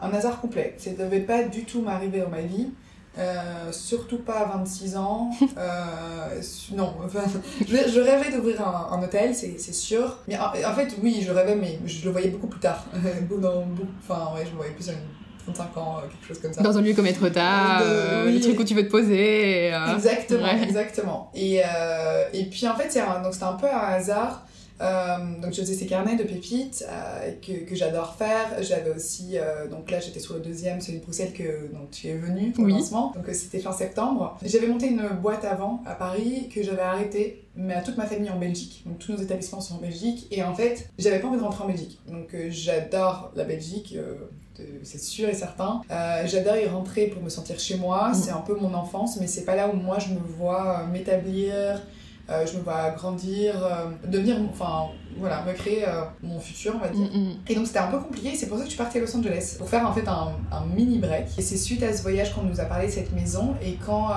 un 0.01 0.11
hasard 0.13 0.41
complet. 0.41 0.75
Ça 0.79 0.91
ne 0.91 0.97
devait 0.97 1.21
pas 1.21 1.43
du 1.45 1.65
tout 1.65 1.83
m'arriver 1.83 2.21
dans 2.21 2.31
ma 2.31 2.41
vie. 2.41 2.69
Euh, 3.19 3.71
surtout 3.73 4.19
pas 4.19 4.41
à 4.41 4.45
26 4.57 4.97
ans. 4.97 5.31
Euh, 5.59 6.41
non, 6.75 6.95
enfin, 7.05 7.21
je, 7.61 7.77
je 7.91 8.01
rêvais 8.01 8.35
d'ouvrir 8.35 8.67
un, 8.67 8.89
un 8.97 9.03
hôtel, 9.03 9.35
c'est 9.35 9.59
sûr. 9.75 10.17
Mais 10.27 10.39
en, 10.39 10.47
en 10.47 10.75
fait, 10.75 10.97
oui, 11.03 11.23
je 11.25 11.31
rêvais, 11.31 11.55
mais 11.55 11.79
je 11.85 12.05
le 12.05 12.11
voyais 12.11 12.29
beaucoup 12.29 12.47
plus 12.47 12.61
tard. 12.61 12.85
Dans 13.41 13.65
enfin, 14.03 14.35
ouais, 14.35 14.45
je 14.47 14.51
le 14.51 14.57
voyais 14.57 14.73
plus 14.73 14.89
à 14.89 14.93
une 14.93 14.99
35 15.45 15.77
ans, 15.77 15.99
euh, 15.99 16.09
quelque 16.09 16.27
chose 16.27 16.41
comme 16.41 16.53
ça. 16.53 16.63
Dans 16.63 16.79
un 16.79 16.81
lieu 16.81 16.95
comme 16.95 17.07
euh, 17.83 18.27
oui. 18.27 18.35
le 18.35 18.41
truc 18.41 18.59
où 18.61 18.65
tu 18.65 18.75
veux 18.75 18.87
te 18.87 18.91
poser. 18.91 19.67
et, 19.67 19.75
Exactement, 19.95 20.45
ouais. 20.45 20.63
exactement. 20.63 21.31
Et, 21.35 21.61
et 22.33 22.45
puis 22.47 22.67
en 22.67 22.77
fait, 22.77 22.91
c'était 22.91 23.01
un 23.45 23.53
peu 23.55 23.67
un 23.67 23.93
hasard. 23.95 24.47
Euh, 24.83 25.17
donc 25.41 25.53
je 25.53 25.61
faisais 25.61 25.75
ces 25.75 25.87
carnets 25.87 26.17
de 26.17 26.25
pépites 26.25 26.85
euh, 26.89 27.31
que, 27.41 27.65
que 27.69 27.75
j'adore 27.75 28.15
faire. 28.17 28.49
J'avais 28.63 28.91
aussi, 28.91 29.33
euh, 29.39 29.69
donc 29.69 29.91
là 29.91 30.01
j'étais 30.01 30.21
sur 30.21 30.35
le 30.35 30.41
deuxième, 30.41 30.81
celui 30.81 30.99
de 30.99 31.05
Bruxelles 31.05 31.33
que 31.33 31.73
donc 31.73 31.91
tu 31.93 32.09
es 32.09 32.15
venu 32.17 32.53
au 32.59 32.63
Oui. 32.63 32.73
lancement. 32.73 33.13
Donc 33.15 33.25
c'était 33.33 33.61
fin 33.61 33.73
septembre. 33.73 34.37
J'avais 34.45 34.67
monté 34.67 34.89
une 34.89 35.09
boîte 35.23 35.45
avant 35.45 35.83
à 35.87 35.95
Paris 35.95 36.49
que 36.55 36.63
j'avais 36.63 36.83
arrêtée, 36.83 37.45
mais 37.55 37.75
à 37.75 37.81
toute 37.83 37.97
ma 37.97 38.07
famille 38.07 38.31
en 38.31 38.39
Belgique. 38.39 38.83
Donc 38.87 38.99
tous 38.99 39.13
nos 39.13 39.19
établissements 39.19 39.61
sont 39.61 39.77
en 39.77 39.79
Belgique. 39.81 40.27
Et 40.31 40.43
en 40.43 40.55
fait, 40.55 40.89
j'avais 40.99 41.21
pas 41.21 41.29
envie 41.29 41.39
de 41.39 41.43
rentrer 41.45 41.65
en 41.65 41.69
Belgique. 41.69 41.99
Donc 42.11 42.35
euh, 42.35 42.49
j'adore 42.51 43.31
la 43.37 43.45
Belgique. 43.45 43.95
euh, 43.97 44.15
c'est 44.85 45.01
sûr 45.01 45.29
et 45.29 45.35
certain. 45.35 45.81
Euh, 45.91 46.23
j'adore 46.27 46.57
y 46.57 46.67
rentrer 46.69 47.07
pour 47.07 47.21
me 47.23 47.29
sentir 47.31 47.59
chez 47.59 47.77
moi, 47.77 48.11
Mm. 48.11 48.15
c'est 48.15 48.31
un 48.31 48.43
peu 48.43 48.55
mon 48.55 48.75
enfance, 48.75 49.19
mais 49.19 49.27
c'est 49.27 49.45
pas 49.45 49.57
là 49.57 49.69
où 49.69 49.73
moi 49.73 49.99
je 49.99 50.13
me 50.15 50.21
vois 50.21 50.87
m'établir, 50.93 51.81
euh, 52.31 52.47
je 52.47 52.57
me 52.57 52.63
vois 52.63 52.91
grandir, 52.91 53.55
euh, 53.65 53.87
devenir, 54.07 54.37
enfin 54.51 54.87
voilà, 55.19 55.43
me 55.43 55.53
créer 55.53 55.85
euh, 55.87 56.03
mon 56.23 56.39
futur, 56.39 56.73
on 56.77 56.79
va 56.79 56.89
dire. 56.89 57.07
Mm, 57.13 57.19
mm. 57.19 57.35
Et 57.49 57.55
donc 57.55 57.67
c'était 57.67 57.81
un 57.81 57.89
peu 57.89 57.99
compliqué, 57.99 58.35
c'est 58.35 58.47
pour 58.47 58.57
ça 58.57 58.63
que 58.63 58.71
je 58.71 58.75
suis 58.75 58.83
partie 58.83 58.99
à 58.99 59.01
Los 59.01 59.17
Angeles, 59.17 59.57
pour 59.59 59.69
faire 59.69 59.87
en 59.87 59.93
fait 59.93 60.07
un, 60.07 60.33
un 60.51 60.65
mini 60.75 60.99
break. 60.99 61.27
Et 61.37 61.43
c'est 61.43 61.57
suite 61.57 61.83
à 61.83 61.93
ce 61.93 62.03
voyage 62.03 62.33
qu'on 62.35 62.43
nous 62.43 62.61
a 62.61 62.65
parlé 62.65 62.87
de 62.87 62.93
cette 62.93 63.13
maison, 63.13 63.55
et 63.63 63.75
quand, 63.85 64.11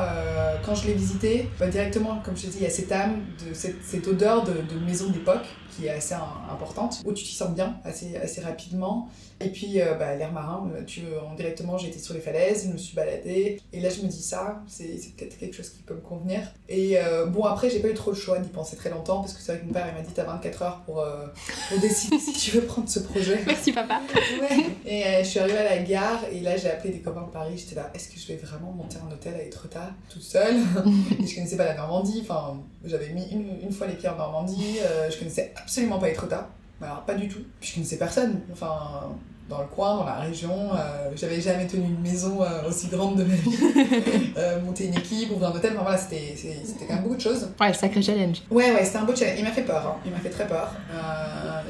quand 0.65 0.75
je 0.75 0.87
l'ai 0.87 0.93
visitée, 0.93 1.49
bah, 1.59 1.67
directement, 1.67 2.21
comme 2.23 2.37
je 2.37 2.43
te 2.43 2.51
dis, 2.51 2.57
il 2.59 2.63
y 2.63 2.67
a 2.67 2.69
cette 2.69 2.91
âme, 2.91 3.21
de, 3.47 3.53
cette, 3.53 3.83
cette 3.83 4.07
odeur 4.07 4.43
de, 4.43 4.53
de 4.53 4.85
maison 4.85 5.09
d'époque 5.09 5.45
qui 5.75 5.87
est 5.87 5.89
assez 5.89 6.13
importante, 6.13 7.01
où 7.05 7.13
tu 7.13 7.23
t'y 7.23 7.33
sens 7.33 7.49
bien 7.51 7.77
assez, 7.83 8.15
assez 8.17 8.41
rapidement. 8.41 9.09
Et 9.41 9.49
puis 9.49 9.81
euh, 9.81 9.95
bah, 9.95 10.15
l'air 10.15 10.31
marin, 10.31 10.69
euh, 10.73 10.83
tu, 10.85 11.01
en 11.29 11.35
directement 11.35 11.77
j'étais 11.77 11.99
sur 11.99 12.13
les 12.13 12.21
falaises, 12.21 12.67
je 12.67 12.71
me 12.71 12.77
suis 12.77 12.95
baladée, 12.95 13.59
et 13.73 13.81
là 13.81 13.89
je 13.89 14.01
me 14.01 14.07
dis 14.07 14.21
ça, 14.21 14.63
c'est 14.67 14.85
peut-être 15.17 15.37
quelque 15.37 15.55
chose 15.55 15.69
qui 15.69 15.83
peut 15.83 15.95
me 15.95 15.99
convenir. 15.99 16.39
Et 16.69 16.97
euh, 16.97 17.25
bon 17.25 17.43
après 17.43 17.69
j'ai 17.69 17.79
pas 17.79 17.89
eu 17.89 17.93
trop 17.93 18.11
le 18.11 18.17
choix 18.17 18.39
d'y 18.39 18.49
penser 18.49 18.77
très 18.77 18.89
longtemps, 18.89 19.19
parce 19.19 19.33
que 19.33 19.41
c'est 19.41 19.51
vrai 19.51 19.61
que 19.61 19.65
mon 19.65 19.73
père 19.73 19.87
il 19.89 19.93
m'a 19.93 20.07
dit 20.07 20.13
t'as 20.13 20.23
24 20.23 20.61
heures 20.61 20.81
pour, 20.85 21.01
euh, 21.01 21.27
pour 21.69 21.79
décider 21.81 22.17
si 22.17 22.31
tu 22.33 22.51
veux 22.51 22.61
prendre 22.61 22.87
ce 22.87 22.99
projet. 22.99 23.43
Merci 23.45 23.73
papa. 23.73 24.01
Ouais. 24.39 24.65
Et 24.85 25.03
euh, 25.03 25.23
je 25.23 25.27
suis 25.27 25.39
arrivée 25.39 25.57
à 25.57 25.75
la 25.75 25.77
gare 25.79 26.21
et 26.31 26.39
là 26.39 26.55
j'ai 26.55 26.69
appelé 26.69 26.93
des 26.93 26.99
copains 26.99 27.23
de 27.23 27.31
Paris. 27.31 27.57
J'étais 27.57 27.75
là, 27.75 27.91
est-ce 27.93 28.09
que 28.09 28.19
je 28.19 28.27
vais 28.27 28.37
vraiment 28.37 28.71
monter 28.71 28.97
un 29.05 29.11
hôtel 29.11 29.35
à 29.35 29.43
Etretat 29.43 29.91
toute 30.09 30.21
seule? 30.21 30.55
Et 31.19 31.27
je 31.27 31.35
connaissais 31.35 31.57
pas 31.57 31.65
la 31.65 31.75
Normandie. 31.75 32.19
Enfin, 32.21 32.61
j'avais 32.85 33.09
mis 33.09 33.25
une, 33.31 33.61
une 33.63 33.71
fois 33.71 33.87
les 33.87 33.93
pieds 33.95 34.09
en 34.09 34.15
Normandie. 34.15 34.77
euh, 34.81 35.09
je 35.11 35.17
connaissais 35.17 35.53
absolument 35.55 35.99
pas 35.99 36.09
Etretat. 36.09 36.47
Alors 36.81 37.01
pas 37.03 37.15
du 37.15 37.27
tout. 37.27 37.39
Puis 37.59 37.69
je 37.69 37.73
connaissais 37.75 37.97
personne. 37.97 38.41
Enfin, 38.51 38.75
dans 39.47 39.59
le 39.61 39.67
coin, 39.67 39.95
dans 39.97 40.05
la 40.05 40.15
région. 40.15 40.51
euh, 40.73 41.09
J'avais 41.15 41.39
jamais 41.39 41.67
tenu 41.67 41.83
une 41.85 42.01
maison 42.01 42.41
euh, 42.41 42.67
aussi 42.67 42.87
grande 42.87 43.17
de 43.17 43.23
ma 43.23 43.35
vie. 43.35 43.55
Euh, 44.37 44.59
monter 44.61 44.87
une 44.87 44.95
équipe, 44.95 45.31
ouvrir 45.31 45.47
un 45.49 45.55
hôtel. 45.55 45.71
Enfin 45.75 45.83
voilà, 45.83 45.97
c'était 45.97 46.35
quand 46.87 46.93
même 46.95 47.03
beaucoup 47.03 47.15
de 47.15 47.21
choses. 47.21 47.47
Ouais, 47.61 47.71
sacré 47.73 48.01
challenge. 48.01 48.41
Ouais, 48.51 48.73
ouais, 48.73 48.83
c'était 48.83 48.97
un 48.97 49.03
beau 49.05 49.15
challenge. 49.15 49.37
Il 49.39 49.45
m'a 49.45 49.51
fait 49.51 49.61
peur, 49.61 49.87
hein. 49.87 50.01
il 50.05 50.11
m'a 50.11 50.17
fait 50.19 50.29
très 50.29 50.45
peur. 50.45 50.73
Euh, 50.93 51.61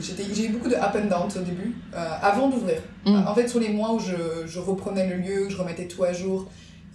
j'ai- 0.00 0.44
eu 0.44 0.48
beaucoup 0.50 0.68
de 0.68 0.76
up 0.76 0.94
and 0.94 1.06
down 1.08 1.26
au 1.34 1.40
début, 1.44 1.74
avant 1.92 2.48
d'ouvrir. 2.48 2.80
Mm. 3.04 3.26
En 3.26 3.34
fait, 3.34 3.48
sur 3.48 3.58
les 3.58 3.70
mois 3.70 3.92
où 3.92 3.98
je, 3.98 4.46
je 4.46 4.60
reprenais 4.60 5.08
le 5.08 5.16
lieu, 5.16 5.48
je 5.48 5.56
remettais 5.56 5.86
tout 5.88 6.04
à 6.04 6.12
jour, 6.12 6.46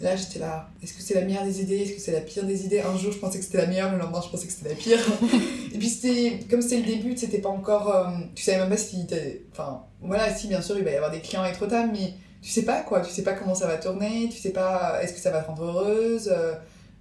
là 0.02 0.16
j'étais 0.16 0.40
là, 0.40 0.70
est-ce 0.84 0.94
que 0.94 1.02
c'est 1.02 1.14
la 1.16 1.22
meilleure 1.22 1.44
des 1.44 1.62
idées? 1.62 1.78
Est-ce 1.82 1.94
que 1.94 2.02
c'est 2.02 2.12
la 2.12 2.22
pire 2.22 2.44
des 2.46 2.66
idées? 2.66 2.82
Un 2.82 2.98
jour 2.98 3.12
je 3.12 3.18
pensais 3.18 3.38
que 3.40 3.46
c'était 3.46 3.60
la 3.60 3.68
meilleure, 3.68 3.92
le 3.92 3.98
lendemain 3.98 4.22
je 4.24 4.30
pensais 4.30 4.48
que 4.48 4.54
c'était 4.54 4.70
la 4.70 4.76
pire. 4.76 5.00
Et 5.74 5.78
puis 5.78 5.90
c'était, 5.90 6.40
comme 6.50 6.62
c'était 6.62 6.78
le 6.78 6.84
début, 6.84 7.16
c'était 7.18 7.40
pas 7.40 7.50
encore. 7.50 7.94
euh, 7.96 8.06
tu 8.36 8.44
savais 8.44 8.60
même 8.60 8.70
pas 8.70 8.78
si. 8.78 9.06
Enfin, 9.52 9.84
voilà, 10.02 10.34
si 10.34 10.48
bien 10.48 10.62
sûr 10.62 10.78
il 10.78 10.84
va 10.84 10.92
y 10.92 10.96
avoir 10.96 11.12
des 11.12 11.20
clients 11.20 11.46
et 11.46 11.52
trop 11.54 11.66
tard, 11.68 11.86
mais 11.92 12.14
tu 12.42 12.50
sais 12.50 12.64
pas 12.64 12.82
quoi, 12.82 13.02
tu 13.02 13.12
sais 13.12 13.24
pas 13.24 13.34
comment 13.34 13.54
ça 13.56 13.68
va 13.68 13.78
tourner, 13.78 14.28
tu 14.32 14.38
sais 14.40 14.50
pas 14.52 15.00
est-ce 15.04 15.14
que 15.14 15.20
ça 15.20 15.32
va 15.32 15.42
te 15.42 15.48
rendre 15.48 15.64
heureuse. 15.64 16.30
euh, 16.32 16.54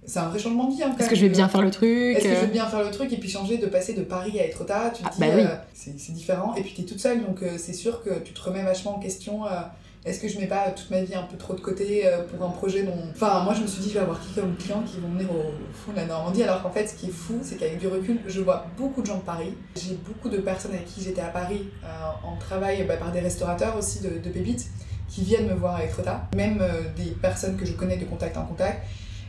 c'est 0.03 0.17
un 0.19 0.29
vrai 0.29 0.39
changement 0.39 0.67
de 0.67 0.75
vie. 0.75 0.81
hein, 0.83 0.95
Est-ce 0.99 1.09
que 1.09 1.15
je 1.15 1.21
vais 1.21 1.29
bien 1.29 1.47
faire 1.47 1.61
le 1.61 1.69
truc 1.69 2.17
est-ce 2.17 2.23
que 2.23 2.29
je 2.31 2.35
euh, 2.35 2.41
vais 2.41 2.47
bien 2.51 2.65
faire 2.65 2.83
le 2.83 2.89
truc 2.89 3.13
et 3.13 3.17
puis 3.17 3.29
changer 3.29 3.57
de 3.59 3.67
passer 3.67 3.93
de 3.93 4.01
Paris 4.01 4.39
à 4.39 4.45
Etretat 4.47 4.91
Tu 4.95 5.03
te 5.03 5.07
Ah, 5.07 5.11
dis, 5.13 5.19
bah 5.19 5.27
oui. 5.35 5.41
euh, 5.43 5.55
c'est 5.75 6.11
différent. 6.13 6.55
Et 6.55 6.61
puis 6.61 6.73
t'es 6.75 6.83
toute 6.83 6.99
seule, 6.99 7.23
donc 7.23 7.43
euh, 7.43 7.57
c'est 7.59 7.73
sûr 7.73 8.03
que 8.03 8.09
tu 8.19 8.33
te 8.33 8.41
remets 8.41 8.63
vachement 8.63 8.95
en 8.95 8.99
question. 8.99 9.45
euh, 9.45 9.49
est-ce 10.03 10.19
que 10.19 10.27
je 10.27 10.39
mets 10.39 10.47
pas 10.47 10.71
toute 10.71 10.89
ma 10.89 11.03
vie 11.03 11.13
un 11.13 11.23
peu 11.23 11.37
trop 11.37 11.53
de 11.53 11.61
côté 11.61 12.07
euh, 12.07 12.23
pour 12.23 12.43
un 12.43 12.49
projet 12.49 12.81
dont. 12.83 12.97
Enfin, 13.11 13.43
moi 13.43 13.53
je 13.53 13.61
me 13.61 13.67
suis 13.67 13.81
dit, 13.83 13.89
je 13.89 13.93
vais 13.95 13.99
avoir 13.99 14.19
qui 14.19 14.33
comme 14.33 14.55
clients 14.55 14.81
qui 14.81 14.99
vont 14.99 15.09
venir 15.09 15.29
au, 15.31 15.51
fond 15.73 15.91
de 15.91 15.97
la 15.97 16.05
Normandie, 16.05 16.41
alors 16.41 16.63
qu'en 16.63 16.71
fait, 16.71 16.87
ce 16.87 16.95
qui 16.95 17.07
est 17.07 17.13
fou, 17.13 17.39
c'est 17.43 17.55
qu'avec 17.57 17.77
du 17.77 17.87
recul, 17.87 18.19
je 18.25 18.41
vois 18.41 18.65
beaucoup 18.77 19.01
de 19.01 19.05
gens 19.05 19.17
de 19.17 19.23
Paris. 19.23 19.53
J'ai 19.75 19.95
beaucoup 19.95 20.29
de 20.29 20.37
personnes 20.37 20.71
avec 20.71 20.85
qui 20.85 21.01
j'étais 21.01 21.21
à 21.21 21.27
Paris 21.27 21.67
euh, 21.83 21.87
en 22.27 22.35
travail 22.37 22.83
bah, 22.87 22.97
par 22.97 23.11
des 23.11 23.19
restaurateurs 23.19 23.77
aussi 23.77 24.01
de, 24.01 24.09
de 24.09 24.31
qui 25.07 25.23
viennent 25.23 25.47
me 25.47 25.53
voir 25.53 25.75
à 25.75 25.83
Etretat, 25.83 26.29
même 26.35 26.59
euh, 26.61 26.81
des 26.95 27.11
personnes 27.11 27.55
que 27.57 27.65
je 27.65 27.73
connais 27.73 27.97
de 27.97 28.05
contact 28.05 28.37
en 28.37 28.45
contact. 28.45 28.83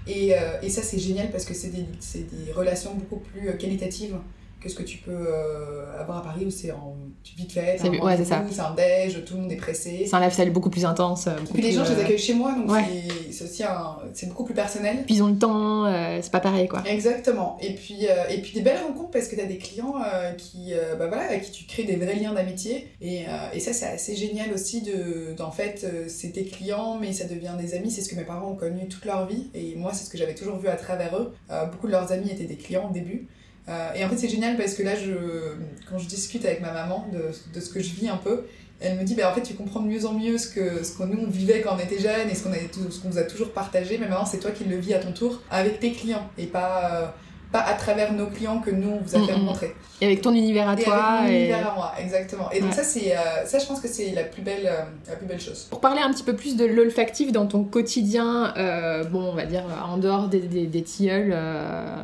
Et, 0.06 0.34
ça, 0.68 0.82
c'est 0.82 0.98
génial 0.98 1.30
parce 1.30 1.44
que 1.44 1.54
c'est 1.54 1.68
des, 1.68 2.52
relations 2.52 2.94
beaucoup 2.94 3.18
plus 3.18 3.56
qualitatives 3.56 4.16
que 4.62 4.68
ce 4.68 4.74
que 4.74 4.82
tu 4.82 4.98
peux 4.98 5.10
euh, 5.10 6.00
avoir 6.00 6.18
à 6.18 6.22
Paris 6.22 6.44
où 6.46 6.50
c'est 6.50 6.70
en 6.72 6.96
tu 7.24 7.36
vite 7.36 7.52
fait, 7.52 7.76
C'est- 7.80 7.88
ouais, 7.88 8.16
c'est 8.16 8.24
ça. 8.24 8.42
c'est 8.50 8.60
un 8.60 8.74
déj, 8.74 9.24
tout 9.24 9.34
le 9.34 9.42
monde 9.42 9.52
est 9.52 9.56
pressé. 9.56 10.04
C'est 10.08 10.14
un 10.16 10.20
lifestyle 10.20 10.50
beaucoup 10.50 10.70
plus 10.70 10.84
intense. 10.84 11.26
euh, 11.28 11.36
Et 11.36 11.40
beaucoup 11.40 11.52
puis 11.54 11.62
les 11.62 11.70
gens, 11.72 11.84
je 11.84 11.92
les 11.92 12.00
euh, 12.00 12.04
accueille 12.04 12.18
chez 12.18 12.34
moi, 12.34 12.52
donc 12.52 12.68
ouais. 12.70 12.82
c'est- 13.30 13.44
aussi 13.44 13.62
un, 13.62 13.96
c'est 14.12 14.28
beaucoup 14.28 14.44
plus 14.44 14.54
personnel. 14.54 15.04
Puis 15.06 15.16
ils 15.16 15.22
ont 15.22 15.28
le 15.28 15.38
temps, 15.38 15.86
euh, 15.86 16.18
c'est 16.20 16.32
pas 16.32 16.40
pareil 16.40 16.66
quoi. 16.68 16.82
Exactement. 16.86 17.58
Et 17.60 17.74
puis, 17.74 18.06
euh, 18.08 18.28
et 18.28 18.40
puis 18.40 18.52
des 18.54 18.60
belles 18.60 18.82
rencontres 18.82 19.10
parce 19.12 19.28
que 19.28 19.36
tu 19.36 19.40
as 19.40 19.46
des 19.46 19.58
clients 19.58 19.94
euh, 20.04 20.32
qui, 20.32 20.72
euh, 20.74 20.96
bah 20.96 21.06
voilà, 21.06 21.24
avec 21.24 21.42
qui 21.42 21.50
tu 21.52 21.64
crées 21.66 21.84
des 21.84 21.96
vrais 21.96 22.16
liens 22.16 22.32
d'amitié. 22.32 22.88
Et, 23.00 23.24
euh, 23.26 23.30
et 23.52 23.60
ça, 23.60 23.72
c'est 23.72 23.86
assez 23.86 24.16
génial 24.16 24.52
aussi 24.52 24.82
de, 24.82 25.32
d'en 25.36 25.50
fait, 25.52 25.82
euh, 25.84 26.04
c'est 26.08 26.30
tes 26.30 26.44
clients, 26.44 26.98
mais 27.00 27.12
ça 27.12 27.24
devient 27.24 27.54
des 27.60 27.74
amis. 27.74 27.90
C'est 27.90 28.00
ce 28.02 28.08
que 28.08 28.16
mes 28.16 28.24
parents 28.24 28.50
ont 28.50 28.56
connu 28.56 28.88
toute 28.88 29.04
leur 29.04 29.26
vie. 29.26 29.48
Et 29.54 29.74
moi, 29.76 29.92
c'est 29.92 30.04
ce 30.04 30.10
que 30.10 30.18
j'avais 30.18 30.34
toujours 30.34 30.58
vu 30.58 30.68
à 30.68 30.76
travers 30.76 31.16
eux. 31.16 31.32
Euh, 31.50 31.66
beaucoup 31.66 31.86
de 31.86 31.92
leurs 31.92 32.10
amis 32.12 32.30
étaient 32.30 32.44
des 32.44 32.56
clients 32.56 32.88
au 32.90 32.92
début. 32.92 33.28
Euh, 33.68 33.92
et 33.94 34.04
en 34.04 34.08
fait, 34.08 34.16
c'est 34.16 34.28
génial 34.28 34.56
parce 34.56 34.74
que 34.74 34.82
là, 34.82 34.94
je, 34.96 35.12
quand 35.88 35.98
je 35.98 36.06
discute 36.08 36.44
avec 36.44 36.60
ma 36.60 36.72
maman 36.72 37.08
de, 37.12 37.30
de 37.54 37.60
ce 37.64 37.70
que 37.70 37.80
je 37.80 37.94
vis 37.94 38.08
un 38.08 38.16
peu, 38.16 38.44
elle 38.80 38.98
me 38.98 39.04
dit, 39.04 39.14
bah, 39.14 39.30
en 39.30 39.34
fait, 39.34 39.42
tu 39.42 39.54
comprends 39.54 39.80
de 39.80 39.86
mieux 39.86 40.04
en 40.06 40.14
mieux 40.14 40.38
ce 40.38 40.48
que, 40.48 40.82
ce 40.82 40.92
que 40.92 41.04
nous, 41.04 41.18
on 41.24 41.30
vivait 41.30 41.60
quand 41.60 41.76
on 41.76 41.78
était 41.78 42.00
jeunes 42.00 42.28
et 42.28 42.34
ce 42.34 42.42
qu'on 42.42 42.50
qu'on 42.50 43.08
nous 43.08 43.18
a 43.18 43.22
toujours 43.22 43.52
partagé. 43.52 43.98
Mais 43.98 44.08
maintenant, 44.08 44.26
c'est 44.26 44.38
toi 44.38 44.50
qui 44.50 44.64
le 44.64 44.76
vis 44.76 44.94
à 44.94 44.98
ton 44.98 45.12
tour 45.12 45.40
avec 45.50 45.78
tes 45.78 45.92
clients 45.92 46.28
et 46.36 46.46
pas, 46.46 46.90
euh, 46.94 47.06
pas 47.52 47.60
à 47.60 47.74
travers 47.74 48.12
nos 48.12 48.26
clients 48.26 48.58
que 48.60 48.70
nous, 48.70 48.98
vous 49.04 49.14
a 49.16 49.20
fait 49.20 49.32
Mm, 49.32 49.36
mm. 49.36 49.46
rencontrer. 49.46 49.74
Et 50.00 50.06
avec 50.06 50.20
ton 50.22 50.32
univers 50.32 50.68
à 50.68 50.74
Et 50.78 50.82
toi. 50.82 50.94
avec 50.96 51.22
mon 51.24 51.28
et- 51.36 51.38
univers 51.40 51.70
à 51.70 51.74
moi, 51.74 51.92
exactement. 52.00 52.50
Et 52.50 52.60
donc, 52.60 52.70
Ouais. 52.70 52.76
ça, 52.76 52.82
c'est, 52.82 53.14
euh, 53.16 53.44
ça, 53.46 53.58
je 53.58 53.66
pense 53.66 53.80
que 53.80 53.86
c'est 53.88 54.10
la 54.12 54.24
plus 54.24 54.42
belle, 54.42 54.66
euh, 54.66 54.82
la 55.08 55.14
plus 55.16 55.26
belle 55.26 55.40
chose. 55.40 55.66
Pour 55.70 55.80
parler 55.80 56.00
un 56.00 56.10
petit 56.10 56.24
peu 56.24 56.34
plus 56.34 56.56
de 56.56 56.64
l'olfactif 56.64 57.30
dans 57.30 57.46
ton 57.46 57.62
quotidien, 57.64 58.52
euh, 58.56 59.04
bon, 59.04 59.22
on 59.30 59.34
va 59.34 59.44
dire 59.46 59.62
en 59.88 59.98
dehors 59.98 60.28
des, 60.28 60.40
des, 60.40 60.66
des 60.66 60.82
tilleuls 60.82 61.34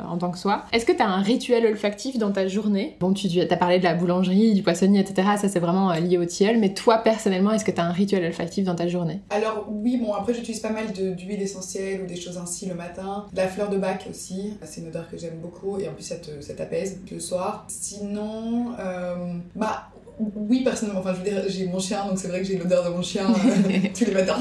en 0.09 0.17
tant 0.17 0.31
que 0.31 0.37
soi, 0.37 0.63
est-ce 0.71 0.85
que 0.85 0.91
tu 0.93 1.01
as 1.01 1.07
un 1.07 1.21
rituel 1.21 1.65
olfactif 1.65 2.17
dans 2.17 2.31
ta 2.31 2.47
journée? 2.47 2.95
Bon, 2.99 3.13
tu 3.13 3.27
as 3.41 3.57
parlé 3.57 3.79
de 3.79 3.83
la 3.83 3.95
boulangerie, 3.95 4.53
du 4.53 4.63
poissonnier, 4.63 4.99
etc. 5.01 5.27
Ça, 5.41 5.49
c'est 5.49 5.59
vraiment 5.59 5.91
lié 5.93 6.17
au 6.17 6.25
tilleul. 6.25 6.57
Mais 6.59 6.73
toi, 6.73 6.99
personnellement, 6.99 7.51
est-ce 7.51 7.65
que 7.65 7.71
tu 7.71 7.81
as 7.81 7.85
un 7.85 7.91
rituel 7.91 8.23
olfactif 8.25 8.63
dans 8.65 8.75
ta 8.75 8.87
journée? 8.87 9.21
Alors 9.29 9.65
oui, 9.69 9.97
bon 9.97 10.13
après 10.13 10.33
j'utilise 10.33 10.59
pas 10.61 10.69
mal 10.71 10.91
d'huile 10.91 11.41
essentielle 11.41 12.01
ou 12.03 12.05
des 12.07 12.15
choses 12.19 12.37
ainsi 12.37 12.65
le 12.67 12.75
matin. 12.75 13.25
La 13.33 13.47
fleur 13.47 13.69
de 13.69 13.77
bac 13.77 14.05
aussi, 14.09 14.53
c'est 14.63 14.81
une 14.81 14.87
odeur 14.87 15.09
que 15.09 15.17
j'aime 15.17 15.38
beaucoup 15.39 15.79
et 15.79 15.87
en 15.89 15.93
plus 15.93 16.03
ça 16.03 16.15
te- 16.15 16.41
ça 16.41 16.53
t'apaise 16.53 16.99
le 17.11 17.19
soir. 17.19 17.65
Sinon, 17.69 18.73
euh, 18.79 19.15
bah 19.55 19.89
oui 20.35 20.63
personnellement, 20.63 20.99
enfin 20.99 21.13
je 21.13 21.19
veux 21.19 21.23
dire 21.29 21.43
j'ai 21.47 21.65
mon 21.65 21.79
chien 21.79 22.05
donc 22.05 22.17
c'est 22.19 22.27
vrai 22.27 22.39
que 22.41 22.45
j'ai 22.45 22.57
l'odeur 22.57 22.83
de 22.83 22.89
mon 22.89 23.01
chien 23.01 23.25
euh, 23.29 23.77
tous 23.97 24.05
les 24.05 24.11
matins. 24.13 24.39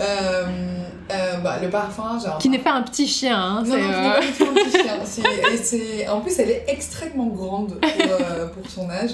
Euh, 0.00 0.44
euh, 1.12 1.36
bah, 1.38 1.58
le 1.60 1.68
parfum, 1.70 2.18
un 2.24 2.38
Qui 2.38 2.48
n'est 2.50 2.58
pas 2.60 2.72
un 2.74 2.82
petit 2.82 3.06
chien, 3.08 3.36
hein, 3.36 3.62
non, 3.64 3.74
qui 3.74 3.80
n'est 3.80 3.86
pas 3.90 4.18
un 4.18 4.20
petit 4.54 4.70
chien. 4.70 5.00
C'est- 5.04 5.22
et 5.22 5.56
c'est- 5.56 6.08
En 6.08 6.20
plus, 6.20 6.38
elle 6.38 6.50
est 6.50 6.64
extrêmement 6.68 7.26
grande 7.26 7.80
pour, 7.80 7.90
euh, 8.12 8.46
pour 8.46 8.70
son 8.70 8.88
âge. 8.88 9.10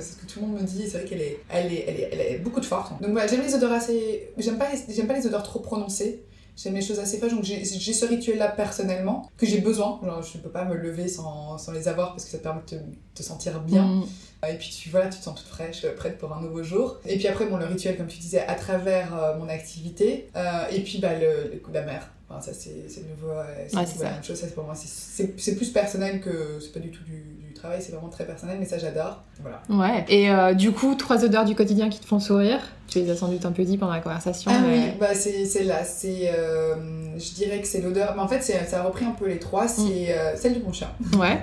C'est 0.00 0.12
ce 0.12 0.16
que 0.16 0.26
tout 0.32 0.40
le 0.40 0.46
monde 0.46 0.60
me 0.60 0.64
dit. 0.66 0.84
C'est 0.88 0.98
vrai 0.98 1.06
qu'elle 1.08 1.20
est, 1.20 1.40
elle 1.48 1.72
est, 1.72 1.84
elle 1.88 1.96
est, 1.96 2.08
elle 2.12 2.20
est 2.20 2.38
beaucoup 2.38 2.60
de 2.60 2.64
force. 2.64 2.90
Donc 3.00 3.10
voilà, 3.10 3.26
j'aime 3.26 3.42
les 3.42 3.52
odeurs 3.54 3.72
assez. 3.72 4.30
J'aime 4.38 4.58
pas, 4.58 4.68
les- 4.72 4.94
j'aime 4.94 5.08
pas 5.08 5.14
les 5.14 5.26
odeurs 5.26 5.42
trop 5.42 5.58
prononcées. 5.58 6.22
J'aime 6.62 6.74
les 6.74 6.82
choses 6.82 6.98
assez 6.98 7.18
fraîches. 7.18 7.32
Donc 7.32 7.44
j'ai 7.44 7.64
ce 7.64 8.04
rituel-là 8.06 8.48
personnellement 8.48 9.30
que 9.36 9.46
j'ai 9.46 9.60
besoin. 9.60 9.98
Genre, 10.04 10.22
je 10.22 10.38
ne 10.38 10.42
peux 10.42 10.50
pas 10.50 10.64
me 10.64 10.74
lever 10.74 11.08
sans, 11.08 11.56
sans 11.58 11.72
les 11.72 11.88
avoir 11.88 12.10
parce 12.10 12.24
que 12.24 12.30
ça 12.30 12.38
te 12.38 12.42
permet 12.42 12.60
de 12.62 12.66
te, 12.66 12.74
te 13.14 13.22
sentir 13.22 13.60
bien. 13.60 13.84
mm, 13.86 14.04
Et 14.50 14.54
puis 14.54 14.68
tu, 14.70 14.90
voilà, 14.90 15.08
tu 15.08 15.18
te 15.18 15.24
sens 15.24 15.38
toute 15.38 15.48
fraîche, 15.48 15.84
euh, 15.84 15.94
prête 15.94 16.18
pour 16.18 16.32
un 16.32 16.40
nouveau 16.40 16.62
jour. 16.62 16.98
Et 17.06 17.16
puis 17.16 17.28
après, 17.28 17.46
bon, 17.46 17.56
le 17.56 17.66
rituel, 17.66 17.96
comme 17.96 18.06
tu 18.08 18.18
disais, 18.18 18.40
à 18.40 18.54
travers 18.54 19.16
euh, 19.16 19.38
mon 19.38 19.48
activité. 19.48 20.28
Euh, 20.36 20.66
et 20.70 20.80
puis 20.80 20.98
bah, 20.98 21.14
le, 21.18 21.50
le 21.52 21.58
coup 21.60 21.70
de 21.70 21.74
la 21.76 21.82
mer. 21.86 22.10
Enfin, 22.28 22.40
ça, 22.40 22.52
c'est 22.54 22.70
nouveau. 23.08 23.30
euh, 23.32 23.44
c'est 23.68 23.76
Ouais, 23.76 23.82
nouveau 23.86 24.02
la 24.04 24.10
même 24.12 24.24
chose. 24.24 24.38
Ça, 24.38 24.46
pour 24.48 24.64
moi, 24.64 24.74
c'est- 24.76 25.56
plus 25.56 25.70
personnel 25.70 26.20
que. 26.20 26.58
C'est 26.60 26.72
pas 26.72 26.78
du 26.80 26.90
tout 26.90 27.02
du, 27.04 27.22
du 27.48 27.52
travail, 27.54 27.82
c'est 27.82 27.90
vraiment 27.92 28.08
très 28.08 28.24
personnel, 28.26 28.58
mais 28.60 28.66
ça, 28.66 28.78
j'adore. 28.78 29.24
Voilà. 29.42 29.62
Ouais. 29.68 30.04
Et 30.08 30.30
euh, 30.30 30.54
du 30.54 30.72
coup, 30.72 30.94
trois 30.94 31.24
odeurs 31.24 31.44
du 31.44 31.54
quotidien 31.54 31.88
qui 31.88 31.98
te 32.00 32.06
font 32.06 32.20
sourire. 32.20 32.58
Tu 32.88 32.98
les 32.98 33.08
as 33.08 33.14
sans 33.14 33.28
doute 33.28 33.44
un 33.46 33.52
peu 33.52 33.62
dit 33.62 33.78
pendant 33.78 33.92
la 33.92 34.00
conversation. 34.00 34.50
Ah 34.52 34.58
mais- 34.66 34.76
oui, 34.78 34.84
bah 34.98 35.14
c'est 35.14 35.44
c'est 35.44 35.62
là. 35.62 35.84
C'est. 35.84 36.28
euh, 36.34 36.74
je 37.18 37.34
dirais 37.34 37.60
que 37.60 37.66
c'est 37.68 37.80
l'odeur. 37.82 38.14
Mais 38.16 38.20
en 38.22 38.26
fait, 38.26 38.42
c'est- 38.42 38.66
ça 38.66 38.80
a 38.80 38.82
repris 38.82 39.04
un 39.04 39.12
peu 39.12 39.28
les 39.28 39.38
trois. 39.38 39.68
C'est 39.68 39.82
Mm. 39.82 40.06
euh, 40.08 40.32
celle 40.36 40.54
de 40.58 40.64
mon 40.64 40.72
chien. 40.72 40.88
Ouais. 41.16 41.38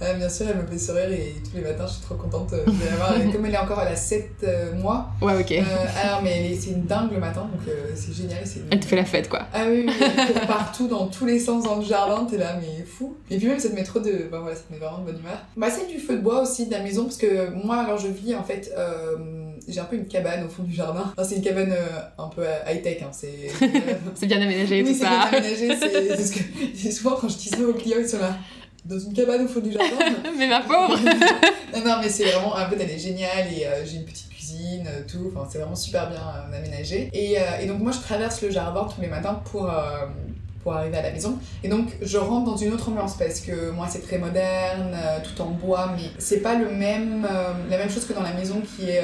Bien 0.18 0.28
sûr, 0.28 0.46
elle 0.50 0.56
me 0.58 0.66
fait 0.66 0.78
sourire 0.78 1.10
et 1.10 1.36
tous 1.42 1.56
les 1.56 1.62
matins, 1.62 1.86
je 1.86 1.92
suis 1.94 2.02
trop 2.02 2.16
contente 2.16 2.50
de 2.50 2.84
l'avoir. 2.90 3.14
Comme 3.32 3.46
elle 3.46 3.54
est 3.54 3.58
encore 3.58 3.78
à 3.78 3.86
la 3.86 3.96
7 3.96 4.28
euh, 4.44 4.74
mois, 4.74 5.08
Ouais, 5.22 5.40
ok. 5.40 5.52
Alors, 6.04 6.20
mais 6.22 6.54
c'est 6.60 6.70
une 6.72 6.84
dingue 6.84 7.12
le 7.12 7.18
matin, 7.18 7.48
donc 7.50 7.74
c'est 7.94 8.12
génial. 8.12 8.40
c'est 8.44 8.60
une- 8.60 8.66
Elle 8.70 8.80
te 8.80 8.84
fait 8.84 8.96
la 8.96 9.06
fête, 9.06 9.30
quoi. 9.30 9.40
Ah 9.54 9.62
oui, 9.70 9.86
oui, 9.88 9.94
elle 9.98 10.46
partout, 10.46 10.86
dans 10.86 11.06
tous 11.06 11.24
les 11.24 11.38
sens 11.38 11.64
dans 11.64 11.76
le 11.76 11.82
jardin, 11.84 12.26
t'es 12.30 12.36
là, 12.36 12.58
mais 12.60 12.84
fou. 12.84 13.16
Et 13.30 13.38
puis 13.38 13.46
même, 13.46 13.58
ça 13.58 13.70
te 13.70 13.74
met 13.74 13.84
trop 13.84 14.00
de. 14.00 14.28
Bah 14.30 14.40
voilà, 14.42 14.54
ça 14.54 14.62
te 14.68 14.72
met 14.74 14.78
vraiment 14.78 14.98
de 14.98 15.04
bonne 15.06 15.18
humeur. 15.20 15.38
Bah, 15.56 15.70
celle 15.70 15.86
du 15.88 15.98
feu 15.98 16.16
de 16.16 16.20
bois 16.22 16.42
aussi, 16.42 16.66
de 16.66 16.72
la 16.72 16.82
maison, 16.82 17.04
parce 17.04 17.16
que 17.16 17.39
moi, 17.64 17.78
alors 17.78 17.98
je 17.98 18.08
vis 18.08 18.34
en 18.34 18.44
fait. 18.44 18.72
euh, 18.76 19.16
j'ai 19.68 19.80
un 19.80 19.84
peu 19.84 19.96
une 19.96 20.06
cabane 20.06 20.44
au 20.44 20.48
fond 20.48 20.62
du 20.62 20.74
jardin. 20.74 21.12
Enfin, 21.16 21.28
c'est 21.28 21.36
une 21.36 21.42
cabane 21.42 21.72
euh, 21.72 22.00
un 22.18 22.28
peu 22.28 22.42
high-tech, 22.68 23.02
hein, 23.02 23.10
c'est. 23.12 23.48
C'est 24.14 24.26
bien 24.26 24.40
aménagé 24.40 24.82
oui, 24.82 24.88
tout 24.88 24.94
c'est 24.98 25.04
ça. 25.04 25.28
bien 25.30 25.38
aménagé, 25.38 25.68
c'est 25.78 26.24
ce 26.24 26.32
que. 26.32 26.90
souvent 26.92 27.16
quand 27.16 27.28
je 27.28 27.36
dis 27.36 27.48
ça 27.48 27.60
aux 27.62 27.74
clients, 27.74 27.98
ils 28.00 28.08
sont 28.08 28.18
là. 28.18 28.36
Dans 28.84 28.98
une 28.98 29.12
cabane 29.12 29.44
au 29.44 29.48
fond 29.48 29.60
du 29.60 29.70
jardin. 29.72 29.96
mais 30.38 30.48
ma 30.48 30.60
pauvre 30.60 30.96
Non, 31.74 31.84
non, 31.84 31.96
mais 32.02 32.08
c'est 32.08 32.24
vraiment. 32.24 32.54
En 32.54 32.68
fait, 32.68 32.76
elle 32.80 32.90
est 32.90 32.98
géniale 32.98 33.46
et 33.54 33.66
euh, 33.66 33.84
j'ai 33.84 33.96
une 33.96 34.06
petite 34.06 34.30
cuisine 34.30 34.88
tout. 35.06 35.30
Enfin, 35.34 35.46
c'est 35.50 35.58
vraiment 35.58 35.76
super 35.76 36.08
bien 36.08 36.20
aménagé. 36.52 37.10
Et, 37.12 37.36
et, 37.62 37.66
donc, 37.66 37.80
moi, 37.80 37.92
je 37.92 37.98
traverse 38.00 38.40
le 38.42 38.50
jardin 38.50 38.88
tous 38.92 39.02
les 39.02 39.08
matins 39.08 39.42
pour 39.52 39.70
pour 40.62 40.74
arriver 40.74 40.96
à 40.96 41.02
la 41.02 41.10
maison. 41.10 41.38
Et 41.64 41.68
donc 41.68 41.88
je 42.02 42.18
rentre 42.18 42.50
dans 42.50 42.56
une 42.56 42.72
autre 42.72 42.88
ambiance 42.88 43.16
parce 43.16 43.40
que 43.40 43.70
moi 43.70 43.86
c'est 43.88 44.00
très 44.00 44.18
moderne, 44.18 44.96
tout 45.24 45.40
en 45.42 45.50
bois, 45.50 45.92
mais 45.96 46.10
c'est 46.18 46.40
pas 46.40 46.54
le 46.54 46.70
même, 46.70 47.26
la 47.70 47.78
même 47.78 47.90
chose 47.90 48.04
que 48.04 48.12
dans 48.12 48.22
la 48.22 48.32
maison 48.32 48.60
qui 48.60 48.90
est 48.90 49.02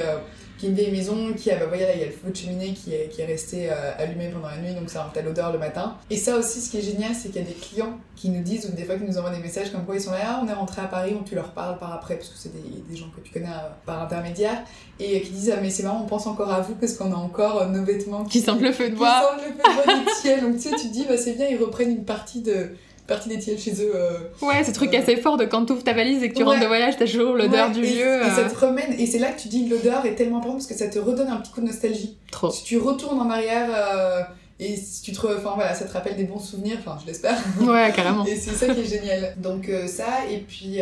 qui 0.58 0.66
est 0.66 0.68
une 0.70 0.74
vieille 0.74 0.92
maison, 0.92 1.32
qui 1.34 1.50
a, 1.50 1.56
bah, 1.56 1.66
voyez 1.66 1.84
là, 1.84 1.94
il 1.94 2.00
y 2.00 2.02
a 2.02 2.06
le 2.06 2.12
feu 2.12 2.30
de 2.30 2.36
cheminée 2.36 2.72
qui 2.72 2.94
est, 2.94 3.08
qui 3.08 3.20
est 3.20 3.26
resté 3.26 3.68
euh, 3.70 3.92
allumé 3.98 4.28
pendant 4.28 4.48
la 4.48 4.56
nuit, 4.56 4.74
donc 4.74 4.88
ça 4.88 5.10
a 5.14 5.22
l'odeur 5.22 5.52
le 5.52 5.58
matin. 5.58 5.96
Et 6.10 6.16
ça 6.16 6.36
aussi, 6.36 6.60
ce 6.60 6.70
qui 6.70 6.78
est 6.78 6.82
génial, 6.82 7.14
c'est 7.14 7.28
qu'il 7.28 7.42
y 7.42 7.44
a 7.44 7.48
des 7.48 7.54
clients 7.54 7.98
qui 8.14 8.30
nous 8.30 8.42
disent, 8.42 8.66
ou 8.66 8.74
des 8.74 8.84
fois 8.84 8.96
qui 8.96 9.04
nous 9.04 9.18
envoient 9.18 9.30
des 9.30 9.42
messages 9.42 9.70
comme 9.70 9.84
quoi 9.84 9.94
ils 9.94 10.00
sont 10.00 10.12
là, 10.12 10.18
ah, 10.24 10.40
on 10.42 10.48
est 10.48 10.52
rentré 10.54 10.80
à 10.80 10.86
Paris, 10.86 11.14
on 11.18 11.22
tu 11.22 11.34
leur 11.34 11.50
parles 11.52 11.78
par 11.78 11.92
après, 11.92 12.16
parce 12.16 12.30
que 12.30 12.38
c'est 12.38 12.52
des, 12.52 12.82
des, 12.88 12.96
gens 12.96 13.06
que 13.14 13.20
tu 13.20 13.32
connais 13.32 13.46
euh, 13.46 13.68
par 13.84 14.02
intermédiaire, 14.02 14.62
et 14.98 15.20
qui 15.20 15.30
disent, 15.30 15.52
ah, 15.54 15.60
mais 15.60 15.70
c'est 15.70 15.82
marrant, 15.82 16.02
on 16.02 16.06
pense 16.06 16.26
encore 16.26 16.50
à 16.50 16.60
vous 16.60 16.74
parce 16.74 16.94
qu'on 16.94 17.12
a 17.12 17.16
encore 17.16 17.60
euh, 17.60 17.66
nos 17.66 17.84
vêtements 17.84 18.24
qui, 18.24 18.40
sentent 18.40 18.62
le 18.62 18.72
feu 18.72 18.90
de 18.90 18.96
bois. 18.96 19.20
Qui 19.20 19.26
sentent 19.26 19.46
le 19.46 19.52
feu 19.52 19.58
de 19.58 20.04
bois 20.04 20.14
ciel. 20.20 20.40
Donc 20.40 20.54
tu 20.56 20.62
sais, 20.62 20.70
tu 20.70 20.88
te 20.88 20.92
dis, 20.92 21.04
bah, 21.06 21.18
c'est 21.18 21.32
bien, 21.32 21.46
ils 21.48 21.58
reprennent 21.58 21.90
une 21.90 22.04
partie 22.04 22.40
de 22.40 22.70
partie 23.06 23.28
des 23.28 23.38
tiels 23.38 23.58
chez 23.58 23.72
eux. 23.82 23.92
Euh, 23.94 24.18
ouais, 24.42 24.64
ce 24.64 24.72
truc 24.72 24.94
assez 24.94 25.16
fort 25.16 25.36
de 25.36 25.44
quand 25.44 25.64
tu 25.64 25.72
ouvres 25.72 25.84
ta 25.84 25.92
valise 25.92 26.22
et 26.22 26.28
que 26.30 26.34
tu 26.34 26.42
rentres 26.42 26.60
de 26.60 26.66
voyage, 26.66 26.96
t'as 26.98 27.06
toujours 27.06 27.34
l'odeur 27.34 27.70
du 27.70 27.82
lieu. 27.82 28.22
Et, 28.22 28.30
ça 28.30 28.40
euh. 28.40 28.48
te 28.48 28.66
remène, 28.66 28.92
et 28.98 29.06
c'est 29.06 29.18
là 29.18 29.32
que 29.32 29.40
tu 29.40 29.48
dis 29.48 29.68
l'odeur 29.68 30.04
est 30.06 30.14
tellement 30.14 30.38
importante 30.38 30.58
parce 30.58 30.66
que 30.66 30.74
ça 30.74 30.88
te 30.88 30.98
redonne 30.98 31.28
un 31.28 31.36
petit 31.36 31.52
coup 31.52 31.60
de 31.60 31.66
nostalgie. 31.66 32.16
Trop. 32.30 32.50
Si 32.50 32.64
tu 32.64 32.78
retournes 32.78 33.20
en 33.20 33.30
arrière. 33.30 33.68
Euh, 33.74 34.22
et 34.58 34.74
si 34.74 35.02
tu 35.02 35.12
te 35.12 35.18
enfin 35.18 35.52
voilà 35.54 35.74
ça 35.74 35.84
te 35.84 35.92
rappelle 35.92 36.16
des 36.16 36.24
bons 36.24 36.38
souvenirs 36.38 36.78
enfin 36.78 36.96
je 37.02 37.06
l'espère 37.06 37.36
ouais 37.60 37.92
carrément 37.94 38.24
et 38.26 38.36
c'est 38.36 38.54
ça 38.54 38.72
qui 38.72 38.80
est 38.80 38.84
génial 38.86 39.34
donc 39.36 39.70
ça 39.86 40.24
et 40.30 40.38
puis 40.38 40.78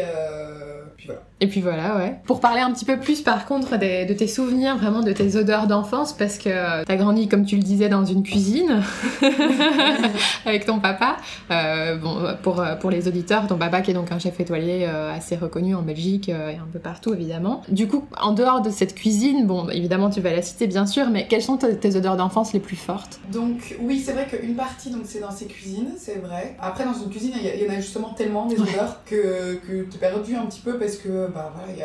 puis 0.96 1.06
voilà 1.06 1.22
et 1.44 1.46
puis 1.46 1.60
voilà, 1.60 1.96
ouais. 1.96 2.14
Pour 2.24 2.40
parler 2.40 2.60
un 2.60 2.72
petit 2.72 2.84
peu 2.84 2.98
plus 2.98 3.20
par 3.20 3.46
contre 3.46 3.76
de 3.76 4.12
tes 4.12 4.28
souvenirs, 4.28 4.76
vraiment 4.76 5.00
de 5.00 5.12
tes 5.12 5.36
odeurs 5.36 5.66
d'enfance, 5.66 6.12
parce 6.12 6.38
que 6.38 6.84
t'as 6.84 6.96
grandi, 6.96 7.28
comme 7.28 7.44
tu 7.44 7.56
le 7.56 7.62
disais, 7.62 7.88
dans 7.88 8.04
une 8.04 8.22
cuisine 8.22 8.82
avec 10.46 10.64
ton 10.66 10.80
papa. 10.80 11.16
Euh, 11.50 11.96
bon, 11.96 12.18
pour, 12.42 12.64
pour 12.80 12.90
les 12.90 13.08
auditeurs, 13.08 13.46
ton 13.46 13.56
papa 13.56 13.80
qui 13.82 13.90
est 13.90 13.94
donc 13.94 14.10
un 14.12 14.18
chef 14.18 14.40
étoilé 14.40 14.86
euh, 14.88 15.14
assez 15.14 15.36
reconnu 15.36 15.74
en 15.74 15.82
Belgique 15.82 16.28
euh, 16.28 16.50
et 16.50 16.56
un 16.56 16.66
peu 16.72 16.78
partout 16.78 17.14
évidemment. 17.14 17.62
Du 17.68 17.88
coup, 17.88 18.06
en 18.20 18.32
dehors 18.32 18.62
de 18.62 18.70
cette 18.70 18.94
cuisine, 18.94 19.46
bon, 19.46 19.68
évidemment 19.68 20.10
tu 20.10 20.20
vas 20.20 20.32
la 20.32 20.42
citer 20.42 20.66
bien 20.66 20.86
sûr, 20.86 21.10
mais 21.10 21.26
quelles 21.28 21.42
sont 21.42 21.56
tes 21.56 21.96
odeurs 21.96 22.16
d'enfance 22.16 22.52
les 22.52 22.60
plus 22.60 22.76
fortes? 22.76 23.20
Donc 23.32 23.76
oui, 23.80 24.02
c'est 24.04 24.12
vrai 24.12 24.26
qu'une 24.26 24.54
partie 24.54 24.90
donc 24.90 25.02
c'est 25.04 25.20
dans 25.20 25.30
ces 25.30 25.46
cuisines, 25.46 25.92
c'est 25.98 26.20
vrai. 26.20 26.56
Après 26.60 26.84
dans 26.84 26.94
une 26.94 27.10
cuisine, 27.10 27.32
il 27.34 27.62
y, 27.62 27.68
en 27.68 27.72
a 27.72 27.80
justement 27.80 28.14
tellement 28.14 28.46
des 28.46 28.60
odeurs 28.60 29.02
que, 29.04 29.60
que 29.66 29.82
tu 29.90 29.98
perdu 29.98 30.36
un 30.36 30.46
petit 30.46 30.60
peu 30.60 30.78
parce 30.78 30.96
que 30.96 31.28
bah, 31.34 31.52
voilà, 31.54 31.84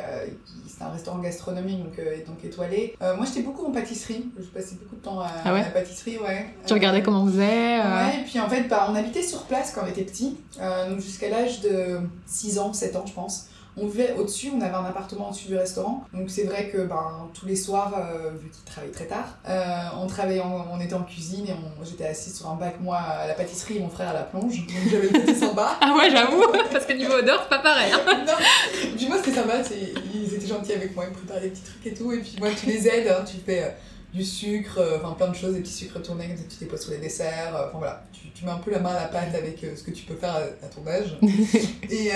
c'est 0.68 0.84
un 0.84 0.90
restaurant 0.90 1.20
gastronomique, 1.20 1.84
donc, 1.84 2.00
euh, 2.00 2.18
donc 2.26 2.44
étoilé. 2.44 2.96
Euh, 3.02 3.16
moi, 3.16 3.26
j'étais 3.26 3.42
beaucoup 3.42 3.66
en 3.66 3.72
pâtisserie. 3.72 4.30
Je 4.38 4.46
passais 4.46 4.76
beaucoup 4.76 4.96
de 4.96 5.02
temps 5.02 5.20
à, 5.20 5.30
ah 5.44 5.52
la 5.52 5.64
pâtisserie, 5.66 6.18
ouais. 6.18 6.54
Tu 6.66 6.74
regardais 6.74 7.02
comment 7.02 7.24
on 7.24 7.28
faisait 7.28 7.80
euh 7.80 7.96
Ouais, 7.96 8.22
et 8.22 8.24
puis 8.26 8.40
en 8.40 8.48
fait, 8.48 8.64
bah, 8.64 8.88
on 8.90 8.96
habitait 8.96 9.24
sur 9.24 9.44
place 9.44 9.74
quand 9.74 9.82
on 9.84 9.90
était 9.90 10.04
petit, 10.04 10.38
donc 10.90 11.00
jusqu'à 11.00 11.30
l'âge 11.30 11.62
de 11.62 12.00
6 12.26 12.60
ans, 12.60 12.74
7 12.74 12.96
ans, 12.96 13.06
je 13.06 13.14
pense. 13.14 13.48
On 13.78 13.88
vivait 13.88 14.14
au-dessus, 14.18 14.52
on 14.56 14.62
avait 14.62 14.76
un 14.76 14.86
appartement 14.86 15.30
au-dessus 15.30 15.48
du 15.48 15.58
restaurant. 15.58 16.06
Donc 16.14 16.30
c'est 16.30 16.44
vrai 16.44 16.70
que 16.70 16.80
ben, 16.80 17.30
tous 17.34 17.46
les 17.46 17.56
soirs, 17.56 17.94
euh, 17.98 18.32
vu 18.32 18.50
qu'il 18.50 18.64
travaillait 18.64 18.94
très 18.94 19.06
tard, 19.06 19.38
euh, 19.48 20.02
on 20.02 20.08
travaillait, 20.08 20.42
on 20.42 20.80
était 20.82 20.94
en 20.94 21.04
cuisine 21.04 21.46
et 21.48 21.56
j'étais 21.86 22.06
assise 22.06 22.36
sur 22.36 22.50
un 22.50 22.56
bac, 22.56 22.76
moi 22.80 22.98
à 22.98 23.28
la 23.28 23.34
pâtisserie 23.34 23.78
et 23.78 23.80
mon 23.80 23.90
frère 23.90 24.10
à 24.10 24.14
la 24.14 24.24
plonge. 24.24 24.58
Donc 24.58 24.92
j'avais 24.92 25.08
le 25.08 25.20
côté 25.20 25.36
sympa. 25.36 25.78
ah 25.82 25.96
ouais, 25.98 26.10
j'avoue, 26.10 26.44
parce 26.72 26.86
que 26.86 26.94
niveau 26.94 27.14
odeur, 27.14 27.42
c'est 27.44 27.50
pas 27.50 27.60
pareil. 27.60 27.92
Hein. 27.94 28.26
non, 28.26 28.34
puis 28.96 29.08
moi 29.08 29.18
c'était 29.18 29.38
sympa, 29.38 29.54
ils 30.14 30.34
étaient 30.34 30.48
gentils 30.48 30.74
avec 30.74 30.96
moi, 30.96 31.06
ils 31.06 31.12
me 31.12 31.16
préparaient 31.16 31.42
des 31.42 31.50
petits 31.50 31.64
trucs 31.64 31.86
et 31.86 31.94
tout. 31.94 32.12
Et 32.12 32.20
puis 32.20 32.36
moi, 32.40 32.50
tu 32.60 32.66
les 32.68 32.88
aides, 32.88 33.08
hein, 33.08 33.24
tu 33.26 33.38
fais. 33.46 33.76
Du 34.14 34.24
sucre, 34.24 34.80
euh, 34.80 34.98
enfin 34.98 35.14
plein 35.14 35.28
de 35.28 35.36
choses, 35.36 35.54
des 35.54 35.60
petits 35.60 35.72
sucres 35.72 36.02
tournés 36.02 36.36
ça 36.36 36.44
tu 36.50 36.58
déposes 36.64 36.82
sur 36.82 36.92
les 36.92 36.98
desserts. 36.98 37.56
Euh, 37.56 37.68
enfin 37.68 37.78
voilà, 37.78 38.04
tu, 38.12 38.28
tu, 38.30 38.44
mets 38.44 38.52
un 38.52 38.58
peu 38.58 38.72
la 38.72 38.80
main 38.80 38.90
à 38.90 39.02
la 39.02 39.08
pâte 39.08 39.36
avec 39.36 39.64
euh, 39.64 39.76
ce 39.76 39.84
que 39.84 39.92
tu 39.92 40.04
peux 40.04 40.16
faire 40.16 40.36
à, 40.36 40.68
ton 40.68 40.88
âge. 40.90 41.18
et 41.90 42.12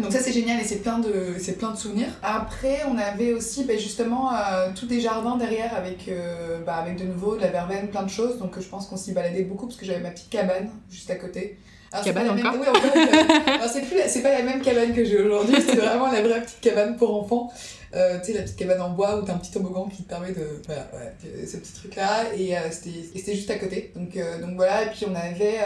donc 0.00 0.12
ça 0.12 0.20
c'est 0.20 0.32
génial 0.32 0.60
et 0.60 0.64
c'est 0.64 0.82
plein, 0.82 0.98
de, 0.98 1.36
plein 1.58 1.72
de 1.72 1.76
souvenirs. 1.76 2.08
Après 2.22 2.84
on 2.88 2.96
avait 2.96 3.34
aussi 3.34 3.64
bah, 3.64 3.76
justement 3.76 4.30
tous 4.74 4.86
des 4.86 5.00
jardins 5.00 5.36
derrière 5.36 5.74
avec, 5.74 6.10
bah, 6.64 6.76
avec 6.76 6.96
de 6.96 7.04
nouveau 7.04 7.36
de 7.36 7.42
la 7.42 7.48
verveine, 7.48 7.88
plein 7.88 8.04
de 8.04 8.10
choses. 8.10 8.38
Donc 8.38 8.58
je 8.58 8.66
pense 8.66 8.86
qu'on 8.86 8.96
s'y 8.96 9.12
baladait 9.12 9.42
beaucoup 9.42 9.66
parce 9.66 9.78
que 9.78 9.84
j'avais 9.84 10.00
ma 10.00 10.10
petite 10.10 10.30
cabane 10.30 10.70
juste 10.90 11.10
à 11.10 11.16
côté. 11.16 11.58
Alors, 11.92 12.04
cabane 12.04 12.30
encore 12.30 12.52
même... 12.52 12.62
oui, 12.62 14.00
c'est 14.06 14.22
pas 14.22 14.30
la 14.30 14.42
même 14.42 14.62
cabane 14.62 14.94
que 14.94 15.04
j'ai 15.04 15.20
aujourd'hui, 15.20 15.56
c'est 15.60 15.74
vraiment 15.74 16.10
la 16.10 16.22
vraie 16.22 16.40
petite 16.42 16.60
cabane 16.60 16.96
pour 16.96 17.14
enfants. 17.16 17.52
Euh, 17.94 18.18
tu 18.20 18.26
sais, 18.26 18.32
la 18.34 18.42
petite 18.42 18.56
cabane 18.56 18.80
en 18.80 18.90
bois 18.90 19.18
où 19.18 19.22
t'as 19.22 19.34
un 19.34 19.38
petit 19.38 19.50
toboggan 19.50 19.88
qui 19.88 20.04
te 20.04 20.08
permet 20.08 20.32
de. 20.32 20.62
Voilà, 20.66 20.86
ouais, 20.92 21.46
ce 21.46 21.56
petit 21.56 21.72
truc-là. 21.72 22.34
Et 22.36 22.56
euh, 22.56 22.60
c'était 22.70 23.34
juste 23.34 23.50
à 23.50 23.56
côté. 23.56 23.92
Donc, 23.96 24.16
euh, 24.16 24.40
donc 24.40 24.54
voilà, 24.54 24.84
et 24.84 24.90
puis 24.90 25.06
on 25.10 25.14
avait, 25.14 25.58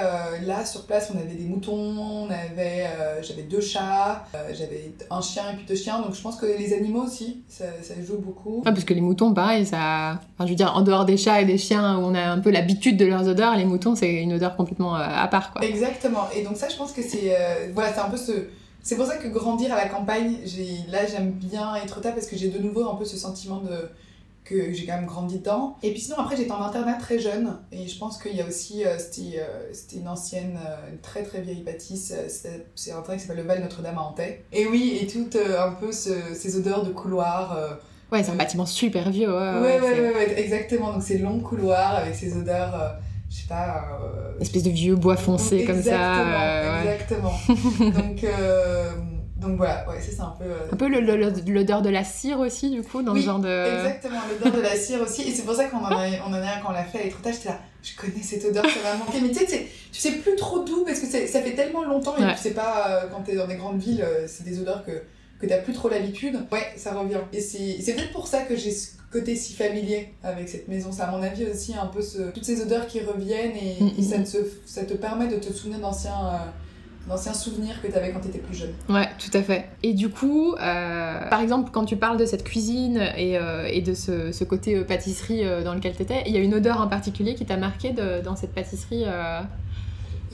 là 0.45 0.65
sur 0.65 0.87
place, 0.87 1.11
on 1.15 1.19
avait 1.19 1.35
des 1.35 1.45
moutons, 1.45 1.75
on 1.75 2.31
avait, 2.31 2.87
j'avais 3.23 3.43
deux 3.43 3.61
chats, 3.61 4.25
j'avais 4.53 4.93
un 5.11 5.21
chien 5.21 5.43
et 5.53 5.57
puis 5.57 5.67
deux 5.67 5.77
chiens. 5.77 6.01
Donc 6.01 6.15
je 6.15 6.23
pense 6.23 6.37
que 6.37 6.47
les 6.47 6.73
animaux 6.73 7.03
aussi, 7.03 7.43
ça, 7.49 7.65
ça 7.83 7.95
joue 8.03 8.19
beaucoup. 8.19 8.63
Ah, 8.65 8.73
parce 8.73 8.85
que 8.85 8.95
les 8.95 9.01
moutons, 9.01 9.35
pareil, 9.35 9.67
ça. 9.67 10.21
Enfin, 10.35 10.47
je 10.47 10.51
veux 10.51 10.57
dire, 10.57 10.75
en 10.75 10.83
dehors 10.83 11.05
des 11.05 11.17
chats 11.17 11.43
et 11.43 11.45
des 11.45 11.59
chiens 11.59 11.99
où 11.99 12.05
on 12.05 12.15
a 12.15 12.23
un 12.23 12.41
peu 12.41 12.51
l'habitude 12.51 12.97
de 12.97 13.05
leurs 13.05 13.29
odeurs, 13.29 13.57
les 13.57 13.65
moutons, 13.65 13.95
c'est 13.95 14.13
une 14.13 14.33
odeur 14.33 14.57
complètement 14.57 14.95
à 14.95 15.29
part, 15.29 15.53
quoi. 15.53 15.63
Exactement. 15.65 16.29
Et 16.35 16.43
donc 16.43 16.57
ça, 16.57 16.69
je 16.69 16.77
pense 16.77 16.93
que 16.93 17.03
c'est. 17.03 17.37
voilà, 17.75 17.93
c'est 17.93 18.01
un 18.01 18.09
peu 18.09 18.17
ce 18.17 18.33
c'est 18.85 18.97
pour 18.97 19.07
ça 19.07 19.17
que 19.17 19.27
grandir 19.27 19.73
à 19.73 19.77
la 19.77 19.89
campagne, 19.89 20.37
là 20.89 21.07
j'aime 21.07 21.33
bien 21.33 21.75
être 21.75 22.01
là 22.05 22.13
parce 22.13 22.27
que 22.27 22.37
j'ai 22.37 22.51
de 22.51 22.59
nouveau 22.59 22.89
un 22.89 22.95
peu 22.95 23.05
ce 23.05 23.17
sentiment 23.17 23.59
de 23.59 23.89
que 24.45 24.75
j'ai 24.75 24.85
quand 24.85 24.97
même 24.97 25.07
grandi 25.07 25.39
dedans. 25.39 25.77
Et 25.83 25.91
puis 25.91 26.01
sinon 26.01 26.19
après 26.19 26.37
j'étais 26.37 26.53
en 26.53 26.63
internat 26.63 26.95
très 26.95 27.19
jeune 27.19 27.57
et 27.73 27.89
je 27.89 27.99
pense 27.99 28.23
qu'il 28.23 28.37
y 28.37 28.43
a 28.43 28.47
aussi, 28.47 28.85
euh, 28.85 28.91
euh, 28.91 29.71
c'était 29.73 29.97
une 29.97 30.07
ancienne, 30.07 30.59
euh, 30.67 30.91
une 30.93 30.99
très 30.99 31.23
très 31.23 31.41
vieille 31.41 31.63
bâtisse, 31.63 32.13
c'est 32.75 32.93
un 32.93 33.01
train 33.01 33.15
qui 33.15 33.21
s'appelle 33.21 33.39
le 33.39 33.43
Val 33.45 33.63
Notre-Dame 33.63 33.97
à 33.97 34.03
Antay. 34.03 34.45
Et 34.53 34.67
oui, 34.67 34.99
et 35.01 35.07
tout 35.07 35.31
un 35.35 35.73
peu 35.73 35.91
ces 35.93 36.57
odeurs 36.59 36.85
de 36.85 36.93
couloir. 36.93 37.59
ouais, 38.13 38.23
c'est 38.23 38.33
un 38.33 38.37
bâtiment 38.37 38.67
super 38.67 39.11
vieux. 39.11 39.33
Ouais, 39.33 39.61
ouais, 39.61 39.81
ouais, 39.81 40.15
ouais, 40.15 40.41
exactement. 40.41 40.93
Donc 40.93 41.03
ces 41.03 41.17
longs 41.17 41.41
couloirs 41.41 41.97
avec 41.97 42.15
ces 42.15 42.37
odeurs 42.37 42.99
je 43.35 43.41
sais 43.41 43.49
pas. 43.49 43.85
Euh... 44.01 44.39
Espèce 44.41 44.63
de 44.63 44.71
vieux 44.71 44.95
bois 44.95 45.17
foncé 45.17 45.65
comme 45.65 45.83
ça. 45.83 46.21
Euh, 46.21 46.83
exactement. 46.83 47.33
donc, 47.49 48.23
euh, 48.23 48.93
donc 49.37 49.57
voilà, 49.57 49.89
ouais, 49.89 49.97
c'est 50.01 50.21
un 50.21 50.35
peu. 50.39 50.45
Euh, 50.45 50.73
un 50.73 50.77
peu 50.77 50.89
l'odeur 50.89 51.83
de 51.83 51.91
la 51.91 52.05
cire 52.05 52.39
aussi, 52.39 52.71
du 52.71 52.83
coup, 52.83 53.03
dans 53.03 53.13
oui, 53.13 53.23
ce 53.23 53.27
genre 53.27 53.41
de. 53.41 53.77
Exactement, 53.79 54.21
l'odeur 54.31 54.57
de 54.57 54.63
la 54.63 54.77
cire 54.77 55.01
aussi. 55.01 55.23
Et 55.23 55.33
c'est 55.33 55.43
pour 55.43 55.55
ça 55.55 55.65
qu'on 55.65 55.79
en 55.79 55.91
a, 55.91 56.07
on 56.27 56.31
en 56.31 56.35
a 56.35 56.61
quand 56.63 56.69
on 56.69 56.73
l'a 56.73 56.85
fait 56.85 57.01
à 57.01 57.05
l'étretage, 57.05 57.35
j'étais 57.35 57.49
là, 57.49 57.59
je 57.83 57.97
connais 57.97 58.23
cette 58.23 58.45
odeur, 58.45 58.65
ça 58.65 58.89
va 58.89 58.97
manquer. 58.97 59.21
Mais 59.21 59.31
tu 59.31 59.45
sais, 59.45 59.67
tu 59.93 60.01
sais 60.01 60.13
plus 60.13 60.37
trop 60.37 60.61
d'où 60.63 60.85
parce 60.85 61.01
que 61.01 61.07
ça 61.07 61.41
fait 61.43 61.55
tellement 61.55 61.85
longtemps 61.85 62.15
et 62.17 62.35
tu 62.35 62.39
sais 62.41 62.55
pas, 62.55 63.07
quand 63.11 63.23
t'es 63.23 63.35
dans 63.35 63.49
des 63.49 63.57
grandes 63.57 63.81
villes, 63.81 64.07
c'est 64.29 64.45
des 64.45 64.61
odeurs 64.61 64.85
que 64.85 64.93
que 65.41 65.47
t'as 65.47 65.59
plus 65.59 65.73
trop 65.73 65.89
l'habitude, 65.89 66.37
ouais, 66.53 66.73
ça 66.77 66.95
revient. 66.95 67.21
Et 67.33 67.41
c'est 67.41 67.95
peut-être 67.95 68.13
pour 68.13 68.27
ça 68.27 68.43
que 68.43 68.57
j'ai 68.57 68.71
ce 68.71 68.93
côté 69.13 69.37
si 69.37 69.55
familier 69.55 70.09
avec 70.23 70.49
cette 70.49 70.69
maison. 70.69 70.91
C'est 70.93 71.03
à 71.03 71.11
mon 71.11 71.23
avis 71.23 71.47
aussi 71.47 71.75
un 71.75 71.87
peu 71.87 72.03
ce, 72.03 72.31
toutes 72.33 72.45
ces 72.45 72.61
odeurs 72.63 72.87
qui 72.87 73.01
reviennent 73.01 73.57
et, 73.57 73.83
mm, 73.83 74.03
ça, 74.03 74.19
mm, 74.19 74.25
te, 74.25 74.37
ça, 74.67 74.85
te, 74.85 74.95
permet 74.95 75.29
de 75.29 75.37
te 75.37 75.53
souvenir 75.53 75.79
d'anciens... 75.81 76.27
Euh, 76.27 76.39
d'anciens 77.07 77.35
souvenirs 77.35 77.83
que 77.83 77.87
tu 77.87 77.93
avais 77.93 78.13
quand 78.13 78.21
tu 78.21 78.29
étais 78.29 78.39
plus 78.39 78.57
jeune. 78.57 78.73
Ouais, 78.89 79.07
tout 79.19 79.37
à 79.37 79.43
fait. 79.43 79.67
Et 79.83 79.93
du 79.93 80.09
coup, 80.09 80.55
euh, 80.55 81.29
par 81.29 81.43
exemple, 81.43 81.69
quand 81.71 81.85
tu 81.85 81.97
parles 81.97 82.17
de 82.17 82.25
cette 82.25 82.45
cuisine 82.45 82.97
et, 83.19 83.37
euh, 83.37 83.69
et 83.71 83.83
de 83.83 83.93
ce, 83.93 84.33
ce 84.33 84.43
côté 84.43 84.81
pâtisserie 84.85 85.45
dans 85.65 85.75
lequel 85.75 85.95
tu 85.95 86.01
étais, 86.01 86.23
il 86.25 86.33
y 86.33 86.39
a 86.39 86.41
une 86.41 86.55
odeur 86.55 86.81
en 86.81 86.89
particulier 86.89 87.35
qui 87.35 87.45
t'a 87.45 87.59
marqué 87.59 87.91
de, 87.91 88.23
dans 88.23 88.37
cette 88.37 88.55
pâtisserie 88.55 89.05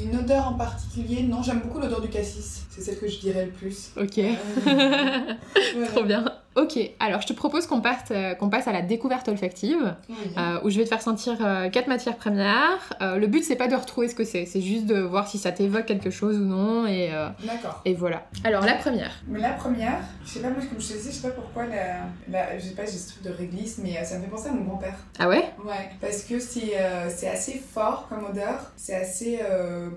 Une 0.02 0.16
odeur 0.16 0.48
en 0.48 0.54
particulier 0.54 1.22
Non, 1.22 1.42
j'aime 1.42 1.60
beaucoup 1.60 1.78
l'odeur 1.78 2.00
du 2.00 2.08
cassis. 2.08 2.64
C'est 2.70 2.80
celle 2.80 2.98
que 2.98 3.08
je 3.08 3.18
dirais 3.18 3.46
le 3.46 3.50
plus. 3.50 3.90
Ok. 3.96 4.20
Trop 5.94 6.04
bien. 6.04 6.24
Ok, 6.56 6.78
alors 6.98 7.20
je 7.20 7.28
te 7.28 7.32
propose 7.32 7.68
qu'on 7.68 7.80
euh, 8.10 8.34
qu'on 8.34 8.48
passe 8.48 8.66
à 8.66 8.72
la 8.72 8.82
découverte 8.82 9.28
olfactive, 9.28 9.94
euh, 10.10 10.58
où 10.64 10.70
je 10.70 10.78
vais 10.78 10.84
te 10.84 10.88
faire 10.88 11.00
sentir 11.00 11.38
euh, 11.40 11.68
quatre 11.68 11.86
matières 11.86 12.16
premières. 12.16 12.92
le 13.00 13.26
but 13.26 13.44
c'est 13.44 13.56
pas 13.56 13.68
de 13.68 13.76
retrouver 13.76 14.08
ce 14.08 14.16
que 14.16 14.24
c'est, 14.24 14.46
c'est 14.46 14.60
juste 14.60 14.86
de 14.86 14.98
voir 14.98 15.28
si 15.28 15.38
ça 15.38 15.52
t'évoque 15.52 15.86
quelque 15.86 16.10
chose 16.10 16.38
ou 16.38 16.44
non. 16.44 16.86
Et, 16.86 17.10
D'accord. 17.44 17.80
Et 17.84 17.94
voilà. 17.94 18.26
Alors 18.42 18.64
la 18.64 18.74
première. 18.74 19.12
Mais 19.28 19.38
la 19.38 19.52
première, 19.52 20.00
je 20.24 20.30
sais 20.30 20.40
pas, 20.40 20.50
moi 20.50 20.58
comme 20.58 20.80
je 20.80 20.88
te 20.88 20.92
disais, 20.94 21.10
je 21.10 21.16
sais 21.16 21.28
pas 21.28 21.34
pourquoi, 21.34 21.66
la, 21.66 22.00
la, 22.28 22.58
je 22.58 22.64
sais 22.64 22.74
pas, 22.74 22.84
j'ai 22.84 22.98
ce 22.98 23.12
truc 23.12 23.22
de 23.22 23.30
réglisse, 23.30 23.78
mais 23.78 24.02
ça 24.04 24.18
me 24.18 24.24
fait 24.24 24.30
penser 24.30 24.48
à 24.48 24.52
mon 24.52 24.64
grand-père. 24.64 24.96
Ah 25.20 25.28
ouais? 25.28 25.44
Ouais, 25.64 25.90
parce 26.00 26.22
que 26.24 26.40
c'est 26.40 26.74
c'est 27.08 27.28
assez 27.28 27.58
fort 27.58 28.08
comme 28.08 28.24
odeur, 28.24 28.72
c'est 28.76 28.96
assez 28.96 29.38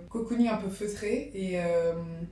cocooning, 0.09 0.49
un 0.49 0.57
peu 0.57 0.69
feutré, 0.69 1.31
et 1.33 1.57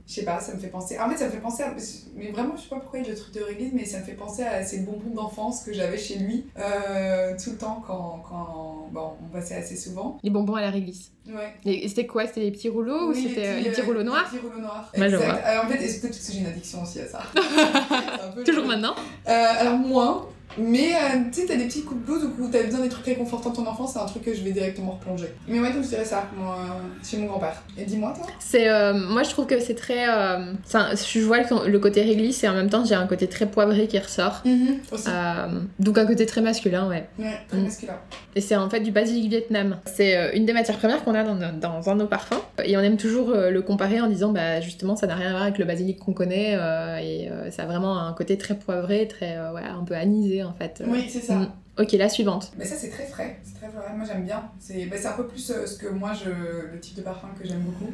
je 0.06 0.12
sais 0.12 0.24
pas, 0.24 0.38
ça 0.38 0.54
me 0.54 0.60
fait 0.60 0.68
penser. 0.68 0.96
En 1.00 1.10
fait, 1.10 1.16
ça 1.16 1.26
me 1.26 1.30
fait 1.30 1.38
penser 1.38 1.64
à. 1.64 1.74
Mais 2.14 2.30
vraiment, 2.30 2.56
je 2.56 2.62
sais 2.62 2.68
pas 2.68 2.76
pourquoi 2.76 3.00
il 3.00 3.06
y 3.06 3.08
a 3.08 3.10
le 3.10 3.18
truc 3.18 3.34
de 3.34 3.42
réglisse, 3.42 3.72
mais 3.74 3.84
ça 3.84 3.98
me 3.98 4.04
fait 4.04 4.11
penser 4.14 4.42
à 4.42 4.64
ces 4.64 4.80
bonbons 4.80 5.14
d'enfance 5.14 5.62
que 5.64 5.72
j'avais 5.72 5.98
chez 5.98 6.16
lui 6.18 6.46
euh, 6.58 7.34
tout 7.42 7.50
le 7.50 7.56
temps 7.56 7.82
quand, 7.86 8.22
quand 8.28 8.88
bon, 8.92 9.12
on 9.24 9.32
passait 9.32 9.54
assez 9.56 9.76
souvent. 9.76 10.18
Les 10.22 10.30
bonbons 10.30 10.54
à 10.54 10.60
la 10.60 10.70
réglisse. 10.70 11.12
Ouais. 11.28 11.52
Et 11.64 11.88
c'était 11.88 12.06
quoi? 12.06 12.26
C'était 12.26 12.40
des 12.42 12.50
petits 12.50 12.68
rouleaux 12.68 13.10
ou 13.10 13.14
c'était 13.14 13.60
les 13.60 13.70
petits 13.70 13.80
euh, 13.80 13.84
rouleaux 13.84 14.02
noirs? 14.02 14.28
Les 14.32 14.38
petits 14.38 14.46
rouleaux 14.48 14.60
noirs. 14.62 14.90
exact. 14.94 15.44
Alors, 15.44 15.64
en 15.64 15.68
fait, 15.68 15.78
peut-être 16.00 16.18
que 16.26 16.32
j'ai 16.32 16.38
une 16.40 16.46
addiction 16.46 16.82
aussi 16.82 17.00
à 17.00 17.06
ça. 17.06 17.22
Toujours 18.44 18.66
maintenant? 18.66 18.94
Euh, 19.28 19.44
Alors 19.58 19.78
moins. 19.78 20.26
Mais 20.58 20.92
euh, 20.94 21.18
tu 21.32 21.40
sais, 21.40 21.46
t'as 21.46 21.56
des 21.56 21.64
petits 21.66 21.82
coups 21.82 22.00
de 22.00 22.06
blues 22.06 22.28
où 22.38 22.48
t'as 22.48 22.62
besoin 22.64 22.80
des 22.80 22.88
trucs 22.88 23.06
réconfortants 23.06 23.50
de 23.50 23.56
ton 23.56 23.66
enfance, 23.66 23.92
c'est 23.94 23.98
un 23.98 24.04
truc 24.06 24.22
que 24.24 24.34
je 24.34 24.42
vais 24.42 24.50
directement 24.52 24.92
replonger. 24.92 25.28
Mais 25.48 25.60
ouais, 25.60 25.72
donc 25.72 25.82
je 25.84 25.88
dirais 25.88 26.04
ça, 26.04 26.24
moi, 26.36 26.58
euh, 26.60 27.04
chez 27.04 27.16
mon 27.18 27.26
grand-père. 27.26 27.62
Et 27.78 27.84
dis-moi, 27.84 28.12
toi 28.16 28.26
C'est, 28.38 28.68
euh, 28.68 28.92
moi, 28.94 29.22
je 29.22 29.30
trouve 29.30 29.46
que 29.46 29.58
c'est 29.60 29.74
très. 29.74 30.08
euh, 30.08 30.52
je 30.72 31.20
vois 31.20 31.38
le, 31.66 31.78
côté 31.78 32.02
réglisse 32.02 32.44
et 32.44 32.48
en 32.48 32.54
même 32.54 32.68
temps, 32.70 32.84
j'ai 32.84 32.94
un 32.94 33.06
côté 33.06 33.26
très 33.28 33.46
poivré 33.46 33.86
qui 33.88 33.98
ressort. 33.98 34.42
Aussi. 34.92 35.04
Euh, 35.08 35.60
donc 35.78 35.98
un 35.98 36.06
côté 36.06 36.26
très 36.26 36.40
masculin, 36.42 36.88
ouais. 36.88 37.08
Ouais, 37.18 37.32
très 37.48 37.58
Mm. 37.58 37.64
masculin. 37.64 37.94
Et 38.34 38.40
c'est 38.40 38.56
en 38.56 38.68
fait 38.70 38.80
du 38.80 38.90
basilic 38.92 39.28
Vietnam. 39.30 39.78
C'est 39.86 40.36
une 40.36 40.44
des 40.46 40.52
matières 40.52 40.78
premières 40.78 41.02
qu'on 41.04 41.14
a 41.14 41.22
dans, 41.24 41.34
nos- 41.34 41.58
dans 41.60 41.88
un 41.88 41.94
de 41.96 42.00
nos 42.02 42.06
parfums. 42.06 42.40
Et 42.64 42.76
on 42.76 42.80
aime 42.80 42.96
toujours 42.96 43.30
le 43.34 43.62
comparer 43.62 44.00
en 44.00 44.08
disant, 44.08 44.32
bah 44.32 44.60
justement, 44.60 44.96
ça 44.96 45.06
n'a 45.06 45.14
rien 45.14 45.28
à 45.28 45.30
voir 45.32 45.42
avec 45.42 45.58
le 45.58 45.64
basilic 45.64 45.98
qu'on 45.98 46.12
connaît. 46.12 46.52
et 47.02 47.28
ça 47.50 47.62
a 47.62 47.66
vraiment 47.66 47.98
un 47.98 48.12
côté 48.12 48.36
très 48.38 48.54
poivré, 48.54 49.06
très, 49.08 49.36
ouais, 49.50 49.62
un 49.62 49.84
peu 49.84 49.94
anisé 49.94 50.41
en 50.44 50.54
fait. 50.54 50.82
Oui, 50.86 51.08
c'est 51.10 51.20
ça. 51.20 51.34
Mm. 51.34 51.52
Ok, 51.78 51.92
la 51.92 52.10
suivante. 52.10 52.52
Mais 52.58 52.66
ça, 52.66 52.76
c'est 52.76 52.90
très 52.90 53.06
frais. 53.06 53.38
C'est 53.42 53.54
très 53.54 53.68
frais. 53.68 53.94
Moi, 53.96 54.04
j'aime 54.06 54.24
bien. 54.24 54.42
C'est 54.58 54.84
bah, 54.84 54.96
un 55.08 55.12
peu 55.12 55.26
plus 55.26 55.50
euh, 55.50 55.66
ce 55.66 55.78
que 55.78 55.88
moi, 55.88 56.12
je... 56.12 56.28
le 56.70 56.78
type 56.78 56.96
de 56.96 57.00
parfum 57.00 57.28
que 57.40 57.48
j'aime 57.48 57.60
beaucoup. 57.62 57.90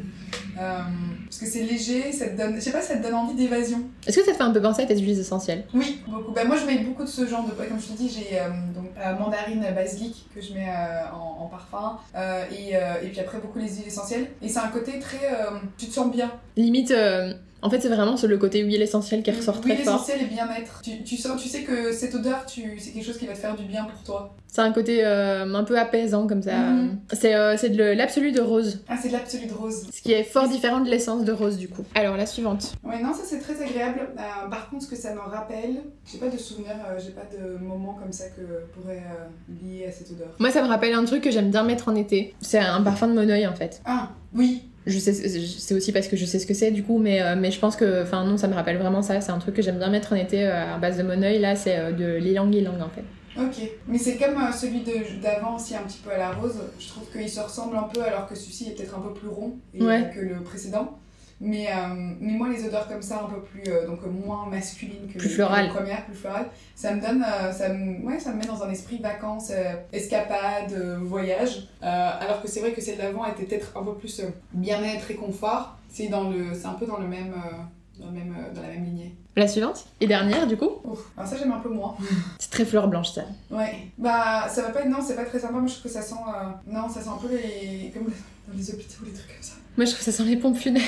Euh, 0.60 0.78
parce 1.24 1.38
que 1.38 1.46
c'est 1.46 1.62
léger, 1.62 2.10
ça 2.10 2.26
te 2.26 2.36
donne. 2.36 2.56
Je 2.56 2.60
sais 2.60 2.72
pas, 2.72 2.82
ça 2.82 2.96
te 2.96 3.02
donne 3.04 3.14
envie 3.14 3.34
d'évasion. 3.36 3.82
Est-ce 4.04 4.18
que 4.18 4.24
ça 4.24 4.32
te 4.32 4.36
fait 4.36 4.42
un 4.42 4.50
peu 4.50 4.60
penser 4.60 4.82
à 4.82 4.86
tes 4.86 4.98
huiles 4.98 5.20
essentielles? 5.20 5.64
Oui, 5.72 6.00
beaucoup. 6.08 6.32
Bah, 6.32 6.44
moi, 6.44 6.56
je 6.56 6.66
mets 6.66 6.78
beaucoup 6.78 7.04
de 7.04 7.08
ce 7.08 7.24
genre 7.24 7.46
de. 7.46 7.52
Comme 7.52 7.80
je 7.80 7.86
te 7.86 7.92
dis, 7.96 8.08
j'ai 8.08 8.40
euh, 8.40 8.48
donc 8.74 8.86
euh, 8.98 9.16
mandarine 9.16 9.64
basilic 9.76 10.26
que 10.34 10.40
je 10.40 10.54
mets 10.54 10.68
euh, 10.68 11.14
en, 11.14 11.44
en 11.44 11.46
parfum. 11.46 11.98
euh, 12.16 12.44
et, 12.50 12.74
euh, 12.74 12.94
et 13.04 13.10
puis 13.10 13.20
après, 13.20 13.38
beaucoup 13.38 13.60
les 13.60 13.68
huiles 13.76 13.86
essentielles. 13.86 14.26
Et 14.42 14.48
c'est 14.48 14.58
un 14.58 14.68
côté 14.70 14.98
très. 14.98 15.24
euh, 15.24 15.50
tu 15.76 15.86
te 15.86 15.92
sens 15.92 16.10
bien. 16.10 16.32
Limite, 16.56 16.90
euh, 16.90 17.32
en 17.62 17.70
fait, 17.70 17.80
c'est 17.80 17.88
vraiment 17.88 18.16
sur 18.16 18.28
le 18.28 18.38
côté 18.38 18.60
huile 18.60 18.82
essentielle 18.82 19.22
qui 19.22 19.30
ressort 19.30 19.60
très 19.60 19.70
Huile 19.76 19.84
fort. 19.84 19.94
essentielle 19.96 20.22
et 20.22 20.26
bien-être. 20.26 20.80
Tu, 20.82 21.02
tu, 21.02 21.16
sens, 21.16 21.40
tu 21.42 21.48
sais 21.48 21.62
que 21.62 21.92
cette 21.92 22.14
odeur, 22.14 22.46
tu, 22.46 22.78
c'est 22.78 22.90
quelque 22.92 23.04
chose 23.04 23.18
qui 23.18 23.26
va 23.26 23.32
te 23.34 23.38
faire 23.38 23.56
du 23.56 23.64
bien 23.64 23.84
pour 23.84 24.02
toi. 24.02 24.34
C'est 24.46 24.62
un 24.62 24.72
côté 24.72 25.04
euh, 25.04 25.52
un 25.54 25.64
peu 25.64 25.78
apaisant 25.78 26.26
comme 26.26 26.42
ça. 26.42 26.56
Mhm. 26.56 26.98
C'est 27.12 27.34
euh, 27.34 27.56
c'est 27.56 27.68
de 27.70 27.76
le- 27.76 27.94
l'absolu 27.94 28.32
de 28.32 28.40
rose. 28.40 28.82
Ah, 28.88 28.96
c'est 29.00 29.08
de 29.08 29.12
l'absolu 29.12 29.46
de 29.46 29.52
rose. 29.52 29.86
Ce 29.92 30.00
qui 30.00 30.12
est 30.12 30.24
fort 30.24 30.48
différent 30.48 30.80
de 30.80 30.88
l'essence 30.88 31.24
de 31.24 31.32
rose 31.32 31.58
du 31.58 31.68
coup. 31.68 31.84
Alors 31.94 32.16
la 32.16 32.24
suivante. 32.26 32.72
Ouais, 32.82 33.02
non, 33.02 33.12
ça 33.12 33.20
c'est 33.26 33.40
très 33.40 33.60
agréable. 33.62 34.08
Euh, 34.16 34.48
par 34.48 34.70
contre, 34.70 34.84
ce 34.84 34.88
que 34.88 34.96
ça 34.96 35.12
me 35.14 35.20
rappelle, 35.20 35.82
j'ai 36.10 36.18
pas 36.18 36.28
de 36.28 36.38
souvenir, 36.38 36.70
euh, 36.88 36.98
j'ai 36.98 37.10
pas 37.10 37.26
de 37.36 37.58
moment 37.62 37.94
comme 37.94 38.12
ça 38.12 38.24
que 38.30 38.40
je 38.40 38.80
pourrais 38.80 39.02
euh, 39.04 39.52
lier 39.62 39.86
à 39.86 39.92
cette 39.92 40.10
odeur. 40.12 40.28
Moi 40.38 40.50
ça 40.50 40.62
me 40.62 40.68
rappelle 40.68 40.94
un 40.94 41.04
truc 41.04 41.22
que 41.22 41.30
j'aime 41.30 41.50
bien 41.50 41.62
mettre 41.64 41.88
en 41.88 41.94
été. 41.94 42.34
C'est 42.40 42.58
un 42.58 42.80
parfum 42.82 43.08
de 43.08 43.12
Moneuil 43.12 43.46
en 43.46 43.54
fait. 43.54 43.82
Ah, 43.84 44.08
oui, 44.34 44.62
Je 44.88 44.98
sais, 44.98 45.12
c'est 45.12 45.74
aussi 45.74 45.92
parce 45.92 46.08
que 46.08 46.16
je 46.16 46.24
sais 46.24 46.38
ce 46.38 46.46
que 46.46 46.54
c'est 46.54 46.70
du 46.70 46.82
coup, 46.82 46.98
mais, 46.98 47.20
euh, 47.22 47.36
mais 47.38 47.50
je 47.50 47.60
pense 47.60 47.76
que, 47.76 48.02
enfin 48.02 48.24
non, 48.24 48.36
ça 48.38 48.48
me 48.48 48.54
rappelle 48.54 48.78
vraiment 48.78 49.02
ça. 49.02 49.20
C'est 49.20 49.30
un 49.32 49.38
truc 49.38 49.54
que 49.54 49.62
j'aime 49.62 49.78
bien 49.78 49.90
mettre 49.90 50.12
en 50.14 50.16
été 50.16 50.44
euh, 50.44 50.74
à 50.74 50.78
base 50.78 50.96
de 50.98 51.02
Moneuil. 51.02 51.38
Là, 51.38 51.54
c'est 51.54 51.78
euh, 51.78 51.92
de 51.92 52.16
l'ilang 52.16 52.50
ilang 52.50 52.80
en 52.80 52.88
fait. 52.88 53.04
ok. 53.40 53.70
Mais 53.86 53.98
c'est 53.98 54.16
comme 54.16 54.36
euh, 54.36 54.50
celui 54.52 54.82
d'avant 55.22 55.56
aussi, 55.56 55.76
un 55.76 55.82
petit 55.82 55.98
peu 56.02 56.10
à 56.10 56.18
la 56.18 56.32
rose. 56.32 56.56
Je 56.80 56.88
trouve 56.88 57.04
qu'il 57.12 57.28
se 57.28 57.38
ressemble 57.40 57.76
un 57.76 57.82
peu, 57.92 58.02
alors 58.02 58.26
que 58.26 58.34
celui-ci 58.34 58.68
est 58.70 58.72
peut-être 58.74 58.96
un 58.96 59.00
peu 59.00 59.12
plus 59.14 59.28
rond 59.28 59.52
et, 59.74 59.82
Ouais. 59.82 60.10
que 60.14 60.20
le 60.20 60.40
précédent. 60.42 60.98
Mais, 61.40 61.68
euh, 61.68 61.94
mais 62.20 62.32
moi, 62.32 62.48
les 62.48 62.64
odeurs 62.66 62.88
comme 62.88 63.00
ça, 63.02 63.22
un 63.24 63.32
peu 63.32 63.40
plus, 63.40 63.62
euh, 63.72 63.86
donc 63.86 64.00
moins 64.06 64.46
masculines 64.46 65.06
que 65.12 65.18
Plus 65.18 65.28
les- 65.28 65.34
florales. 65.34 65.66
les 65.66 65.70
premières, 65.72 66.04
plus 66.04 66.16
florales, 66.16 66.46
ça 66.74 66.92
me 66.94 67.00
donne, 67.00 67.24
euh, 67.24 67.52
ça 67.52 67.68
me, 67.68 68.04
ouais, 68.04 68.18
ça 68.18 68.32
me 68.32 68.38
met 68.38 68.46
dans 68.46 68.62
un 68.62 68.70
esprit 68.70 68.98
vacances, 68.98 69.50
euh, 69.52 69.74
escapade, 69.92 70.72
euh, 70.72 70.98
voyage. 71.00 71.68
Euh, 71.82 72.10
alors 72.20 72.42
que 72.42 72.48
c'est 72.48 72.58
vrai 72.60 72.72
que 72.72 72.80
celle 72.80 72.98
d'avant 72.98 73.24
était 73.26 73.44
peut-être 73.44 73.76
un 73.76 73.84
peu 73.84 73.94
plus 73.94 74.18
euh, 74.20 74.24
bien-être 74.52 75.10
et 75.10 75.14
confort. 75.14 75.76
C'est 75.88 76.08
dans 76.08 76.28
le, 76.30 76.54
c'est 76.54 76.66
un 76.66 76.72
peu 76.74 76.86
dans 76.86 76.98
le 76.98 77.06
même, 77.06 77.32
euh, 77.32 78.00
dans 78.00 78.06
le 78.06 78.12
même, 78.12 78.34
dans 78.54 78.62
la 78.62 78.68
même 78.68 78.84
lignée. 78.84 79.14
La 79.36 79.46
suivante 79.46 79.86
et 80.00 80.08
dernière 80.08 80.48
du 80.48 80.56
coup? 80.56 80.70
Ouf. 80.82 80.98
Alors 81.16 81.30
ça, 81.30 81.36
j'aime 81.36 81.52
un 81.52 81.60
peu 81.60 81.68
moins. 81.68 81.96
C'est 82.40 82.50
très 82.50 82.64
fleur 82.64 82.88
blanche 82.88 83.10
ça. 83.12 83.22
Ouais. 83.52 83.86
Bah, 83.96 84.48
ça 84.48 84.62
va 84.62 84.70
pas 84.70 84.80
être, 84.80 84.88
non, 84.88 84.98
c'est 85.00 85.14
pas 85.14 85.24
très 85.24 85.38
sympa. 85.38 85.52
Moi, 85.52 85.66
je 85.68 85.74
trouve 85.74 85.84
que 85.84 85.88
ça 85.96 86.02
sent, 86.02 86.16
euh, 86.16 86.72
non, 86.72 86.88
ça 86.88 87.00
sent 87.00 87.08
un 87.08 87.16
peu 87.18 87.28
les, 87.28 87.90
comme 87.92 88.06
dans 88.06 88.56
les 88.56 88.70
hôpitaux, 88.70 89.04
les 89.06 89.12
trucs 89.12 89.28
comme 89.28 89.36
ça. 89.42 89.52
Moi 89.76 89.84
je 89.84 89.92
trouve 89.92 90.04
que 90.04 90.10
ça 90.10 90.16
sent 90.16 90.24
les 90.28 90.36
pompes 90.36 90.56
funèbres. 90.56 90.86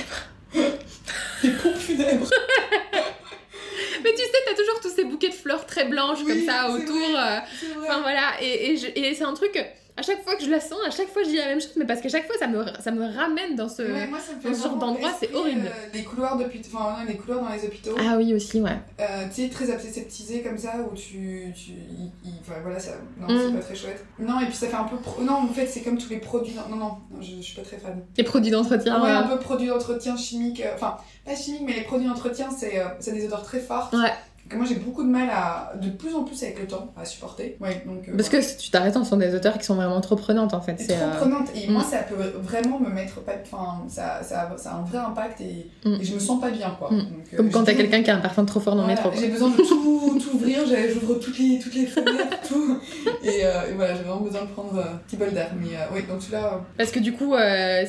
Les 1.45 1.51
pompes 1.51 1.77
funèbres. 1.77 2.31
Mais 4.03 4.11
tu 4.13 4.17
sais, 4.23 4.31
t'as 4.47 4.55
toujours 4.55 4.81
tous 4.81 4.91
ces 4.95 5.05
bouquets 5.05 5.29
de 5.29 5.35
fleurs 5.35 5.67
très 5.67 5.85
blanches 5.85 6.19
Oui, 6.25 6.33
comme 6.33 6.47
ça 6.47 6.71
autour. 6.71 7.11
vrai. 7.11 7.37
euh. 7.37 7.81
Enfin 7.83 8.01
voilà, 8.01 8.33
et, 8.41 8.73
et, 8.75 9.09
et 9.11 9.15
c'est 9.15 9.25
un 9.25 9.35
truc, 9.35 9.63
à 10.01 10.03
chaque 10.03 10.23
fois 10.25 10.35
que 10.35 10.43
je 10.45 10.51
la 10.51 10.61
sens, 10.61 10.79
à 10.87 10.91
chaque 10.91 11.09
fois 11.09 11.23
je 11.23 11.29
dis 11.29 11.37
la 11.37 11.47
même 11.49 11.61
chose, 11.61 11.73
mais 11.77 11.85
parce 11.85 12.01
qu'à 12.01 12.09
chaque 12.09 12.27
fois 12.27 12.37
ça 12.39 12.47
me, 12.47 12.65
ça 12.81 12.91
me 12.91 13.05
ramène 13.15 13.55
dans 13.55 13.69
ce... 13.69 13.83
Ouais, 13.83 14.07
moi, 14.07 14.19
dans 14.43 14.55
genre 14.55 14.77
d'endroit, 14.77 15.11
c'est 15.21 15.33
horrible. 15.35 15.67
euh, 15.67 15.89
les 15.95 16.03
couloirs 16.03 16.37
d'hôpitaux, 16.39 16.69
enfin, 16.75 17.05
les 17.07 17.17
couloirs 17.17 17.43
dans 17.43 17.53
les 17.55 17.65
hôpitaux. 17.65 17.95
Ah 17.99 18.17
oui 18.17 18.33
aussi, 18.35 18.61
ouais. 18.61 18.79
Euh, 19.01 19.05
tu 19.35 19.43
sais, 19.43 19.49
très 19.51 19.71
aseptisé 19.71 20.41
comme 20.43 20.57
ça, 20.59 20.73
où 20.91 20.95
tu. 20.97 21.53
tu 21.55 21.73
enfin 22.41 22.55
voilà, 22.63 22.81
ça. 22.81 22.93
Non, 23.21 23.27
Mm. 23.35 23.39
c'est 23.47 23.57
pas 23.57 23.63
très 23.65 23.75
chouette. 23.75 24.05
Non, 24.19 24.41
et 24.41 24.47
puis 24.47 24.55
ça 24.55 24.67
fait 24.69 24.77
un 24.77 24.85
peu. 24.85 24.97
pro- 24.97 25.23
Non, 25.23 25.35
en 25.35 25.49
fait, 25.49 25.67
c'est 25.67 25.83
comme 25.83 25.99
tous 25.99 26.09
les 26.11 26.19
produits. 26.19 26.55
Non, 26.71 26.77
non, 26.77 26.97
je, 27.21 27.37
je 27.37 27.43
suis 27.43 27.55
pas 27.57 27.63
très 27.63 27.77
fan. 27.79 28.01
Les 28.17 28.25
produits 28.25 28.51
d'entretien. 28.51 29.03
ouais, 29.03 29.11
euh, 29.11 29.19
un 29.19 29.23
peu 29.25 29.39
produits 29.39 29.69
d'entretien 29.69 30.17
chimiques. 30.17 30.61
euh, 30.63 30.73
Enfin, 30.75 30.97
pas 31.25 31.37
chimiques, 31.37 31.63
mais 31.67 31.75
les 31.75 31.83
produits 31.83 32.07
d'entretien, 32.09 32.49
c'est 32.51 32.83
c'est 33.01 33.13
des 33.13 33.27
odeurs 33.27 33.43
très 33.43 33.61
fortes. 33.61 33.93
Ouais. 33.95 34.13
Que 34.51 34.57
moi, 34.57 34.67
j'ai 34.69 34.75
beaucoup 34.75 35.03
de 35.05 35.09
mal 35.09 35.29
à. 35.31 35.73
De 35.81 35.89
plus 35.91 36.15
en 36.15 36.25
plus 36.25 36.43
avec 36.43 36.59
le 36.61 36.67
temps, 36.67 36.93
à 37.01 37.05
supporter. 37.05 37.57
Ouais, 37.61 37.83
donc. 37.87 38.09
euh, 38.09 38.17
Parce 38.17 38.29
que 38.29 38.59
tu 38.61 38.71
t'arrêtes, 38.71 38.95
ce 38.95 39.05
sont 39.05 39.17
des 39.17 39.35
auteurs 39.35 39.57
qui 39.59 39.65
sont 39.65 39.77
vraiment 39.77 40.01
trop 40.01 40.17
prenantes 40.17 40.53
en 40.55 40.61
fait. 40.61 40.75
C'est 40.79 40.89
trop 40.95 41.05
euh, 41.05 41.17
prenante 41.21 41.49
et 41.55 41.69
mm. 41.69 41.73
moi 41.73 41.83
ça 41.85 41.99
peut 41.99 42.17
vraiment 42.43 42.79
me 42.81 42.91
mettre 42.91 43.21
pas 43.21 43.33
enfin 43.43 43.83
ça, 43.89 44.21
ça, 44.23 44.51
ça 44.57 44.71
a 44.73 44.75
un 44.79 44.83
vrai 44.83 44.99
impact 44.99 45.41
et, 45.41 45.67
Mm. 45.85 45.95
et 46.01 46.05
je 46.05 46.15
me 46.15 46.19
sens 46.19 46.41
pas 46.41 46.51
bien 46.51 46.75
quoi 46.79 46.91
Mm. 46.91 46.99
Donc, 46.99 47.07
euh, 47.33 47.37
comme 47.37 47.51
quand 47.51 47.63
t'as 47.65 47.75
quelqu'un 47.75 48.03
qui 48.03 48.11
a 48.11 48.17
un 48.17 48.21
parfum 48.21 48.45
trop 48.45 48.59
fort 48.61 48.75
dans 48.75 48.83
le 48.87 48.93
voilà, 48.93 49.01
métro. 49.01 49.11
quoi. 49.13 49.21
j'ai 49.21 49.29
besoin 49.29 49.51
de 49.51 49.57
tout, 49.69 50.19
tout 50.21 50.37
ouvrir 50.37 50.59
j'ouvre 50.67 51.15
toutes 51.15 51.39
les, 51.39 51.59
toutes 51.59 51.75
les 51.75 51.87
fenêtres 51.87 52.41
tout 52.49 52.79
et, 53.23 53.29
et 53.41 53.75
voilà 53.77 53.95
j'ai 53.95 54.03
vraiment 54.03 54.21
besoin 54.21 54.43
de 54.43 54.49
prendre 54.49 54.79
un 54.79 54.97
petit 55.07 55.17
bol 55.17 55.31
d'air 55.33 55.51
mais 55.61 55.77
oui 55.95 56.03
donc 56.09 56.21
celui-là 56.21 56.61
Parce 56.77 56.91
que 56.91 56.99
du 56.99 57.13
coup, 57.13 57.35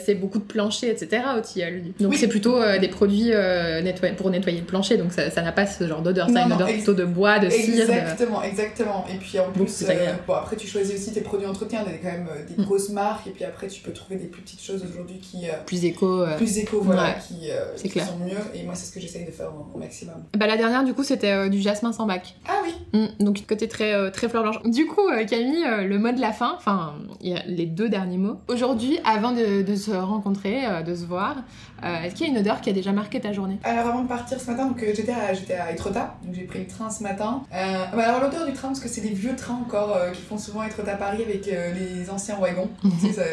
c'est 0.05 0.15
beaucoup 0.15 0.37
de 0.39 0.43
plancher, 0.43 0.89
etc. 0.89 1.23
au 1.37 1.41
tilleul. 1.41 1.81
Donc 1.99 2.11
Oui. 2.11 2.17
c'est 2.17 2.27
plutôt 2.27 2.59
des 2.79 2.87
produits 2.87 3.31
nettoy- 3.31 4.15
pour 4.15 4.29
nettoyer 4.29 4.59
le 4.59 4.65
plancher, 4.65 4.97
donc 4.97 5.11
ça 5.11 5.41
n'a 5.41 5.51
pas 5.51 5.65
ce 5.65 5.87
genre 5.87 6.01
d'odeur. 6.01 6.29
Ça 6.29 6.43
a 6.43 6.45
Non, 6.45 6.45
une 6.47 6.50
plutôt 6.57 6.93
de 6.93 7.05
bois, 7.05 7.39
de 7.39 7.49
cire. 7.49 7.75
de- 7.87 7.91
exactement 7.91 8.41
exactement 8.43 9.05
et 9.13 9.17
puis 9.17 9.39
en 9.39 9.51
plus 9.51 9.83
agréable. 9.89 10.19
bon 10.27 10.33
après 10.33 10.55
tu 10.55 10.67
choisis 10.67 10.95
aussi 10.95 11.11
tes 11.13 11.21
produits 11.21 11.47
y 11.47 11.49
a 11.49 11.83
quand 11.83 12.17
même 12.17 12.27
euh, 12.31 12.45
des 12.47 12.61
Mm. 12.61 12.65
grosses 12.65 12.89
marques 12.89 13.27
et 13.27 13.31
puis 13.31 13.43
après 13.43 13.67
tu 13.67 13.81
peux 13.81 13.91
trouver 13.91 14.15
des 14.17 14.27
plus 14.27 14.41
petites 14.41 14.61
choses 14.61 14.83
aujourd'hui 14.89 15.19
qui 15.19 15.47
euh, 15.47 15.53
Plus 15.65 15.85
éco. 15.85 16.21
euh. 16.21 16.35
plus 16.37 16.57
éco 16.57 16.81
voilà 16.81 17.03
Ouais. 17.03 17.15
qui, 17.27 17.49
euh, 17.51 17.65
C'est 17.75 17.83
qui 17.83 17.89
clair. 17.89 18.07
sont 18.07 18.17
mieux 18.17 18.37
et 18.53 18.63
moi 18.63 18.75
c'est 18.75 18.85
ce 18.85 18.91
que 18.91 18.99
j'essaye 18.99 19.25
de 19.25 19.31
faire 19.31 19.47
au, 19.47 19.75
au 19.75 19.79
maximum 19.79 20.15
Bah, 20.37 20.47
la 20.47 20.57
dernière, 20.57 20.83
du 20.83 20.93
coup, 20.93 21.03
c'était 21.03 21.31
euh, 21.31 21.49
du 21.49 21.59
jasmin 21.61 21.91
sans 21.93 22.05
bac. 22.05 22.35
ah 22.47 22.61
oui 22.63 22.71
Mm, 22.93 23.23
donc 23.23 23.45
côté 23.47 23.67
très, 23.67 23.93
euh, 23.93 24.09
très 24.11 24.27
fleur 24.27 24.43
blanche. 24.43 24.61
Du 24.65 24.85
coup, 24.85 25.07
euh, 25.09 25.23
Camille, 25.25 25.63
euh, 25.65 25.83
le 25.83 25.97
mot 25.97 26.11
de 26.11 26.19
la 26.19 26.31
fin, 26.33 26.53
enfin, 26.57 26.95
il 27.21 27.29
y 27.31 27.35
a 27.35 27.41
les 27.47 27.65
deux 27.65 27.87
derniers 27.89 28.17
mots. 28.17 28.35
Aujourd'hui, 28.49 28.99
avant 29.05 29.31
de, 29.31 29.61
de 29.61 29.75
se 29.75 29.91
rencontrer, 29.91 30.65
euh, 30.65 30.81
de 30.81 30.93
se 30.93 31.05
voir, 31.05 31.37
euh, 31.83 32.03
est-ce 32.03 32.15
qu'il 32.15 32.27
y 32.27 32.29
a 32.29 32.31
une 32.33 32.39
odeur 32.39 32.61
qui 32.61 32.69
a 32.69 32.73
déjà 32.73 32.91
marqué 32.91 33.19
ta 33.19 33.33
journée 33.33 33.59
Alors 33.63 33.87
avant 33.87 34.03
de 34.03 34.07
partir 34.07 34.39
ce 34.39 34.49
matin, 34.49 34.67
donc 34.67 34.81
euh, 34.83 34.93
j'étais 34.95 35.11
à, 35.11 35.33
j'étais 35.33 35.53
à 35.55 35.71
Etretat, 35.71 36.15
donc 36.23 36.33
j'ai 36.35 36.43
pris 36.43 36.59
le 36.59 36.67
train 36.67 36.89
ce 36.89 37.03
matin. 37.03 37.43
Euh, 37.53 37.85
bah 37.95 38.03
alors 38.03 38.21
l'odeur 38.21 38.45
du 38.45 38.53
train, 38.53 38.69
parce 38.69 38.79
que 38.79 38.89
c'est 38.89 39.01
des 39.01 39.09
vieux 39.09 39.35
trains 39.35 39.55
encore 39.55 39.97
qui 40.13 40.21
font 40.21 40.37
souvent 40.37 40.63
Etretat 40.63 40.95
Paris 40.95 41.23
avec 41.23 41.45
les 41.45 42.09
anciens 42.09 42.37
wagons. 42.39 42.69
tu 42.81 43.07
sais, 43.07 43.13
ça, 43.13 43.23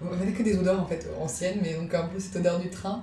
on 0.00 0.12
avait 0.12 0.32
que 0.32 0.42
des 0.42 0.56
odeurs 0.56 0.80
en 0.80 0.86
fait 0.86 1.06
anciennes, 1.20 1.58
mais 1.62 1.74
donc 1.74 1.92
un 1.94 2.04
peu 2.04 2.18
cette 2.18 2.36
odeur 2.36 2.58
du 2.58 2.70
train. 2.70 3.02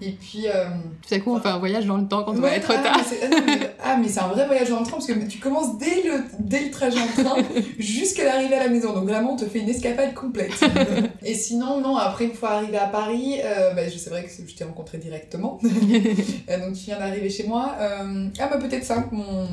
Et 0.00 0.10
puis. 0.12 0.46
euh, 0.48 0.66
Tout 1.06 1.14
à 1.14 1.18
coup, 1.20 1.34
on 1.34 1.40
fait 1.40 1.48
un 1.48 1.58
voyage 1.58 1.86
dans 1.86 1.96
le 1.96 2.06
temps 2.06 2.24
quand 2.24 2.32
on 2.32 2.40
va 2.40 2.50
être 2.56 2.70
ah, 2.76 2.82
tard. 2.82 2.96
mais 3.10 3.18
ah, 3.22 3.40
mais- 3.46 3.70
Ah, 3.82 3.96
mais 4.00 4.08
c'est 4.08 4.20
un 4.20 4.26
vrai 4.28 4.46
voyage 4.46 4.68
dans 4.68 4.80
le 4.80 4.84
train 4.84 4.92
parce 4.96 5.06
que 5.06 5.12
tu 5.26 5.38
commences 5.38 5.78
dès 5.78 6.02
le, 6.02 6.24
dès 6.40 6.64
le 6.64 6.70
trajet 6.70 6.98
en 6.98 7.22
train 7.22 7.36
jusqu'à 7.78 8.24
l'arrivée 8.24 8.56
à 8.56 8.64
la 8.64 8.68
maison. 8.68 8.92
Donc 8.92 9.04
vraiment, 9.08 9.32
on 9.32 9.36
te 9.36 9.44
fait 9.46 9.60
une 9.60 9.68
escapade 9.68 10.12
complète. 10.14 10.52
Et 11.22 11.34
sinon, 11.34 11.80
non, 11.80 11.96
après, 11.96 12.24
une 12.26 12.34
fois 12.34 12.50
arrivé 12.52 12.76
à 12.76 12.86
Paris, 12.88 13.36
euh, 13.44 13.72
bah, 13.74 13.88
je- 13.88 13.96
c'est 13.96 14.10
vrai 14.10 14.24
que 14.24 14.30
je 14.30 14.54
t'ai 14.54 14.64
rencontré 14.64 14.98
directement. 14.98 15.58
Euh, 16.50 16.58
donc 16.58 16.74
tu 16.74 16.84
viens 16.86 16.98
d'arriver 16.98 17.30
chez 17.30 17.46
moi. 17.46 17.74
Euh, 17.80 18.28
ah, 18.38 18.48
bah 18.50 18.58
peut-être 18.58 18.84
ça, 18.84 19.04
mon. 19.10 19.46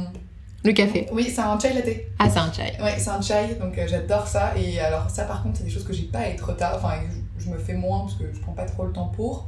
Le 0.64 0.74
café. 0.74 1.08
Oui, 1.12 1.32
c'est 1.34 1.42
un 1.42 1.58
chai 1.60 1.74
latte. 1.74 1.86
Ah, 2.20 2.30
c'est 2.30 2.40
un 2.40 2.52
chai. 2.52 2.74
Ouais, 2.84 2.96
c'est 2.98 3.10
un 3.10 3.22
chai, 3.22 3.56
donc 3.60 3.78
euh, 3.78 3.86
j'adore 3.88 4.28
ça. 4.28 4.54
Et 4.58 4.80
alors, 4.80 5.10
ça 5.10 5.24
par 5.24 5.42
contre, 5.44 5.58
c'est 5.58 5.64
des 5.64 5.70
choses 5.70 5.86
que 5.86 5.94
j'ai 5.94 6.04
pas 6.04 6.20
à 6.20 6.26
être 6.28 6.56
tard. 6.58 6.74
Enfin, 6.78 6.96
je, 7.40 7.46
je 7.46 7.50
me 7.50 7.58
fais 7.58 7.74
moins 7.74 8.02
parce 8.02 8.16
que 8.16 8.24
je 8.34 8.40
prends 8.42 8.52
pas 8.54 8.66
trop 8.66 8.86
le 8.86 8.92
temps 8.92 9.12
pour. 9.16 9.48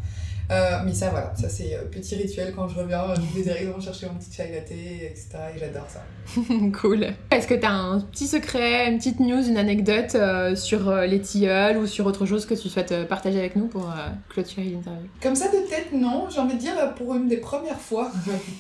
Euh, 0.51 0.79
mais 0.85 0.93
ça, 0.93 1.09
voilà, 1.09 1.33
ça 1.35 1.49
c'est 1.49 1.75
euh, 1.75 1.85
petit 1.85 2.15
rituel 2.15 2.53
quand 2.55 2.67
je 2.67 2.79
reviens. 2.79 3.13
Je 3.15 3.37
vais 3.37 3.43
directement 3.43 3.79
chercher 3.79 4.07
mon 4.07 4.15
petit 4.15 4.33
chai 4.33 4.51
latte, 4.51 4.71
etc. 4.71 5.29
Et 5.55 5.59
j'adore 5.59 5.87
ça. 5.89 6.03
cool. 6.81 7.07
Est-ce 7.31 7.47
que 7.47 7.53
t'as 7.53 7.71
un 7.71 7.99
petit 8.01 8.27
secret, 8.27 8.89
une 8.89 8.97
petite 8.97 9.19
news, 9.19 9.47
une 9.47 9.57
anecdote 9.57 10.15
euh, 10.15 10.55
sur 10.55 10.89
euh, 10.89 11.05
les 11.05 11.21
tilleuls 11.21 11.77
ou 11.77 11.87
sur 11.87 12.05
autre 12.05 12.25
chose 12.25 12.45
que 12.45 12.53
tu 12.53 12.69
souhaites 12.69 12.91
euh, 12.91 13.05
partager 13.05 13.39
avec 13.39 13.55
nous 13.55 13.67
pour 13.67 13.89
euh, 13.89 14.09
clôturer 14.29 14.65
l'interview? 14.65 15.07
Comme 15.21 15.35
ça 15.35 15.47
de 15.47 15.67
tête, 15.69 15.93
non. 15.93 16.27
J'ai 16.29 16.39
envie 16.39 16.55
de 16.55 16.59
dire, 16.59 16.93
pour 16.95 17.15
une 17.15 17.27
des 17.27 17.37
premières 17.37 17.79
fois, 17.79 18.11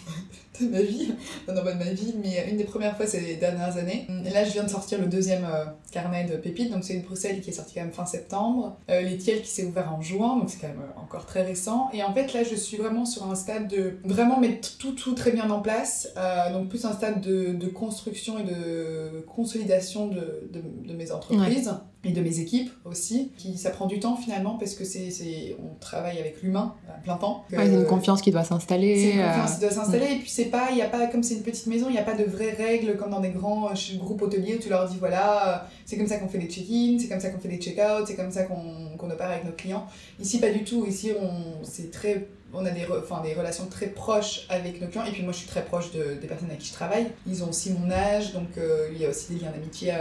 de 0.61 0.69
ma 0.69 0.81
vie, 0.81 1.13
non, 1.47 1.63
pas 1.63 1.73
de 1.73 1.79
ma 1.79 1.91
vie, 1.91 2.13
mais 2.21 2.49
une 2.49 2.57
des 2.57 2.63
premières 2.63 2.95
fois 2.95 3.07
ces 3.07 3.35
dernières 3.35 3.77
années. 3.77 4.07
Et 4.25 4.29
là, 4.29 4.43
je 4.43 4.51
viens 4.51 4.63
de 4.63 4.69
sortir 4.69 4.99
le 4.99 5.07
deuxième 5.07 5.45
euh, 5.45 5.65
carnet 5.91 6.25
de 6.25 6.37
pépites, 6.37 6.71
donc 6.71 6.83
c'est 6.83 6.93
une 6.93 7.01
Bruxelles 7.01 7.41
qui 7.41 7.49
est 7.49 7.53
sorti 7.53 7.75
quand 7.75 7.81
même 7.81 7.91
fin 7.91 8.05
septembre. 8.05 8.77
Euh, 8.89 9.01
qui 9.17 9.49
s'est 9.49 9.65
ouvert 9.65 9.93
en 9.93 10.01
juin, 10.01 10.37
donc 10.37 10.49
c'est 10.49 10.59
quand 10.59 10.67
même 10.67 10.81
euh, 10.81 11.01
encore 11.01 11.25
très 11.25 11.43
récent. 11.43 11.89
Et 11.93 12.03
en 12.03 12.13
fait, 12.13 12.33
là, 12.33 12.43
je 12.43 12.55
suis 12.55 12.77
vraiment 12.77 13.05
sur 13.05 13.29
un 13.29 13.35
stade 13.35 13.67
de 13.67 13.97
vraiment 14.03 14.39
mettre 14.39 14.77
tout, 14.77 14.91
tout 14.91 15.13
très 15.13 15.31
bien 15.31 15.49
en 15.49 15.61
place, 15.61 16.09
donc 16.51 16.69
plus 16.69 16.85
un 16.85 16.93
stade 16.93 17.21
de, 17.21 17.53
de, 17.53 17.67
construction 17.67 18.39
et 18.39 18.43
de 18.43 19.25
consolidation 19.27 20.07
de, 20.07 20.49
de 20.51 20.93
mes 20.93 21.11
entreprises 21.11 21.71
et 22.03 22.11
de 22.11 22.21
mes 22.21 22.39
équipes 22.39 22.71
aussi. 22.85 23.31
Qui, 23.37 23.57
ça 23.57 23.69
prend 23.69 23.85
du 23.85 23.99
temps 23.99 24.15
finalement 24.15 24.57
parce 24.57 24.75
que 24.75 24.83
c'est, 24.83 25.09
c'est 25.09 25.55
on 25.59 25.79
travaille 25.79 26.19
avec 26.19 26.41
l'humain 26.41 26.75
à 26.89 26.99
plein 27.01 27.15
temps. 27.15 27.45
Ouais, 27.51 27.65
c'est 27.65 27.73
une 27.73 27.85
confiance 27.85 28.21
qui 28.21 28.31
doit 28.31 28.43
s'installer. 28.43 28.97
C'est 28.97 29.17
une 29.17 29.25
confiance 29.25 29.53
qui 29.55 29.61
doit 29.61 29.71
s'installer 29.71 30.11
et 30.13 30.19
puis 30.19 30.29
c'est 30.29 30.45
pas, 30.45 30.69
il 30.71 30.77
y 30.77 30.81
a 30.81 30.87
pas 30.87 31.07
comme 31.07 31.23
c'est 31.23 31.35
une 31.35 31.43
petite 31.43 31.67
maison, 31.67 31.87
il 31.89 31.93
n'y 31.93 31.99
a 31.99 32.03
pas 32.03 32.15
de 32.15 32.23
vraies 32.23 32.53
règles 32.53 32.97
comme 32.97 33.11
dans 33.11 33.21
des 33.21 33.29
grands 33.29 33.69
euh, 33.69 33.97
groupes 33.97 34.21
hôteliers 34.21 34.55
où 34.55 34.59
tu 34.59 34.69
leur 34.69 34.87
dis 34.87 34.97
voilà, 34.99 35.47
euh, 35.47 35.67
c'est 35.85 35.97
comme 35.97 36.07
ça 36.07 36.17
qu'on 36.17 36.27
fait 36.27 36.39
les 36.39 36.49
check-in, 36.49 36.97
c'est 36.99 37.07
comme 37.07 37.19
ça 37.19 37.29
qu'on 37.29 37.39
fait 37.39 37.49
les 37.49 37.59
check-out, 37.59 38.05
c'est 38.05 38.15
comme 38.15 38.31
ça 38.31 38.43
qu'on, 38.43 38.97
qu'on 38.97 39.09
opère 39.09 39.29
avec 39.29 39.45
nos 39.45 39.53
clients. 39.53 39.85
Ici 40.19 40.39
pas 40.39 40.51
du 40.51 40.63
tout. 40.63 40.85
Ici 40.85 41.11
on 41.19 41.63
c'est 41.63 41.91
très 41.91 42.27
on 42.53 42.65
a 42.65 42.69
des, 42.69 42.85
enfin, 42.85 43.21
des 43.23 43.33
relations 43.33 43.65
très 43.65 43.87
proches 43.87 44.45
avec 44.49 44.79
nos 44.79 44.87
clients. 44.87 45.05
Et 45.05 45.11
puis 45.11 45.23
moi, 45.23 45.31
je 45.31 45.39
suis 45.39 45.47
très 45.47 45.65
proche 45.65 45.91
de, 45.91 46.13
des 46.21 46.27
personnes 46.27 46.49
avec 46.49 46.59
qui 46.59 46.67
je 46.67 46.73
travaille. 46.73 47.07
Ils 47.25 47.43
ont 47.43 47.49
aussi 47.49 47.71
mon 47.71 47.89
âge, 47.89 48.33
donc 48.33 48.49
euh, 48.59 48.89
il 48.93 49.01
y 49.01 49.05
a 49.05 49.09
aussi 49.09 49.33
des 49.33 49.39
liens 49.39 49.49
d'amitié 49.49 49.91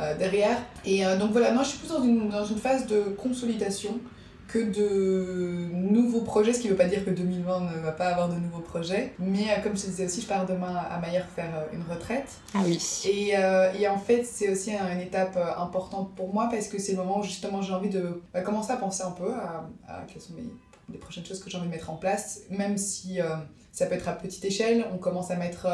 euh, 0.00 0.16
derrière. 0.16 0.58
Et 0.84 1.06
euh, 1.06 1.16
donc 1.16 1.30
voilà, 1.30 1.52
moi 1.52 1.62
je 1.62 1.68
suis 1.68 1.78
plus 1.78 1.88
dans 1.88 2.02
une, 2.02 2.28
dans 2.28 2.44
une 2.44 2.58
phase 2.58 2.88
de 2.88 3.00
consolidation 3.16 4.00
que 4.48 4.58
de 4.58 5.72
nouveaux 5.72 6.22
projets, 6.22 6.52
ce 6.52 6.58
qui 6.58 6.66
ne 6.66 6.72
veut 6.72 6.76
pas 6.76 6.88
dire 6.88 7.04
que 7.04 7.10
2020 7.10 7.60
ne 7.60 7.80
va 7.80 7.92
pas 7.92 8.06
avoir 8.08 8.28
de 8.28 8.34
nouveaux 8.34 8.60
projets. 8.60 9.12
Mais 9.20 9.44
euh, 9.44 9.62
comme 9.62 9.76
je 9.76 9.82
te 9.82 9.86
disais 9.86 10.06
aussi, 10.06 10.20
je 10.20 10.26
pars 10.26 10.46
demain 10.46 10.74
à 10.90 10.98
Maillard 10.98 11.26
faire 11.28 11.66
une 11.72 11.82
retraite. 11.82 12.26
Ah 12.54 12.58
oui. 12.64 12.76
Et, 13.04 13.34
et 13.80 13.88
en 13.88 13.98
fait, 13.98 14.24
c'est 14.24 14.50
aussi 14.50 14.72
une 14.72 15.00
étape 15.00 15.38
importante 15.56 16.12
pour 16.16 16.34
moi 16.34 16.48
parce 16.50 16.66
que 16.66 16.80
c'est 16.80 16.92
le 16.92 16.98
moment 16.98 17.20
où 17.20 17.22
justement 17.22 17.62
j'ai 17.62 17.72
envie 17.72 17.88
de 17.88 18.20
bah, 18.32 18.42
commencer 18.42 18.72
à 18.72 18.76
penser 18.76 19.04
un 19.04 19.12
peu 19.12 19.32
à, 19.32 20.04
quelles 20.08 20.22
sont 20.22 20.34
les 20.92 20.98
prochaines 20.98 21.24
choses 21.24 21.42
que 21.42 21.48
j'ai 21.48 21.56
envie 21.56 21.68
de 21.68 21.72
mettre 21.72 21.90
en 21.90 21.96
place, 21.96 22.40
même 22.50 22.78
si 22.78 23.20
ça 23.70 23.86
peut 23.86 23.94
être 23.94 24.08
à 24.08 24.12
petite 24.12 24.44
échelle. 24.44 24.86
On 24.92 24.98
commence 24.98 25.30
à 25.30 25.36
mettre 25.36 25.68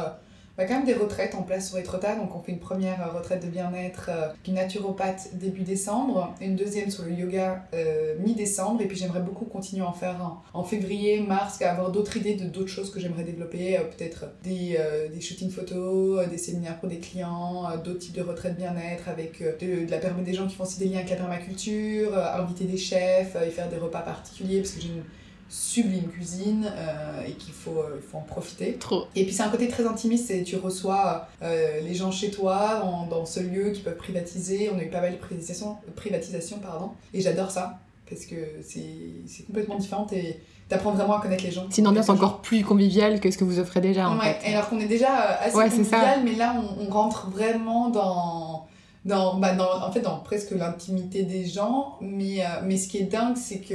a 0.58 0.64
quand 0.66 0.74
même 0.74 0.84
des 0.84 0.94
retraites 0.94 1.34
en 1.34 1.42
place 1.42 1.68
sur 1.68 1.78
Etretat. 1.78 2.16
Donc, 2.16 2.34
on 2.34 2.40
fait 2.40 2.52
une 2.52 2.58
première 2.58 3.06
euh, 3.06 3.18
retraite 3.18 3.44
de 3.44 3.48
bien-être 3.48 4.10
euh, 4.10 4.28
puis 4.42 4.52
naturopathe 4.52 5.30
début 5.34 5.62
décembre, 5.62 6.34
une 6.40 6.56
deuxième 6.56 6.90
sur 6.90 7.04
le 7.04 7.12
yoga 7.12 7.64
euh, 7.74 8.16
mi-décembre. 8.20 8.82
Et 8.82 8.86
puis, 8.86 8.96
j'aimerais 8.96 9.20
beaucoup 9.20 9.44
continuer 9.44 9.82
à 9.82 9.88
en 9.88 9.92
faire 9.92 10.40
en 10.52 10.64
février, 10.64 11.20
mars, 11.20 11.60
avoir 11.62 11.90
d'autres 11.90 12.16
idées 12.16 12.34
de 12.34 12.44
d'autres 12.44 12.68
choses 12.68 12.90
que 12.90 13.00
j'aimerais 13.00 13.24
développer. 13.24 13.78
Peut-être 13.96 14.26
des, 14.42 14.78
des 15.12 15.20
shootings 15.20 15.50
photos, 15.50 16.28
des 16.28 16.38
séminaires 16.38 16.78
pour 16.78 16.88
des 16.88 16.98
clients, 16.98 17.64
d'autres 17.84 17.98
types 17.98 18.16
de 18.16 18.22
retraites 18.22 18.56
bien-être 18.56 19.08
avec 19.08 19.42
de, 19.42 19.88
la 19.90 19.98
permet 19.98 20.22
des 20.22 20.34
gens 20.34 20.46
qui 20.46 20.56
font 20.56 20.64
aussi 20.64 20.78
des 20.78 20.86
liens 20.86 20.98
avec 20.98 21.10
la 21.10 21.16
permaculture, 21.16 22.16
inviter 22.16 22.64
des 22.64 22.76
chefs 22.76 23.36
et 23.36 23.50
faire 23.50 23.68
des 23.68 23.76
repas 23.76 24.00
particuliers 24.00 24.58
parce 24.58 24.72
que 24.72 24.80
j'ai 24.80 24.88
une 24.88 25.02
sublime 25.50 26.08
cuisine 26.08 26.72
euh, 26.76 27.26
et 27.26 27.32
qu'il 27.32 27.52
faut, 27.52 27.78
euh, 27.78 28.00
faut 28.08 28.18
en 28.18 28.22
profiter. 28.22 28.74
Trop. 28.74 29.06
Et 29.16 29.24
puis 29.24 29.34
c'est 29.34 29.42
un 29.42 29.48
côté 29.48 29.68
très 29.68 29.84
intimiste, 29.84 30.28
c'est 30.28 30.44
tu 30.44 30.56
reçois 30.56 31.26
euh, 31.42 31.80
les 31.80 31.94
gens 31.94 32.12
chez 32.12 32.30
toi 32.30 32.82
dans 33.10 33.26
ce 33.26 33.40
lieu 33.40 33.70
qui 33.70 33.82
peuvent 33.82 33.96
privatiser. 33.96 34.70
On 34.72 34.78
a 34.78 34.82
eu 34.82 34.88
pas 34.88 35.00
mal 35.00 35.12
de 35.12 35.16
privatisation, 35.18 35.76
privatisation 35.96 36.58
pardon, 36.58 36.92
et 37.12 37.20
j'adore 37.20 37.50
ça 37.50 37.80
parce 38.08 38.26
que 38.26 38.36
c'est 38.62 39.44
complètement 39.46 39.76
différent 39.76 40.06
et 40.12 40.36
t'apprends 40.68 40.92
vraiment 40.92 41.18
à 41.18 41.20
connaître 41.20 41.44
les 41.44 41.50
gens. 41.50 41.66
C'est 41.70 41.80
une 41.80 41.88
ambiance 41.88 42.08
encore 42.08 42.42
plus 42.42 42.62
conviviale 42.62 43.20
que 43.20 43.30
ce 43.30 43.38
que 43.38 43.44
vous 43.44 43.58
offrez 43.58 43.80
déjà 43.80 44.08
en 44.08 44.18
ouais, 44.18 44.34
fait. 44.34 44.52
alors 44.52 44.68
qu'on 44.68 44.78
est 44.78 44.86
déjà 44.86 45.12
assez 45.40 45.52
convivial, 45.52 46.20
mais 46.24 46.34
là 46.34 46.54
on, 46.56 46.86
on 46.86 46.90
rentre 46.90 47.28
vraiment 47.30 47.88
dans 47.88 48.49
dans, 49.04 49.38
bah 49.38 49.54
dans, 49.54 49.82
en 49.82 49.90
fait, 49.90 50.00
dans 50.00 50.18
presque 50.18 50.50
l'intimité 50.50 51.22
des 51.22 51.46
gens. 51.46 51.96
Mais, 52.02 52.42
euh, 52.42 52.60
mais 52.64 52.76
ce 52.76 52.86
qui 52.86 52.98
est 52.98 53.04
dingue, 53.04 53.36
c'est 53.36 53.60
que 53.60 53.74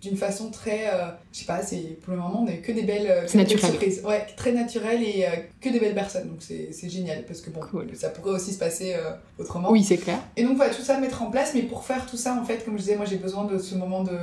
d'une 0.00 0.16
façon 0.16 0.50
très. 0.50 0.88
Euh, 0.88 1.08
je 1.32 1.40
sais 1.40 1.44
pas, 1.44 1.62
c'est 1.62 1.98
pour 2.02 2.14
le 2.14 2.20
moment, 2.20 2.40
on 2.42 2.44
n'a 2.46 2.54
eu 2.54 2.62
que 2.62 2.72
des 2.72 2.82
belles, 2.82 3.10
euh, 3.10 3.28
surprises. 3.28 4.02
Ouais, 4.06 4.26
très 4.36 4.52
naturel 4.52 5.02
et 5.02 5.26
que 5.60 5.68
des 5.68 5.78
belles 5.78 5.94
personnes. 5.94 6.28
Donc 6.28 6.38
c'est 6.40 6.88
génial 6.88 7.24
parce 7.26 7.40
que 7.42 7.50
bon, 7.50 7.60
ça 7.94 8.08
pourrait 8.08 8.32
aussi 8.32 8.52
se 8.52 8.58
passer 8.58 8.96
autrement. 9.38 9.70
Oui, 9.70 9.84
c'est 9.84 9.98
clair. 9.98 10.18
Et 10.36 10.44
donc 10.44 10.56
voilà, 10.56 10.74
tout 10.74 10.82
ça 10.82 10.98
mettre 10.98 11.22
en 11.22 11.30
place. 11.30 11.52
Mais 11.54 11.62
pour 11.62 11.84
faire 11.84 12.06
tout 12.06 12.16
ça, 12.16 12.34
en 12.40 12.44
fait, 12.44 12.64
comme 12.64 12.74
je 12.74 12.82
disais, 12.82 12.96
moi 12.96 13.04
j'ai 13.04 13.16
besoin 13.18 13.44
de 13.44 13.58
ce 13.58 13.74
moment 13.74 14.02
de. 14.02 14.18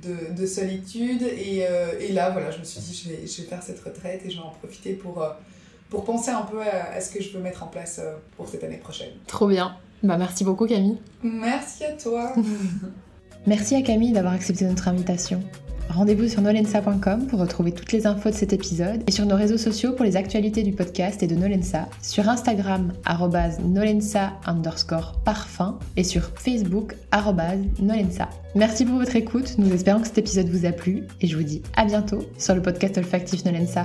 De, 0.00 0.32
de 0.32 0.46
solitude 0.46 1.24
et, 1.24 1.64
et, 1.98 2.12
là 2.12 2.30
voilà 2.30 2.52
je 2.52 2.60
me 2.60 2.62
suis 2.62 2.78
dit 2.78 2.94
je 2.94 3.08
vais, 3.08 3.26
je 3.26 3.42
vais 3.42 3.48
faire 3.48 3.60
cette 3.60 3.80
retraite 3.80 4.22
et 4.24 4.30
je 4.30 4.36
vais 4.36 4.44
en 4.44 4.50
profiter 4.50 4.92
pour 4.92 5.26
pour 5.90 6.04
penser 6.04 6.30
un 6.30 6.42
peu 6.42 6.60
à, 6.62 7.00
ce 7.00 7.10
que 7.10 7.22
je 7.22 7.30
veux 7.30 7.40
mettre 7.40 7.62
en 7.62 7.66
place 7.66 8.00
euh, 8.02 8.16
pour 8.36 8.48
cette 8.48 8.64
année 8.64 8.76
prochaine. 8.76 9.10
Trop 9.26 9.48
bien. 9.48 9.76
Bah 10.02 10.16
merci 10.16 10.44
beaucoup 10.44 10.66
Camille. 10.66 10.98
Merci 11.22 11.84
à 11.84 11.92
toi. 11.92 12.32
merci 13.46 13.74
à 13.74 13.82
Camille 13.82 14.12
d'avoir 14.12 14.34
accepté 14.34 14.64
notre 14.64 14.88
invitation. 14.88 15.42
Rendez-vous 15.90 16.28
sur 16.28 16.42
nolensa.com 16.42 17.26
pour 17.28 17.40
retrouver 17.40 17.72
toutes 17.72 17.92
les 17.92 18.06
infos 18.06 18.28
de 18.28 18.34
cet 18.34 18.52
épisode 18.52 19.02
et 19.06 19.10
sur 19.10 19.24
nos 19.24 19.36
réseaux 19.36 19.56
sociaux 19.56 19.92
pour 19.92 20.04
les 20.04 20.16
actualités 20.16 20.62
du 20.62 20.72
podcast 20.72 21.22
et 21.22 21.26
de 21.26 21.34
Nolensa, 21.34 21.88
sur 22.02 22.28
Instagram 22.28 22.92
nolensa 23.64 24.34
underscore 24.46 25.18
parfum 25.24 25.78
et 25.96 26.04
sur 26.04 26.30
Facebook 26.38 26.94
nolensa. 27.80 28.28
Merci 28.54 28.84
pour 28.84 28.96
votre 28.96 29.16
écoute, 29.16 29.56
nous 29.56 29.72
espérons 29.72 30.00
que 30.00 30.06
cet 30.06 30.18
épisode 30.18 30.48
vous 30.48 30.66
a 30.66 30.72
plu 30.72 31.04
et 31.20 31.26
je 31.26 31.36
vous 31.36 31.42
dis 31.42 31.62
à 31.74 31.84
bientôt 31.84 32.20
sur 32.36 32.54
le 32.54 32.62
podcast 32.62 32.98
olfactif 32.98 33.44
Nolensa. 33.44 33.84